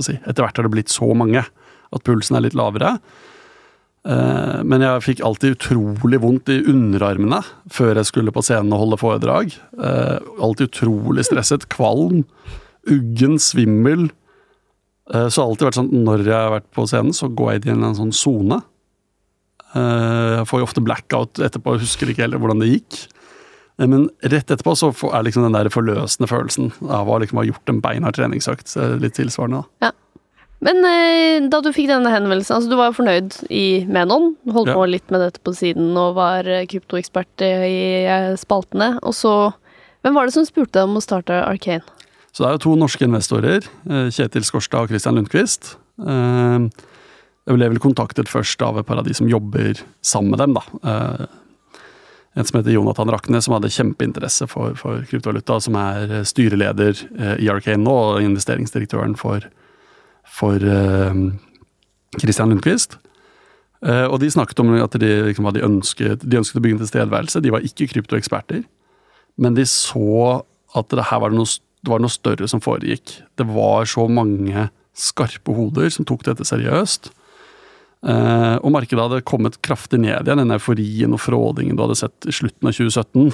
si, 0.04 0.16
etter 0.16 0.46
hvert 0.46 0.58
har 0.58 0.68
det 0.68 0.74
blitt 0.74 0.94
så 0.94 1.12
mange 1.18 1.44
at 1.44 2.06
pulsen 2.08 2.40
er 2.40 2.46
litt 2.48 2.58
lavere. 2.58 2.96
Uh, 4.06 4.62
men 4.64 4.84
jeg 4.86 5.04
fikk 5.06 5.24
alltid 5.26 5.58
utrolig 5.58 6.20
vondt 6.22 6.52
i 6.54 6.60
underarmene 6.70 7.42
før 7.74 7.98
jeg 8.00 8.12
skulle 8.12 8.34
på 8.34 8.44
scenen 8.46 8.74
og 8.76 8.84
holde 8.84 9.02
foredrag. 9.02 9.56
Uh, 9.80 10.22
alltid 10.40 10.72
utrolig 10.72 11.26
stresset. 11.28 11.68
Kvalm, 11.74 12.24
uggen, 12.88 13.40
svimmel. 13.42 14.08
Eh, 15.14 15.28
så 15.28 15.42
har 15.42 15.50
alltid 15.50 15.70
vært 15.70 15.80
sånn 15.80 15.92
når 16.06 16.24
jeg 16.26 16.38
har 16.38 16.54
vært 16.56 16.72
på 16.76 16.88
scenen, 16.90 17.16
så 17.16 17.30
går 17.30 17.52
jeg 17.54 17.68
inn 17.68 17.84
i 17.84 17.90
en 17.92 18.00
sånn 18.00 18.16
sone. 18.16 18.62
Jeg 19.76 20.48
får 20.48 20.62
jo 20.62 20.66
ofte 20.70 20.80
blackout 20.80 21.42
etterpå, 21.44 21.74
jeg 21.76 21.84
husker 21.84 22.08
ikke 22.08 22.24
heller 22.24 22.40
hvordan 22.40 22.62
det 22.62 22.70
gikk. 22.70 23.00
Men 23.76 24.06
rett 24.24 24.48
etterpå 24.48 24.72
så 24.80 24.94
er 25.10 25.26
liksom 25.28 25.44
den 25.44 25.58
der 25.58 25.68
forløsende 25.68 26.30
følelsen 26.32 26.70
av 26.88 27.12
å 27.12 27.18
liksom 27.20 27.42
ha 27.42 27.44
gjort 27.44 27.74
en 27.74 27.82
beinhard 27.84 28.16
treningsøkt 28.16 28.72
litt 29.04 29.18
tilsvarende. 29.20 29.66
da. 29.66 29.90
Ja. 29.90 29.92
Men 30.64 30.80
eh, 30.88 31.46
da 31.52 31.60
du 31.62 31.72
fikk 31.76 31.90
denne 31.92 32.12
henvendelsen, 32.14 32.56
altså 32.58 32.72
du 32.72 32.78
var 32.80 32.90
jo 32.90 32.98
fornøyd 33.00 33.36
i 33.54 33.84
Menon, 33.92 34.32
holdt 34.56 34.72
ja. 34.72 34.78
på 34.78 34.88
litt 34.90 35.12
med 35.14 35.22
dette 35.26 35.44
på 35.44 35.54
siden 35.56 35.92
og 36.00 36.16
var 36.18 36.48
eh, 36.48 36.66
kryptoekspert 36.72 37.44
i 37.46 38.06
eh, 38.06 38.32
spaltene. 38.40 38.96
Og 39.04 39.16
så 39.18 39.36
Hvem 40.06 40.14
var 40.14 40.28
det 40.28 40.36
som 40.36 40.46
spurte 40.46 40.78
deg 40.78 40.86
om 40.86 41.00
å 41.00 41.02
starte 41.02 41.34
Arcane? 41.42 41.82
Så 42.36 42.44
det 42.44 42.50
er 42.50 42.58
jo 42.58 42.64
to 42.66 42.74
norske 42.76 43.08
investorer, 43.08 43.64
eh, 43.88 44.10
Kjetil 44.12 44.44
Skorstad 44.44 44.84
og 44.84 44.92
Christian 44.92 45.16
Lundqvist. 45.16 45.78
Jeg 45.96 47.56
ble 47.56 47.70
vel 47.72 47.80
kontaktet 47.80 48.28
først 48.28 48.60
av 48.66 48.82
et 48.82 48.86
par 48.86 49.00
av 49.00 49.06
de 49.08 49.14
som 49.16 49.30
jobber 49.30 49.80
sammen 50.04 50.34
med 50.34 50.42
dem, 50.42 50.58
da. 50.58 51.28
En 52.36 52.44
som 52.44 52.58
heter 52.58 52.74
Jonathan 52.74 53.08
Rakne, 53.14 53.40
som 53.40 53.54
hadde 53.56 53.72
kjempeinteresse 53.72 54.50
for, 54.52 54.74
for 54.76 55.06
kryptovaluta, 55.08 55.62
som 55.64 55.78
er 55.80 56.26
styreleder 56.28 57.06
i 57.40 57.48
Arcane 57.48 57.86
nå, 57.86 57.94
og 57.94 58.26
investeringsdirektøren 58.26 59.16
for 59.16 59.46
for 60.26 60.60
Christian 62.20 62.52
Lundqvist. 62.52 62.98
Og 63.86 64.18
de 64.20 64.32
snakket 64.34 64.60
om 64.60 64.74
at 64.82 64.98
de, 65.00 65.12
liksom, 65.30 65.48
de, 65.54 65.64
ønsket, 65.64 66.26
de 66.26 66.42
ønsket 66.42 66.60
å 66.60 66.64
bygge 66.66 66.80
en 66.80 66.84
tilstedeværelse. 66.84 67.44
De 67.46 67.54
var 67.54 67.64
ikke 67.64 67.88
kryptoeksperter, 67.94 68.66
men 69.38 69.56
de 69.56 69.64
så 69.70 70.42
at 70.76 70.92
det 70.92 71.08
her 71.08 71.22
var 71.24 71.32
noe, 71.32 71.48
det 71.86 71.94
var 71.94 72.02
noe 72.02 72.14
større 72.14 72.50
som 72.50 72.64
foregikk. 72.64 73.20
Det 73.38 73.46
var 73.48 73.86
så 73.90 74.08
mange 74.12 74.70
skarpe 74.96 75.54
hoder 75.56 75.92
som 75.94 76.08
tok 76.08 76.26
dette 76.28 76.48
seriøst. 76.48 77.12
Eh, 78.06 78.56
og 78.62 78.72
markedet 78.74 79.02
hadde 79.02 79.26
kommet 79.28 79.60
kraftig 79.66 80.00
ned 80.02 80.28
igjen, 80.28 80.42
den 80.44 80.56
euforien 80.56 81.16
og 81.16 81.22
frådingen 81.24 81.78
du 81.78 81.84
hadde 81.86 82.00
sett 82.00 82.30
i 82.30 82.34
slutten 82.36 82.70
av 82.70 82.76
2017. 82.78 83.30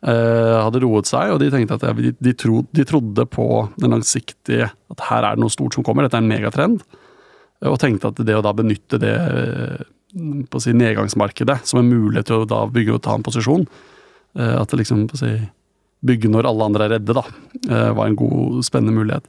Eh, 0.00 0.56
hadde 0.64 0.80
roet 0.84 1.10
seg, 1.10 1.34
og 1.34 1.40
de 1.42 1.50
tenkte 1.52 1.76
at 1.76 1.86
de, 1.98 2.14
de, 2.16 2.34
tro, 2.38 2.62
de, 2.72 2.86
trodde 2.88 3.26
på 3.28 3.46
den 3.76 3.92
langsiktige 3.92 4.70
At 4.94 5.02
her 5.10 5.26
er 5.28 5.36
det 5.36 5.44
noe 5.44 5.52
stort 5.52 5.76
som 5.76 5.84
kommer, 5.84 6.06
dette 6.06 6.16
er 6.16 6.24
en 6.24 6.30
megatrend. 6.30 6.84
Og 7.68 7.76
tenkte 7.82 8.08
at 8.08 8.22
det 8.24 8.36
å 8.38 8.44
da 8.44 8.54
benytte 8.56 9.00
det 9.02 9.12
eh, 9.12 9.88
på 10.50 10.58
å 10.58 10.62
si, 10.62 10.72
nedgangsmarkedet 10.74 11.60
som 11.68 11.82
en 11.82 11.90
mulighet 11.90 12.30
til 12.30 12.42
å 12.42 12.48
da 12.48 12.64
bygge 12.72 12.96
og 12.96 13.02
ta 13.04 13.14
en 13.16 13.26
posisjon, 13.26 13.66
eh, 14.38 14.54
at 14.56 14.72
det 14.72 14.80
liksom 14.80 15.04
på 15.10 15.18
å 15.18 15.20
si, 15.20 15.34
bygge 16.06 16.30
når 16.32 16.48
alle 16.48 16.66
andre 16.70 16.86
er 16.86 16.94
redde, 16.96 17.16
da, 17.16 17.24
var 17.96 18.06
en 18.06 18.16
god, 18.16 18.60
spennende 18.64 18.96
mulighet. 18.96 19.26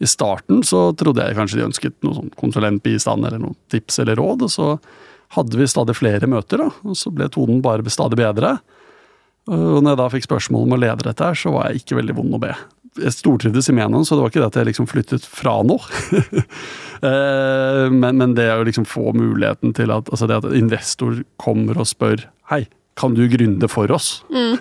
I 0.00 0.08
starten 0.08 0.62
så 0.64 0.90
trodde 0.96 1.24
jeg 1.24 1.36
kanskje 1.36 1.58
de 1.60 1.66
ønsket 1.66 1.96
noe 2.04 2.16
sånn 2.16 2.32
konsulentbistand 2.40 3.24
eller 3.28 3.40
noen 3.42 3.56
tips 3.72 4.00
eller 4.00 4.16
råd, 4.20 4.44
og 4.46 4.52
så 4.52 4.68
hadde 5.36 5.60
vi 5.60 5.68
stadig 5.70 5.96
flere 5.98 6.28
møter, 6.30 6.64
da, 6.64 6.70
og 6.84 6.96
så 6.98 7.12
ble 7.14 7.28
tonen 7.32 7.60
bare 7.64 7.92
stadig 7.92 8.18
bedre. 8.20 8.56
Og 9.50 9.80
når 9.80 9.92
jeg 9.92 10.00
da 10.00 10.10
fikk 10.12 10.26
spørsmål 10.26 10.66
om 10.66 10.76
å 10.76 10.80
lede 10.80 11.06
dette, 11.06 11.26
her, 11.26 11.38
så 11.38 11.52
var 11.54 11.68
jeg 11.70 11.82
ikke 11.82 11.98
veldig 12.00 12.16
vond 12.18 12.36
å 12.36 12.42
be. 12.42 12.52
Jeg 13.00 13.14
stortrivdes 13.14 13.70
i 13.70 13.74
Menon, 13.76 14.04
så 14.06 14.16
det 14.16 14.24
var 14.24 14.32
ikke 14.32 14.42
det 14.42 14.50
at 14.50 14.58
jeg 14.60 14.68
liksom 14.70 14.88
flyttet 14.90 15.26
fra 15.26 15.60
noe. 15.66 15.80
Eh, 17.00 17.86
men, 17.88 18.18
men, 18.20 18.34
det 18.36 18.44
å 18.52 18.64
liksom 18.68 18.84
få 18.84 19.14
muligheten 19.16 19.70
til 19.72 19.88
at, 19.88 20.10
altså 20.12 20.26
det 20.28 20.36
at 20.42 20.50
investor 20.52 21.22
kommer 21.40 21.78
og 21.80 21.86
spør 21.88 22.26
Hei, 22.52 22.66
kan 23.00 23.14
du 23.16 23.22
gründe 23.32 23.70
for 23.72 23.88
oss? 23.96 24.18
Mm. 24.28 24.58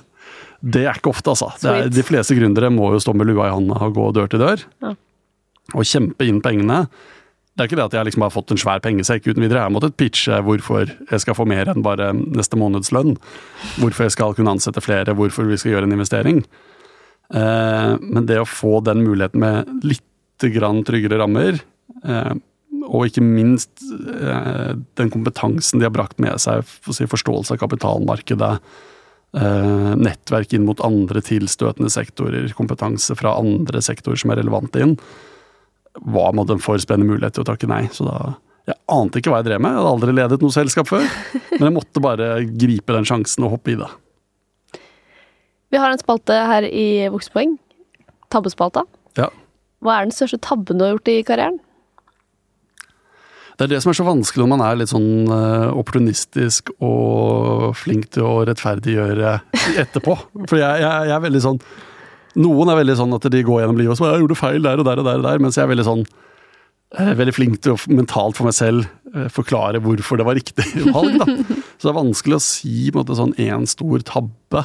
Det 0.60 0.84
er 0.86 0.98
ikke 0.98 1.14
ofte, 1.14 1.32
altså. 1.32 1.52
Er, 1.72 1.88
de 1.92 2.04
fleste 2.04 2.36
gründere 2.36 2.72
må 2.74 2.92
jo 2.94 3.00
stå 3.04 3.14
med 3.16 3.30
lua 3.30 3.48
i 3.48 3.54
hånda 3.54 3.80
og 3.86 3.96
gå 3.96 4.10
dør 4.18 4.28
til 4.32 4.44
dør. 4.44 4.66
Ja. 4.84 4.96
Og 5.78 5.88
kjempe 5.88 6.28
inn 6.28 6.42
pengene. 6.44 6.84
Det 7.54 7.64
er 7.64 7.70
ikke 7.70 7.80
det 7.80 7.88
at 7.90 7.96
jeg 7.98 8.08
liksom 8.08 8.24
har 8.24 8.32
fått 8.32 8.52
en 8.54 8.60
svær 8.62 8.82
pengesekk 8.84 9.26
uten 9.28 9.44
videre. 9.44 9.60
Jeg 9.60 9.68
har 9.68 9.76
måttet 9.76 9.98
pitche 10.00 10.38
hvorfor 10.48 10.88
jeg 10.88 11.24
skal 11.24 11.36
få 11.36 11.46
mer 11.50 11.72
enn 11.72 11.84
bare 11.84 12.12
neste 12.16 12.60
måneds 12.60 12.94
lønn. 12.96 13.18
Hvorfor 13.82 14.08
jeg 14.08 14.16
skal 14.16 14.36
kunne 14.38 14.54
ansette 14.56 14.84
flere, 14.84 15.16
hvorfor 15.16 15.48
vi 15.50 15.58
skal 15.60 15.76
gjøre 15.76 15.90
en 15.90 15.96
investering. 15.98 16.44
Eh, 17.36 17.92
men 18.00 18.30
det 18.30 18.40
å 18.42 18.48
få 18.48 18.80
den 18.86 19.04
muligheten 19.06 19.44
med 19.44 19.84
litt 19.86 20.48
grann 20.56 20.86
tryggere 20.88 21.20
rammer, 21.20 21.60
eh, 22.08 22.32
og 22.90 23.10
ikke 23.10 23.26
minst 23.26 23.84
eh, 23.84 24.72
den 24.98 25.12
kompetansen 25.14 25.82
de 25.82 25.88
har 25.90 25.94
brakt 25.94 26.18
med 26.24 26.40
seg, 26.42 26.64
for 26.64 26.96
si 26.96 27.10
forståelse 27.10 27.58
av 27.58 27.62
kapitalmarkedet, 27.62 28.54
nettverk 29.32 30.54
inn 30.58 30.66
mot 30.66 30.80
andre 30.82 31.22
tilstøtende 31.22 31.92
sektorer, 31.94 32.48
kompetanse 32.58 33.14
fra 33.18 33.36
andre 33.38 33.82
sektorer 33.86 34.18
som 34.18 34.34
er 34.34 34.42
relevante 34.42 34.82
inn, 34.82 34.96
var 36.00 36.34
måtte 36.34 36.56
en 36.56 36.64
for 36.64 36.82
spennende 36.82 37.14
mulighet 37.14 37.38
til 37.38 37.46
å 37.46 37.50
takke 37.52 37.70
nei. 37.70 37.84
Så 37.94 38.08
da 38.08 38.36
Jeg 38.70 38.78
ante 38.94 39.18
ikke 39.18 39.32
hva 39.34 39.40
jeg 39.40 39.48
drev 39.48 39.62
med, 39.66 39.72
jeg 39.74 39.82
hadde 39.82 39.94
aldri 39.96 40.14
ledet 40.14 40.42
noe 40.44 40.54
selskap 40.54 40.90
før. 40.90 41.06
Men 41.58 41.64
jeg 41.70 41.74
måtte 41.74 42.04
bare 42.06 42.28
gripe 42.46 42.94
den 42.94 43.08
sjansen 43.08 43.48
og 43.48 43.56
hoppe 43.56 43.74
i 43.74 43.80
det. 43.80 43.88
Vi 45.74 45.78
har 45.82 45.90
en 45.90 46.02
spalte 46.02 46.36
her 46.50 46.66
i 46.66 47.08
Voksepoeng. 47.10 47.56
Tabbespalta. 48.30 48.84
Ja. 49.18 49.30
Hva 49.82 49.96
er 49.96 50.06
den 50.06 50.14
største 50.14 50.38
tabben 50.42 50.78
du 50.78 50.86
har 50.86 50.94
gjort 50.96 51.10
i 51.10 51.24
karrieren? 51.26 51.58
Det 53.60 53.66
er 53.66 53.74
det 53.74 53.82
som 53.84 53.92
er 53.92 53.98
så 53.98 54.08
vanskelig 54.08 54.46
når 54.46 54.52
man 54.54 54.62
er 54.64 54.78
litt 54.80 54.92
sånn 54.94 55.28
uh, 55.28 55.76
opportunistisk 55.76 56.72
og 56.80 57.74
flink 57.76 58.08
til 58.16 58.24
å 58.24 58.46
rettferdiggjøre 58.48 59.34
etterpå. 59.84 60.16
For 60.46 60.56
jeg, 60.62 60.80
jeg, 60.80 61.10
jeg 61.10 61.16
er 61.18 61.26
veldig 61.26 61.42
sånn 61.44 61.60
noen 62.40 62.72
er 62.72 62.80
veldig 62.80 62.96
sånn 63.00 63.16
at 63.18 63.28
de 63.34 63.44
går 63.44 63.64
gjennom 63.64 63.80
livet 63.80 63.96
og 63.96 64.00
så, 64.00 64.10
jeg 64.14 64.24
gjorde 64.24 64.40
feil 64.40 64.64
der 64.64 64.80
og 64.80 64.88
der 64.88 65.02
og 65.02 65.08
der, 65.08 65.20
og 65.20 65.26
der 65.26 65.42
mens 65.44 65.58
jeg 65.58 65.66
er 65.66 65.72
veldig 65.72 65.86
sånn 65.88 66.04
eh, 66.06 67.14
veldig 67.20 67.36
flink 67.36 67.60
til 67.66 67.76
å 67.76 67.80
mentalt 67.92 68.38
for 68.38 68.48
meg 68.48 68.56
selv 68.56 68.86
eh, 69.16 69.28
forklare 69.34 69.82
hvorfor 69.84 70.22
det 70.22 70.28
var 70.30 70.38
riktig 70.38 70.68
valg. 70.96 71.18
da. 71.20 71.28
Så 71.76 71.88
det 71.88 71.92
er 71.92 72.00
vanskelig 72.00 72.38
å 72.38 72.44
si 72.46 72.76
på 72.90 73.00
en 73.00 73.02
måte 73.04 73.18
sånn 73.20 73.36
én 73.42 73.68
stor 73.70 74.06
tabbe. 74.08 74.64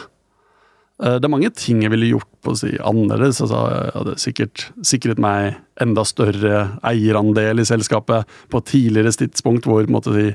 Eh, 1.02 1.16
det 1.18 1.26
er 1.26 1.32
mange 1.32 1.50
ting 1.56 1.82
jeg 1.82 1.94
ville 1.94 2.12
gjort 2.12 2.30
på 2.44 2.54
å 2.54 2.58
si 2.58 2.74
annerledes. 2.78 3.40
Altså, 3.44 3.62
jeg 3.72 3.94
hadde 3.98 4.18
sikkert 4.22 4.66
sikret 4.86 5.22
meg 5.22 5.56
enda 5.82 6.04
større 6.06 6.66
eierandel 6.86 7.62
i 7.62 7.68
selskapet 7.68 8.28
på 8.52 8.60
et 8.60 8.70
tidligere 8.70 9.14
tidspunkt 9.24 9.66
hvor 9.66 9.88
måte, 9.90 10.34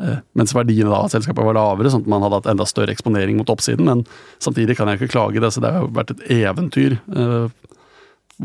Eh, 0.00 0.20
mens 0.38 0.54
verdiene 0.56 0.92
av 0.96 1.10
selskapet 1.12 1.44
var 1.44 1.56
lavere, 1.56 1.90
sånn 1.92 2.06
at 2.06 2.10
man 2.10 2.22
hadde 2.24 2.38
hatt 2.38 2.50
enda 2.54 2.66
større 2.68 2.94
eksponering 2.94 3.36
mot 3.40 3.50
oppsiden. 3.52 3.84
Men 3.88 4.04
samtidig 4.40 4.78
kan 4.78 4.88
jeg 4.88 5.00
ikke 5.00 5.12
klage 5.12 5.42
det, 5.42 5.52
så 5.52 5.62
det 5.62 5.72
har 5.74 5.84
jo 5.84 5.92
vært 5.96 6.14
et 6.14 6.22
eventyr 6.40 6.96
uh, 7.12 7.52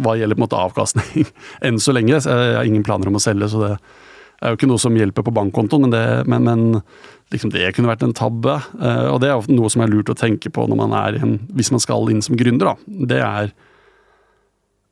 hva 0.03 0.17
gjelder 0.19 0.35
på 0.35 0.41
en 0.41 0.45
måte 0.47 0.59
avkastning 0.59 1.29
enn 1.65 1.79
så 1.79 1.95
lenge. 1.95 2.19
Jeg 2.19 2.57
har 2.57 2.67
ingen 2.67 2.83
planer 2.87 3.11
om 3.11 3.19
å 3.19 3.23
selge, 3.23 3.47
så 3.51 3.63
det 3.63 3.71
er 4.41 4.51
jo 4.51 4.59
ikke 4.59 4.69
noe 4.69 4.81
som 4.81 4.95
hjelper 4.97 5.25
på 5.25 5.33
bankkontoen. 5.35 5.87
Men, 5.87 5.93
det, 5.93 6.05
men, 6.31 6.47
men 6.47 7.33
liksom 7.33 7.53
det 7.53 7.69
kunne 7.75 7.91
vært 7.91 8.05
en 8.05 8.15
tabbe. 8.15 8.57
Uh, 8.79 9.13
og 9.13 9.21
det 9.23 9.31
er 9.31 9.51
noe 9.53 9.71
som 9.71 9.83
er 9.85 9.91
lurt 9.91 10.11
å 10.11 10.17
tenke 10.17 10.51
på 10.53 10.67
når 10.69 10.81
man 10.81 10.95
er 10.97 11.19
en, 11.21 11.37
hvis 11.55 11.71
man 11.73 11.83
skal 11.83 12.11
inn 12.11 12.23
som 12.25 12.37
gründer. 12.39 12.73
da. 12.73 13.05
Det 13.13 13.21
er 13.23 13.53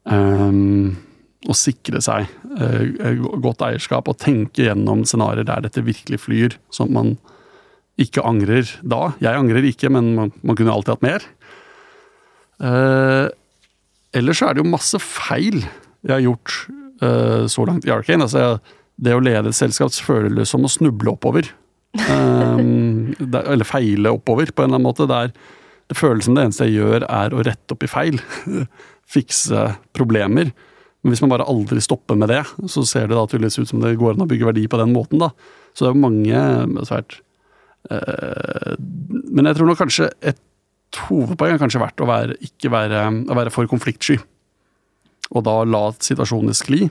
um, 0.09 0.95
å 1.43 1.55
sikre 1.57 2.01
seg 2.03 2.29
uh, 2.55 3.29
godt 3.43 3.63
eierskap 3.67 4.09
og 4.11 4.19
tenke 4.21 4.67
gjennom 4.67 5.03
scenarioer 5.07 5.47
der 5.49 5.65
dette 5.65 5.85
virkelig 5.85 6.23
flyr, 6.23 6.57
sånn 6.73 6.91
at 6.91 6.97
man 6.99 7.15
ikke 8.01 8.23
angrer 8.25 8.69
da. 8.81 9.11
Jeg 9.21 9.37
angrer 9.37 9.67
ikke, 9.69 9.91
men 9.93 10.13
man, 10.17 10.31
man 10.41 10.57
kunne 10.57 10.73
alltid 10.73 10.95
hatt 10.95 11.05
mer. 11.05 11.25
Uh, 12.63 13.27
ellers 14.15 14.39
så 14.39 14.49
er 14.49 14.55
det 14.55 14.63
jo 14.63 14.71
masse 14.71 14.99
feil 15.03 15.59
jeg 16.03 16.11
har 16.11 16.23
gjort 16.23 16.55
uh, 17.03 17.43
så 17.51 17.65
langt 17.67 17.85
i 17.87 17.93
Arcane. 17.93 18.25
Altså, 18.25 18.57
det 19.01 19.15
å 19.15 19.21
lede 19.23 19.49
et 19.49 19.57
selskap 19.57 19.93
føles 20.05 20.53
som 20.53 20.65
å 20.65 20.71
snuble 20.71 21.13
oppover. 21.13 21.49
Um, 22.09 23.13
det, 23.19 23.43
eller 23.43 23.67
feile 23.67 24.13
oppover, 24.13 24.51
på 24.51 24.63
en 24.63 24.71
eller 24.71 24.81
annen 24.81 24.89
måte. 24.89 25.07
Det, 25.09 25.19
er, 25.27 25.33
det 25.91 25.99
føles 25.99 26.27
som 26.27 26.37
det 26.37 26.47
eneste 26.47 26.69
jeg 26.69 26.79
gjør, 26.81 27.07
er 27.09 27.33
å 27.33 27.43
rette 27.45 27.75
opp 27.75 27.85
i 27.85 27.91
feil. 27.91 28.21
Fikse 29.15 29.73
problemer. 29.97 30.53
Men 31.03 31.11
hvis 31.11 31.23
man 31.23 31.33
bare 31.33 31.47
aldri 31.51 31.81
stopper 31.83 32.17
med 32.19 32.31
det, 32.31 32.43
så 32.71 32.85
ser 32.87 33.09
det 33.09 33.17
da 33.17 33.25
tydeligvis 33.27 33.59
ut 33.59 33.73
som 33.73 33.83
det 33.83 33.97
går 33.99 34.15
an 34.15 34.23
å 34.23 34.29
bygge 34.29 34.47
verdi 34.47 34.63
på 34.71 34.79
den 34.79 34.93
måten. 34.95 35.19
da. 35.19 35.33
Så 35.75 35.83
det 35.83 35.91
er 35.91 35.95
jo 35.97 36.05
mange 36.05 36.85
svært 36.87 37.17
uh, 37.89 38.75
Men 39.33 39.49
jeg 39.49 39.57
tror 39.57 39.71
nok 39.71 39.81
kanskje 39.81 40.11
et 40.21 40.39
hovedpoeng 41.09 41.55
har 41.55 41.61
kanskje 41.61 41.81
vært 41.81 42.03
å 42.03 42.07
være, 42.07 42.37
ikke 42.45 42.69
være, 42.71 43.07
å 43.25 43.37
være 43.37 43.51
for 43.53 43.67
konfliktsky. 43.67 44.19
Og 45.33 45.43
da 45.47 45.57
la 45.65 45.87
situasjonen 45.97 46.55
skli. 46.55 46.85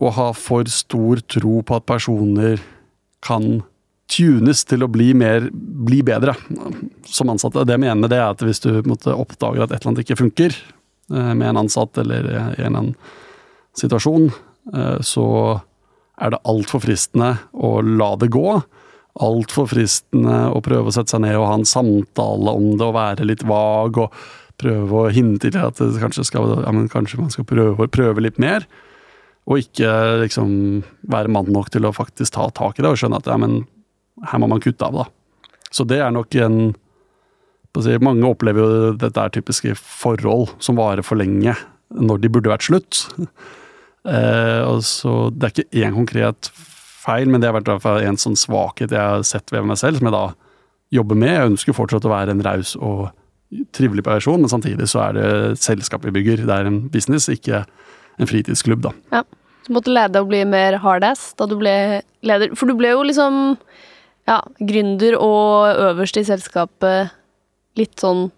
Og 0.00 0.16
ha 0.16 0.30
for 0.34 0.68
stor 0.70 1.22
tro 1.30 1.60
på 1.62 1.78
at 1.78 1.86
personer 1.86 2.62
kan 3.24 3.62
tunes 4.10 4.64
til 4.68 4.84
å 4.84 4.90
bli, 4.92 5.12
mer, 5.16 5.46
bli 5.52 6.02
bedre 6.04 6.34
som 7.08 7.30
ansatte. 7.32 7.64
Det 7.64 7.76
jeg 7.76 7.84
mener 7.86 8.10
det 8.10 8.18
er 8.20 8.34
at 8.34 8.42
hvis 8.44 8.60
du 8.62 8.70
måtte 8.88 9.14
oppdager 9.16 9.64
at 9.64 9.72
et 9.72 9.80
eller 9.80 9.94
annet 9.94 10.04
ikke 10.04 10.20
funker, 10.20 10.58
Eh, 11.12 11.34
med 11.34 11.48
en 11.48 11.56
ansatt 11.56 11.98
eller 11.98 12.30
i 12.30 12.36
en 12.36 12.52
eller 12.56 12.78
annen 12.78 12.94
situasjon, 13.76 14.30
eh, 14.74 15.00
så 15.00 15.26
er 16.20 16.32
det 16.32 16.44
altfor 16.48 16.84
fristende 16.84 17.34
å 17.52 17.76
la 17.84 18.14
det 18.16 18.30
gå. 18.32 18.62
Altfor 19.24 19.68
fristende 19.70 20.46
å 20.54 20.62
prøve 20.64 20.90
å 20.90 20.94
sette 20.94 21.14
seg 21.14 21.24
ned 21.26 21.36
og 21.36 21.48
ha 21.50 21.58
en 21.58 21.68
samtale 21.68 22.54
om 22.54 22.72
det 22.78 22.86
og 22.86 22.96
være 22.96 23.28
litt 23.28 23.44
vag 23.46 24.00
og 24.00 24.16
prøve 24.58 25.02
å 25.02 25.12
hinte 25.12 25.50
til 25.50 25.60
at 25.60 25.78
det 25.82 26.00
kanskje, 26.00 26.24
skal, 26.30 26.56
ja, 26.62 26.72
kanskje 26.90 27.20
man 27.20 27.34
skal 27.34 27.46
prøve, 27.46 27.90
prøve 27.92 28.24
litt 28.24 28.40
mer. 28.42 28.64
Og 29.44 29.60
ikke 29.60 29.90
liksom 30.22 30.48
være 31.12 31.32
mann 31.32 31.50
nok 31.52 31.68
til 31.72 31.84
å 31.84 31.92
faktisk 31.92 32.36
ta 32.36 32.48
tak 32.56 32.78
i 32.78 32.84
det 32.84 32.94
og 32.94 33.00
skjønne 33.00 33.20
at 33.20 33.28
ja, 33.28 33.36
men 33.40 33.62
her 34.30 34.40
må 34.40 34.48
man 34.48 34.62
kutte 34.62 34.86
av, 34.86 35.04
da. 35.04 35.44
Så 35.74 35.84
det 35.88 36.00
er 36.00 36.14
nok 36.14 36.34
en 36.38 36.58
si, 37.82 37.96
Mange 37.98 38.28
opplever 38.28 38.62
jo 38.62 38.92
dette 38.96 39.20
er 39.20 39.34
typiske 39.34 39.74
forhold 39.76 40.54
som 40.62 40.78
varer 40.78 41.04
for 41.04 41.18
lenge 41.18 41.56
når 41.94 42.22
de 42.22 42.30
burde 42.32 42.52
vært 42.52 42.68
slutt. 42.68 43.04
Eh, 44.04 44.80
så 44.84 45.30
Det 45.34 45.46
er 45.46 45.52
ikke 45.52 45.82
én 45.82 45.94
konkret 45.96 46.50
feil, 47.04 47.28
men 47.28 47.40
det 47.40 47.50
har 47.50 47.56
vært 47.56 47.70
en 48.04 48.20
sånn 48.20 48.38
svakhet 48.38 48.92
jeg 48.92 49.00
har 49.00 49.22
sett 49.26 49.52
ved 49.52 49.64
meg 49.64 49.78
selv, 49.80 49.98
som 49.98 50.08
jeg 50.08 50.16
da 50.16 50.26
jobber 50.94 51.18
med. 51.18 51.32
Jeg 51.32 51.50
ønsker 51.52 51.76
fortsatt 51.76 52.06
å 52.08 52.12
være 52.12 52.34
en 52.34 52.44
raus 52.44 52.74
og 52.76 53.10
trivelig 53.76 54.04
person, 54.06 54.40
men 54.40 54.50
samtidig 54.50 54.88
så 54.90 55.02
er 55.08 55.16
det 55.18 55.58
selskap 55.62 56.04
vi 56.06 56.14
bygger. 56.14 56.46
Det 56.46 56.54
er 56.54 56.70
en 56.70 56.80
business, 56.92 57.28
ikke 57.28 57.64
en 58.18 58.30
fritidsklubb, 58.30 58.84
da. 58.84 58.94
Ja. 59.14 59.24
Så 59.64 59.72
måtte 59.72 59.92
lære 59.94 60.12
deg 60.12 60.26
å 60.26 60.28
bli 60.28 60.42
mer 60.44 60.76
hardass 60.82 61.30
da 61.38 61.46
du 61.48 61.56
ble 61.56 61.74
leder. 62.26 62.52
For 62.58 62.68
du 62.68 62.76
ble 62.76 62.92
jo 62.92 63.04
liksom 63.06 63.56
ja, 64.28 64.38
gründer 64.60 65.16
og 65.16 65.80
øverst 65.90 66.18
i 66.20 66.24
selskapet 66.28 67.14
litt 67.80 67.96
sånn 68.00 68.28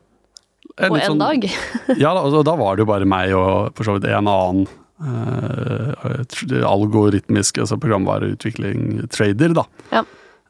på 0.76 0.92
en 0.92 1.02
sånn, 1.02 1.22
dag. 1.22 1.46
ja, 2.02 2.10
da, 2.12 2.20
altså, 2.20 2.42
da 2.46 2.56
var 2.58 2.76
det 2.76 2.84
jo 2.84 2.90
bare 2.90 3.08
meg 3.08 3.32
og 3.36 3.76
for 3.76 3.88
så 3.88 3.96
vidt 3.96 4.08
en 4.10 4.28
annen 4.28 4.66
uh, 5.00 6.62
algoritmisk 6.68 7.62
altså 7.62 7.78
programvareutvikling 7.80 9.06
trader, 9.12 9.56
da. 9.56 9.64
Ja. 9.94 10.04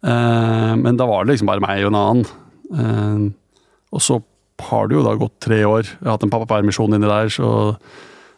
Uh, 0.07 0.75
men 0.81 0.99
da 0.99 1.07
var 1.09 1.25
det 1.25 1.37
liksom 1.37 1.51
bare 1.51 1.65
meg 1.65 1.85
og 1.85 1.93
en 1.93 2.01
annen. 2.01 2.27
Uh, 2.75 3.71
og 3.95 4.03
så 4.03 4.21
har 4.67 4.89
det 4.89 4.99
jo 4.99 5.07
da 5.07 5.15
gått 5.21 5.39
tre 5.45 5.63
år. 5.69 5.87
Jeg 5.87 6.05
har 6.05 6.17
hatt 6.17 6.27
en 6.27 6.33
pappapermisjon 6.33 6.97
inni 6.97 7.09
der, 7.09 7.31
så 7.33 7.49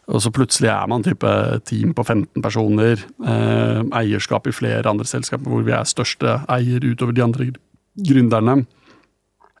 og 0.09 0.23
så 0.23 0.31
plutselig 0.33 0.71
er 0.73 0.87
man 0.89 1.03
type 1.05 1.31
team 1.69 1.93
på 1.93 2.03
15 2.03 2.41
personer. 2.41 3.01
Eh, 3.21 3.81
eierskap 3.99 4.47
i 4.49 4.55
flere 4.55 4.89
andre 4.89 5.05
selskaper 5.05 5.51
hvor 5.51 5.65
vi 5.67 5.75
er 5.75 5.89
største 5.89 6.39
eier 6.49 6.85
utover 6.85 7.13
de 7.13 7.25
andre 7.25 7.49
gründerne. 8.09 8.63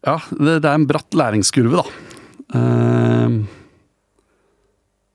Ja, 0.07 0.17
det, 0.31 0.61
det 0.63 0.71
er 0.71 0.79
en 0.79 0.87
bratt 0.89 1.13
læringskurve, 1.17 1.83
da. 1.83 2.15
Eh, 2.57 3.37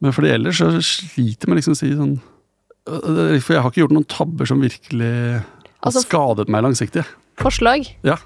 men 0.05 0.12
det 0.20 0.35
ellers 0.35 0.61
så 0.61 0.70
sliter 0.85 1.51
man 1.51 1.59
liksom 1.59 1.74
å 1.74 1.78
si 1.78 1.89
sånn 1.97 2.18
øh, 2.20 3.39
For 3.41 3.55
jeg 3.55 3.62
har 3.64 3.70
ikke 3.70 3.80
gjort 3.80 3.95
noen 3.97 4.11
tabber 4.11 4.49
som 4.51 4.61
virkelig 4.61 5.14
har 5.41 5.89
altså, 5.89 6.03
skadet 6.05 6.51
meg 6.53 6.66
langsiktig. 6.66 7.07
Forslag? 7.41 7.89
Ja. 8.07 8.18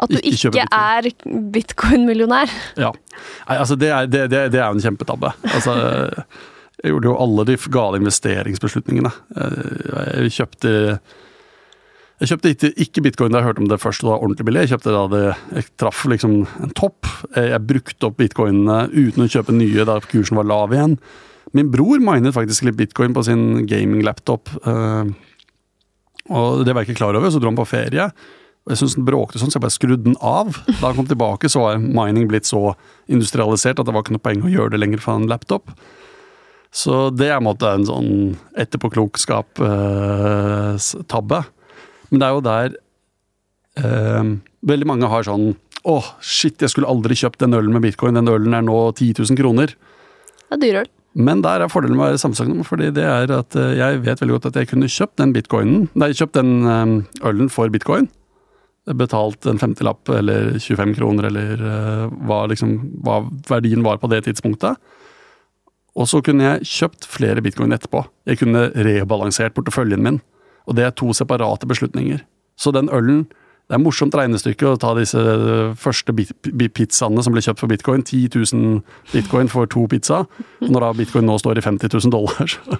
At 0.00 0.12
du 0.12 0.18
ikke, 0.18 0.50
ikke 0.50 0.66
er 0.72 1.08
bitcoin-millionær? 1.54 2.52
Ja. 2.80 2.92
Nei, 3.48 3.56
altså 3.56 3.76
det 3.76 3.90
er, 3.92 4.06
det, 4.08 4.26
det, 4.32 4.44
det 4.54 4.60
er 4.62 4.70
en 4.70 4.80
kjempetabbe. 4.80 5.32
Altså, 5.52 5.74
jeg 6.80 6.94
gjorde 6.94 7.10
jo 7.10 7.16
alle 7.20 7.48
de 7.50 7.58
gale 7.72 8.00
investeringsbeslutningene. 8.00 9.12
Jeg 9.36 10.38
kjøpte 10.38 10.72
jeg 12.20 12.28
kjøpte 12.34 12.50
ikke, 12.52 12.68
ikke, 12.84 13.02
bitcoin 13.06 13.32
da 13.32 13.40
jeg 13.40 13.48
hørte 13.48 13.62
om 13.62 13.68
det 13.70 13.78
først, 13.80 14.02
og 14.02 14.06
det 14.06 14.12
var 14.12 14.24
ordentlig 14.26 14.44
billig. 14.44 14.62
Jeg 14.66 14.72
kjøpte 14.74 14.92
da 14.92 15.04
det, 15.08 15.20
jeg 15.56 15.68
traff 15.80 16.02
liksom 16.12 16.34
en 16.60 16.74
topp. 16.76 17.08
Jeg 17.32 17.60
brukte 17.64 18.10
opp 18.10 18.18
bitcoinene 18.20 18.82
uten 18.92 19.24
å 19.24 19.28
kjøpe 19.32 19.54
nye 19.56 19.86
da 19.88 19.96
kursen 20.04 20.36
var 20.36 20.48
lav 20.50 20.74
igjen. 20.76 20.98
Min 21.56 21.70
bror 21.72 22.02
minet 22.04 22.36
faktisk 22.36 22.66
litt 22.68 22.76
bitcoin 22.76 23.16
på 23.16 23.24
sin 23.24 23.64
gaming-laptop. 23.70 24.52
Eh, 24.60 25.14
og 26.30 26.60
det 26.66 26.74
var 26.76 26.84
jeg 26.84 26.90
ikke 26.90 27.00
klar 27.00 27.16
over, 27.16 27.32
så 27.32 27.40
dro 27.40 27.48
han 27.48 27.58
på 27.58 27.66
ferie. 27.72 28.10
Jeg 28.70 28.78
syntes 28.80 28.96
den 28.98 29.08
bråkte 29.08 29.40
sånn, 29.40 29.50
så 29.50 29.56
jeg 29.58 29.66
bare 29.66 29.74
skrudde 29.74 30.06
den 30.06 30.18
av. 30.22 30.46
Da 30.70 30.84
han 30.86 30.98
kom 30.98 31.08
tilbake, 31.10 31.46
så 31.50 31.58
var 31.64 31.72
mining 31.82 32.24
blitt 32.30 32.48
så 32.48 32.62
industrialisert 33.10 33.78
at 33.80 33.86
det 33.88 33.94
var 33.94 34.02
ikke 34.04 34.16
noe 34.16 34.26
poeng 34.26 34.42
å 34.46 34.52
gjøre 34.52 34.72
det 34.74 34.82
lenger 34.82 35.00
fra 35.02 35.12
en 35.18 35.30
laptop. 35.30 35.64
Så 36.70 36.94
det 37.10 37.28
er 37.28 37.36
en 37.40 37.48
måte 37.48 37.66
en 37.66 37.88
sånn 37.88 38.10
etterpåklokskap-tabbe. 38.62 41.38
Eh, 41.40 41.46
men 42.10 42.16
det 42.22 42.26
er 42.26 42.34
jo 42.34 42.46
der 42.46 42.68
eh, 43.82 44.24
veldig 44.70 44.88
mange 44.90 45.10
har 45.10 45.22
sånn 45.26 45.46
Å, 45.80 45.96
oh, 45.96 46.06
shit, 46.20 46.60
jeg 46.60 46.70
skulle 46.74 46.92
aldri 46.92 47.16
kjøpt 47.16 47.40
den 47.40 47.56
ølen 47.56 47.72
med 47.72 47.80
bitcoin. 47.86 48.18
Den 48.18 48.28
ølen 48.28 48.52
er 48.52 48.60
nå 48.66 48.76
10 48.92 49.24
000 49.24 49.38
kroner. 49.38 49.68
Det 49.72 50.52
er 50.58 50.60
dyr 50.60 50.76
øl. 50.82 50.90
Men 51.14 51.42
der 51.42 51.64
er 51.64 51.70
fordelen 51.72 51.96
med 51.96 52.04
å 52.04 52.10
være 52.12 52.22
samsagnom, 52.22 52.62
fordi 52.66 52.90
det 52.94 53.02
er 53.02 53.32
at 53.34 53.56
eh, 53.58 53.74
jeg 53.78 54.02
vet 54.04 54.20
veldig 54.20 54.36
godt 54.36 54.50
at 54.52 54.58
jeg 54.60 54.68
kunne 54.70 54.90
kjøpt 54.92 55.18
den 55.18 55.32
bitcoinen, 55.34 55.88
nei, 55.98 56.12
kjøpt 56.14 56.38
den 56.38 56.68
eh, 56.68 56.92
ølen 57.26 57.50
for 57.50 57.72
bitcoin. 57.72 58.06
Betalt 58.96 59.46
en 59.46 59.60
50-lapp 59.60 60.08
eller 60.18 60.56
25 60.58 60.94
kroner 60.96 61.28
eller 61.28 61.60
uh, 61.62 62.06
hva, 62.26 62.44
liksom, 62.50 62.78
hva 63.04 63.20
verdien 63.48 63.84
var 63.86 64.00
på 64.02 64.10
det 64.12 64.24
tidspunktet. 64.26 64.80
Og 65.98 66.08
så 66.08 66.20
kunne 66.24 66.46
jeg 66.46 66.68
kjøpt 66.70 67.08
flere 67.10 67.42
bitcoin 67.44 67.74
etterpå. 67.74 68.04
Jeg 68.28 68.40
kunne 68.40 68.68
rebalansert 68.74 69.56
porteføljen 69.56 70.02
min. 70.04 70.20
Og 70.68 70.76
det 70.78 70.86
er 70.86 70.94
to 70.94 71.12
separate 71.16 71.66
beslutninger. 71.66 72.22
Så 72.58 72.72
den 72.76 72.90
ølen 72.92 73.26
Det 73.70 73.76
er 73.76 73.82
morsomt 73.84 74.14
regnestykke 74.18 74.66
å 74.66 74.78
ta 74.82 74.88
disse 74.98 75.20
første 75.78 76.10
pizzaene 76.74 77.22
som 77.22 77.30
ble 77.30 77.42
kjøpt 77.44 77.60
for 77.62 77.70
bitcoin. 77.70 78.02
10 78.02 78.32
000 78.34 78.80
bitcoin 79.12 79.46
for 79.46 79.70
to 79.70 79.84
pizza. 79.86 80.24
Og 80.58 80.72
Når 80.74 80.82
da 80.82 80.88
bitcoin 80.98 81.28
nå 81.30 81.36
står 81.38 81.60
i 81.60 81.62
50 81.62 81.92
000 81.94 82.10
dollar, 82.10 82.50
så, 82.50 82.78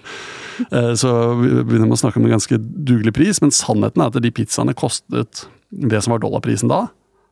eh, 0.67 0.91
så 0.99 1.13
begynner 1.39 1.87
man 1.87 1.95
å 1.95 2.01
snakke 2.01 2.19
om 2.19 2.27
en 2.27 2.35
ganske 2.35 2.59
dugelig 2.59 3.15
pris. 3.15 3.39
Men 3.39 3.55
sannheten 3.55 4.03
er 4.03 4.11
at 4.11 4.19
de 4.19 4.35
pizzaene 4.35 4.75
kostet 4.75 5.47
det 5.71 6.03
som 6.03 6.15
var 6.15 6.23
dollarprisen 6.23 6.71
da. 6.71 6.87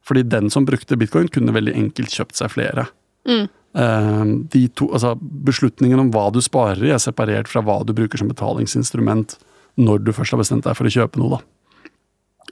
Fordi 0.07 0.24
den 0.24 0.51
som 0.51 0.66
brukte 0.66 0.97
bitcoin, 0.97 1.28
kunne 1.32 1.55
veldig 1.55 1.74
enkelt 1.76 2.14
kjøpt 2.14 2.39
seg 2.39 2.53
flere. 2.55 2.86
Mm. 3.28 3.47
Eh, 3.76 4.24
de 4.55 4.62
to, 4.72 4.89
altså 4.97 5.12
Beslutningen 5.20 6.01
om 6.01 6.11
hva 6.14 6.28
du 6.32 6.41
sparer 6.45 6.80
i, 6.86 6.95
er 6.95 7.03
separert 7.03 7.51
fra 7.51 7.62
hva 7.64 7.82
du 7.84 7.93
bruker 7.97 8.20
som 8.20 8.30
betalingsinstrument 8.30 9.36
når 9.78 10.03
du 10.03 10.14
først 10.14 10.34
har 10.34 10.41
bestemt 10.41 10.66
deg 10.66 10.74
for 10.78 10.89
å 10.89 10.93
kjøpe 10.93 11.20
noe, 11.20 11.39
da. 11.39 11.45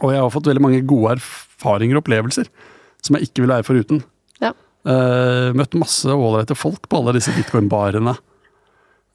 Og 0.04 0.12
jeg 0.12 0.20
har 0.20 0.32
fått 0.32 0.48
veldig 0.50 0.62
mange 0.62 0.84
gode 0.86 1.16
erfaringer 1.16 1.96
og 1.96 2.04
opplevelser 2.04 2.50
som 3.06 3.16
jeg 3.16 3.30
ikke 3.30 3.44
vil 3.44 3.52
være 3.54 3.66
foruten. 3.66 4.02
Ja. 4.42 4.52
Uh, 4.86 5.50
møtt 5.56 5.74
masse 5.78 6.12
ålreite 6.12 6.56
folk 6.58 6.84
på 6.90 7.00
alle 7.00 7.16
disse 7.16 7.32
bitcoin-barene. 7.34 8.12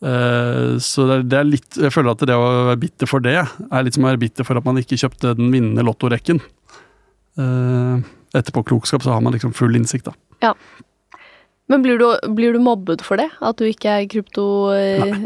Uh, 0.02 0.80
så 0.82 1.06
det 1.06 1.14
er, 1.14 1.26
det 1.30 1.38
er, 1.38 1.46
litt 1.46 1.78
Jeg 1.78 1.94
føler 1.94 2.16
at 2.16 2.24
det 2.26 2.34
å 2.34 2.46
være 2.72 2.80
bitter 2.82 3.10
for 3.10 3.22
det, 3.22 3.38
er 3.38 3.86
litt 3.86 3.96
som 3.96 4.08
å 4.08 4.10
være 4.10 4.24
bitter 4.24 4.48
for 4.48 4.58
at 4.58 4.66
man 4.66 4.82
ikke 4.82 4.98
kjøpte 4.98 5.36
den 5.38 5.54
vinnende 5.54 5.86
lottorekken. 5.86 6.42
Uh, 7.42 8.38
etterpå 8.38 8.64
klokskap 8.70 9.04
så 9.04 9.16
har 9.16 9.26
man 9.26 9.36
liksom 9.36 9.54
full 9.58 9.76
innsikt, 9.76 10.08
da. 10.08 10.16
Ja. 10.46 10.56
Men 11.72 11.84
blir 11.86 12.00
du, 12.00 12.08
blir 12.36 12.56
du 12.56 12.62
mobbet 12.64 13.04
for 13.06 13.20
det? 13.22 13.30
At 13.42 13.60
du 13.62 13.68
ikke 13.70 14.00
er 14.00 14.10
krypto... 14.12 14.48
Nei. 14.72 15.22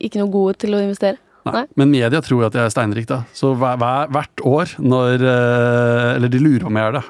Ikke 0.00 0.22
noe 0.22 0.32
god 0.32 0.56
til 0.62 0.72
å 0.72 0.78
investere? 0.80 1.18
Nei. 1.44 1.52
Nei. 1.58 1.64
Men 1.80 1.90
media 1.92 2.20
tror 2.24 2.46
at 2.46 2.56
jeg 2.56 2.68
er 2.68 2.72
steinrik, 2.72 3.08
da. 3.08 3.22
Så 3.36 3.52
hver, 3.58 3.76
hver, 3.80 4.08
hvert 4.12 4.44
år 4.48 4.72
når 4.80 5.24
eh, 5.24 6.06
Eller 6.14 6.32
de 6.32 6.40
lurer 6.40 6.64
om 6.68 6.78
jeg 6.78 6.88
er 6.88 6.96
det. 6.96 7.02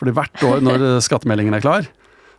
Fordi 0.00 0.14
hvert 0.16 0.44
år 0.46 0.64
når 0.64 0.86
skattemeldingen 1.06 1.54
er 1.56 1.62
klar, 1.64 1.86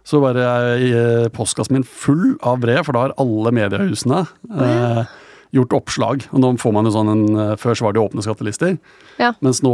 så 0.08 0.22
bare 0.24 0.44
er 0.44 0.84
eh, 0.88 1.30
postkassen 1.36 1.76
min 1.78 1.88
full 1.88 2.36
av 2.46 2.62
brev, 2.64 2.84
for 2.88 2.96
da 2.96 3.08
har 3.08 3.16
alle 3.20 3.52
mediehusene 3.56 4.22
eh, 4.24 5.16
gjort 5.58 5.76
oppslag. 5.80 6.26
Og 6.32 6.42
nå 6.44 6.52
får 6.62 6.74
man 6.76 6.88
jo 6.88 6.94
sånn 6.96 7.12
en, 7.12 7.24
eh, 7.42 7.56
Før 7.60 7.78
så 7.78 7.88
var 7.88 7.96
det 7.96 8.04
åpne 8.04 8.24
skattelister. 8.26 8.78
Ja. 9.22 9.34
Mens 9.42 9.62
nå 9.66 9.74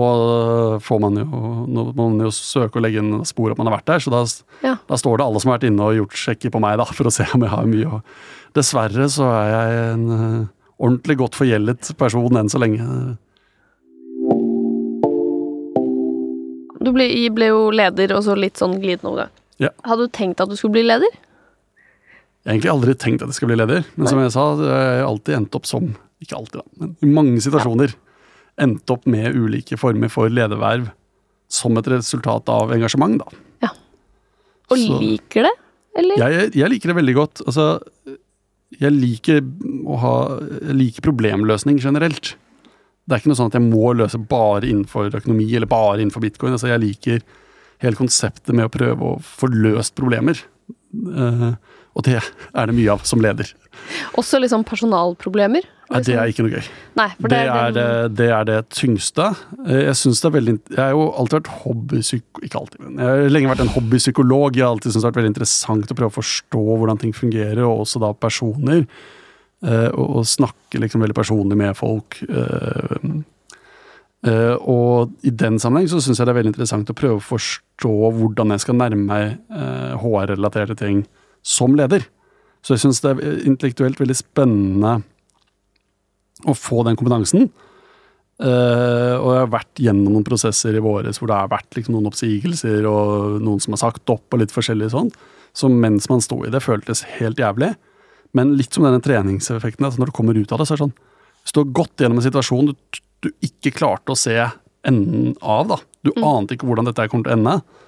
får 0.84 1.02
man 1.04 1.20
jo 1.20 1.28
Nå 1.68 1.86
må 1.94 2.10
man 2.10 2.24
jo 2.24 2.32
søke 2.32 2.80
og 2.80 2.86
legge 2.86 3.04
inn 3.04 3.26
spor 3.28 3.52
at 3.52 3.60
man 3.60 3.68
har 3.68 3.78
vært 3.78 3.92
der. 3.92 4.04
Så 4.04 4.14
da, 4.14 4.24
ja. 4.64 4.78
da 4.88 5.00
står 5.00 5.20
det 5.20 5.28
alle 5.28 5.44
som 5.44 5.52
har 5.52 5.60
vært 5.60 5.70
inne 5.72 5.90
og 5.90 6.00
gjort 6.02 6.24
sjekker 6.26 6.54
på 6.54 6.64
meg, 6.64 6.78
da, 6.82 6.86
for 6.86 7.10
å 7.10 7.14
se 7.14 7.28
om 7.34 7.46
jeg 7.46 7.54
har 7.54 7.70
mye. 7.70 8.00
Og 8.00 8.56
dessverre 8.58 9.10
så 9.12 9.30
er 9.32 9.52
jeg 9.54 9.94
en 9.94 10.08
ordentlig 10.84 11.18
godt 11.22 11.38
forgjeldet 11.40 11.94
person 12.00 12.40
enn 12.40 12.52
så 12.52 12.62
lenge. 12.62 12.84
Du 16.84 16.92
ble, 16.92 17.08
ble, 17.32 17.48
jo 17.54 17.70
leder, 17.72 18.12
og 18.18 18.26
så 18.26 18.36
litt 18.36 18.60
sånn 18.60 18.76
glidende 18.82 19.14
overgang. 19.14 19.36
Ja. 19.62 19.70
Hadde 19.88 20.10
du 20.10 20.16
tenkt 20.16 20.42
at 20.44 20.52
du 20.52 20.58
skulle 20.60 20.76
bli 20.76 20.84
leder? 20.84 21.14
Jeg 22.44 22.50
har 22.50 22.58
egentlig 22.58 22.74
aldri 22.74 22.96
tenkt 23.00 23.24
at 23.24 23.32
jeg 23.32 23.40
skal 23.40 23.50
bli 23.52 23.60
leder, 23.60 23.86
men 23.96 24.04
Nei. 24.04 24.12
som 24.12 24.20
jeg 24.20 24.34
sa, 24.36 24.48
jeg 24.60 24.98
har 25.00 25.06
alltid 25.08 25.38
endt 25.38 25.56
opp 25.56 25.68
som 25.70 25.94
Ikke 26.24 26.36
alltid, 26.36 26.60
da, 26.60 26.80
men 26.82 26.96
i 27.04 27.12
mange 27.12 27.44
situasjoner 27.44 27.94
endt 28.64 28.92
opp 28.94 29.08
med 29.10 29.34
ulike 29.34 29.80
former 29.82 30.12
for 30.14 30.32
lederverv 30.32 30.92
som 31.54 31.78
et 31.80 31.88
resultat 31.90 32.50
av 32.52 32.74
engasjement, 32.76 33.18
da. 33.22 33.40
Ja. 33.66 33.72
Og 34.70 34.78
så, 34.78 35.00
liker 35.02 35.48
det, 35.48 35.54
eller? 36.00 36.22
Jeg, 36.22 36.52
jeg, 36.58 36.70
liker 36.74 36.92
det 36.92 36.98
veldig 37.00 37.16
godt. 37.18 37.42
Altså, 37.48 37.68
jeg 38.80 38.96
liker 38.96 39.42
å 39.86 40.00
ha 40.02 40.16
jeg 40.40 40.78
liker 40.80 41.06
problemløsning 41.06 41.80
generelt. 41.84 42.34
Det 43.04 43.16
er 43.16 43.22
ikke 43.22 43.34
noe 43.34 43.40
sånn 43.42 43.52
at 43.52 43.58
jeg 43.60 43.68
må 43.68 43.92
løse 43.98 44.18
bare 44.18 44.70
innenfor 44.70 45.14
økonomi 45.20 45.50
eller 45.52 45.70
bare 45.70 46.00
innenfor 46.00 46.24
bitcoin. 46.24 46.56
Altså 46.56 46.72
jeg 46.72 46.82
liker 46.86 47.24
hele 47.84 48.00
konseptet 48.00 48.54
med 48.56 48.70
å 48.70 48.74
prøve 48.74 49.10
å 49.12 49.22
få 49.24 49.50
løst 49.52 49.94
problemer. 50.00 50.40
Eh, 50.72 51.50
og 51.94 52.04
det 52.08 52.18
er 52.20 52.66
det 52.70 52.74
mye 52.76 52.92
av 52.96 53.04
som 53.06 53.22
leder. 53.22 53.50
Også 54.18 54.40
liksom 54.42 54.64
personalproblemer? 54.66 55.66
Nei, 55.94 56.00
det 56.08 56.16
er 56.18 56.30
ikke 56.32 56.46
noe 56.46 56.54
gøy. 56.56 56.68
Nei, 56.98 57.08
Det 57.20 57.30
det, 57.30 57.40
er 57.54 57.74
det, 57.76 57.88
det 58.18 58.28
er 58.34 58.46
det 58.50 58.60
tyngste. 58.74 59.28
Eh, 59.68 59.84
Jeg 59.90 59.96
synes 60.00 60.22
det 60.24 60.30
er 60.30 60.36
veldig 60.38 60.56
Jeg 60.72 60.80
har 60.80 60.94
jo 60.96 61.04
alltid 61.12 61.36
vært 61.38 61.52
hobbypsykolog 61.66 62.48
Ikke 62.48 62.62
alltid, 62.62 62.80
men 62.82 63.02
jeg 63.04 63.10
har 63.10 63.34
lenge 63.36 63.52
vært 63.52 63.66
en 63.66 63.74
hobbypsykolog. 63.76 64.56
Jeg 64.58 64.66
har 64.66 64.72
alltid 64.74 64.90
syntes 64.92 65.04
det 65.04 65.08
har 65.08 65.12
vært 65.12 65.22
veldig 65.22 65.34
interessant 65.36 65.94
å 65.94 65.98
prøve 66.00 66.14
å 66.14 66.18
forstå 66.22 66.64
hvordan 66.70 67.02
ting 67.04 67.14
fungerer, 67.14 67.62
og 67.68 67.84
også 67.84 68.02
da 68.02 68.14
personer. 68.14 68.88
Eh, 69.64 69.90
Og, 69.94 70.26
snakke 70.26 70.82
liksom 70.82 71.04
veldig 71.04 71.16
personlig 71.20 71.58
med 71.58 71.78
folk. 71.78 72.22
Eh, 74.24 74.56
Og 74.64 75.12
i 75.28 75.30
den 75.36 75.60
sammenheng 75.60 75.90
så 75.92 76.00
syns 76.02 76.18
jeg 76.18 76.26
det 76.26 76.32
er 76.34 76.40
veldig 76.40 76.54
interessant 76.56 76.90
å 76.90 76.96
prøve 76.96 77.20
å 77.20 77.28
forstå 77.28 77.94
hvordan 78.18 78.56
jeg 78.56 78.64
skal 78.64 78.78
nærme 78.80 79.04
meg 79.04 79.38
uh, 79.52 80.00
HR-relaterte 80.00 80.78
ting 80.80 81.02
som 81.44 81.76
leder. 81.78 82.06
Så 82.64 82.76
jeg 82.76 82.86
syns 82.86 83.02
det 83.04 83.12
er 83.14 83.44
intellektuelt 83.50 84.00
veldig 84.00 84.16
spennende 84.16 84.98
å 86.48 86.56
få 86.58 86.82
den 86.88 86.98
kompetansen. 87.00 87.50
Uh, 88.44 89.16
og 89.20 89.30
jeg 89.30 89.42
har 89.44 89.52
vært 89.54 89.82
gjennom 89.86 90.16
noen 90.16 90.26
prosesser 90.28 90.76
i 90.76 90.82
våres 90.84 91.20
hvor 91.22 91.30
det 91.30 91.38
har 91.38 91.52
vært 91.52 91.78
liksom 91.78 91.94
noen 91.96 92.10
oppsigelser 92.10 92.88
og 92.90 93.38
noen 93.46 93.62
som 93.62 93.76
har 93.76 93.84
sagt 93.84 94.10
opp 94.12 94.34
og 94.34 94.42
litt 94.42 94.56
forskjellig 94.56 94.90
sånn. 94.92 95.12
Så 95.54 95.70
mens 95.70 96.10
man 96.10 96.24
sto 96.24 96.40
i 96.44 96.52
det, 96.52 96.64
føltes 96.66 97.06
helt 97.20 97.40
jævlig. 97.40 97.76
Men 98.34 98.56
litt 98.58 98.74
som 98.74 98.88
denne 98.88 99.04
treningseffekten. 99.04 99.86
Altså 99.86 100.02
når 100.02 100.10
du 100.10 100.18
kommer 100.18 100.40
ut 100.40 100.52
av 100.52 100.64
det, 100.64 100.68
så 100.68 100.74
er 100.74 100.82
det 100.82 100.88
sånn 100.88 100.96
du 101.54 101.60
har 101.60 101.74
gått 101.76 102.02
gjennom 102.02 102.18
en 102.22 102.26
situasjon 102.26 102.70
du, 102.72 103.00
du 103.24 103.30
ikke 103.46 103.74
klarte 103.76 104.14
å 104.14 104.18
se 104.18 104.36
enden 104.88 105.34
av, 105.40 105.68
da. 105.70 105.78
Du 106.04 106.12
ante 106.24 106.56
ikke 106.56 106.68
hvordan 106.68 106.88
dette 106.88 107.08
kommer 107.12 107.28
til 107.28 107.36
å 107.36 107.38
ende. 107.38 107.83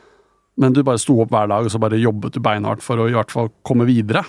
Men 0.62 0.76
du 0.76 0.82
bare 0.88 1.02
sto 1.02 1.18
opp 1.24 1.34
hver 1.34 1.50
dag 1.52 1.68
og 1.68 1.74
så 1.74 1.82
bare 1.82 2.00
jobbet 2.00 2.38
du 2.38 2.44
beinhardt 2.44 2.84
for 2.84 3.02
å 3.02 3.10
i 3.10 3.16
hvert 3.16 3.34
fall 3.34 3.52
komme 3.68 3.88
videre. 3.90 4.24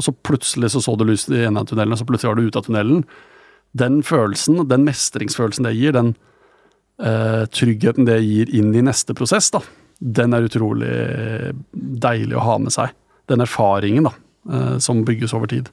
Og 0.00 0.06
så 0.06 0.14
plutselig 0.16 0.72
så, 0.72 0.80
så 0.80 0.94
du 0.96 1.04
lyset 1.04 1.34
i 1.36 1.42
enden 1.44 1.60
av 1.60 1.68
tunnelen, 1.68 1.92
og 1.92 2.00
så 2.00 2.06
plutselig 2.08 2.30
var 2.30 2.40
du 2.40 2.48
ute 2.48 2.60
av 2.62 2.66
tunnelen. 2.68 3.02
Den 3.76 4.00
følelsen, 4.06 4.62
den 4.70 4.86
mestringsfølelsen 4.86 5.68
det 5.68 5.74
gir, 5.76 5.92
den 5.94 6.14
eh, 7.04 7.44
tryggheten 7.52 8.08
det 8.08 8.16
gir 8.24 8.50
inn 8.56 8.72
i 8.72 8.84
neste 8.86 9.14
prosess, 9.18 9.50
da, 9.52 9.60
den 10.00 10.32
er 10.32 10.48
utrolig 10.48 10.94
deilig 11.72 12.38
å 12.38 12.46
ha 12.46 12.56
med 12.64 12.72
seg. 12.74 12.96
Den 13.28 13.44
erfaringen 13.44 14.08
da, 14.08 14.14
eh, 14.48 14.78
som 14.82 15.04
bygges 15.04 15.36
over 15.36 15.52
tid. 15.52 15.68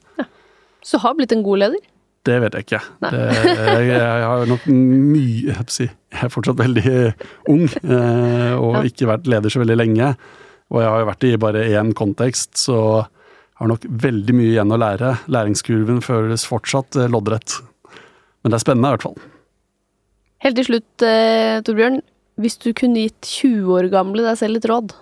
Så 0.85 0.99
har 1.03 1.15
blitt 1.15 1.31
en 1.35 1.45
god 1.47 1.63
leder? 1.63 1.88
Det 2.28 2.38
vet 2.43 2.57
jeg 2.57 2.65
ikke. 2.65 2.82
Det, 3.05 3.21
jeg, 3.47 3.86
jeg 3.93 4.25
har 4.28 4.49
nok 4.49 4.65
mye 4.67 5.53
Jeg, 5.55 5.91
er 6.17 6.32
fortsatt 6.34 6.59
veldig 6.59 6.95
ung 7.53 7.63
eh, 7.67 8.53
og 8.57 8.88
ikke 8.88 9.07
vært 9.07 9.30
leder 9.32 9.53
så 9.53 9.61
veldig 9.61 9.78
lenge. 9.80 10.11
Og 10.73 10.82
jeg 10.84 10.91
har 10.91 11.03
jo 11.03 11.07
vært 11.07 11.28
i 11.28 11.32
bare 11.39 11.63
én 11.80 11.93
kontekst, 11.95 12.57
så 12.59 12.78
jeg 12.99 13.61
har 13.61 13.71
nok 13.71 13.88
veldig 14.03 14.36
mye 14.36 14.51
igjen 14.51 14.75
å 14.75 14.80
lære. 14.82 15.13
Læringskurven 15.32 16.03
føles 16.05 16.43
fortsatt 16.49 16.99
eh, 16.99 17.09
loddrett. 17.11 17.59
Men 18.43 18.51
det 18.51 18.59
er 18.59 18.65
spennende, 18.65 18.91
i 18.91 18.97
hvert 18.97 19.07
fall. 19.07 19.19
Helt 20.43 20.59
til 20.59 20.67
slutt, 20.67 21.05
eh, 21.07 21.57
Torbjørn. 21.65 22.01
Hvis 22.38 22.59
du 22.61 22.69
kunne 22.78 23.07
gitt 23.07 23.25
20 23.25 23.71
år 23.80 23.88
gamle 23.93 24.25
deg 24.28 24.38
selv 24.38 24.59
et 24.59 24.67
råd, 24.69 24.93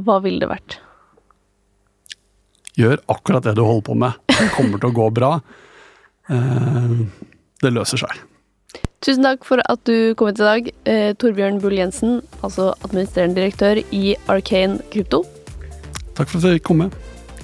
hva 0.00 0.16
ville 0.24 0.42
det 0.42 0.48
vært? 0.50 0.80
Gjør 2.80 3.02
akkurat 3.12 3.44
det 3.46 3.54
du 3.58 3.62
holder 3.62 3.86
på 3.86 3.98
med. 4.00 4.16
Det 4.32 4.48
kommer 4.56 4.80
til 4.80 4.90
å 4.90 4.96
gå 4.96 5.10
bra. 5.14 5.34
Eh, 6.30 6.98
det 7.60 7.72
løser 7.74 8.00
seg. 8.04 8.20
Tusen 9.00 9.24
takk 9.24 9.46
for 9.48 9.62
at 9.64 9.80
du 9.88 10.12
kom 10.14 10.28
hit 10.28 10.40
i 10.42 10.46
dag, 10.46 10.72
eh, 10.84 11.12
Torbjørn 11.16 11.60
Bull 11.62 11.78
Jensen, 11.78 12.20
altså 12.44 12.74
administrerende 12.84 13.40
direktør 13.40 13.80
i 13.96 14.16
Arcane 14.28 14.80
Krypto. 14.92 15.24
Takk 16.14 16.28
for 16.28 16.36
at 16.38 16.44
jeg 16.44 16.60
fikk 16.60 16.68
komme. 16.68 16.90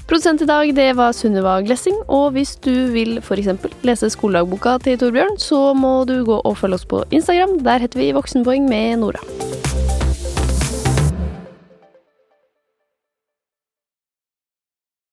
Produsent 0.06 0.44
i 0.44 0.46
dag 0.46 0.68
det 0.76 0.90
var 0.94 1.16
Sunniva 1.16 1.56
Glessing, 1.66 1.96
og 2.06 2.36
hvis 2.36 2.54
du 2.62 2.92
vil 2.92 3.16
f.eks. 3.18 3.48
lese 3.82 4.12
skoledagboka 4.14 4.76
til 4.84 5.00
Torbjørn, 5.00 5.40
så 5.42 5.72
må 5.74 6.04
du 6.06 6.20
gå 6.28 6.38
og 6.44 6.56
følge 6.60 6.78
oss 6.78 6.86
på 6.86 7.02
Instagram. 7.10 7.58
Der 7.66 7.82
heter 7.82 8.04
vi 8.04 8.12
Voksenpoeng 8.14 8.68
med 8.70 9.00
Nora. 9.02 9.24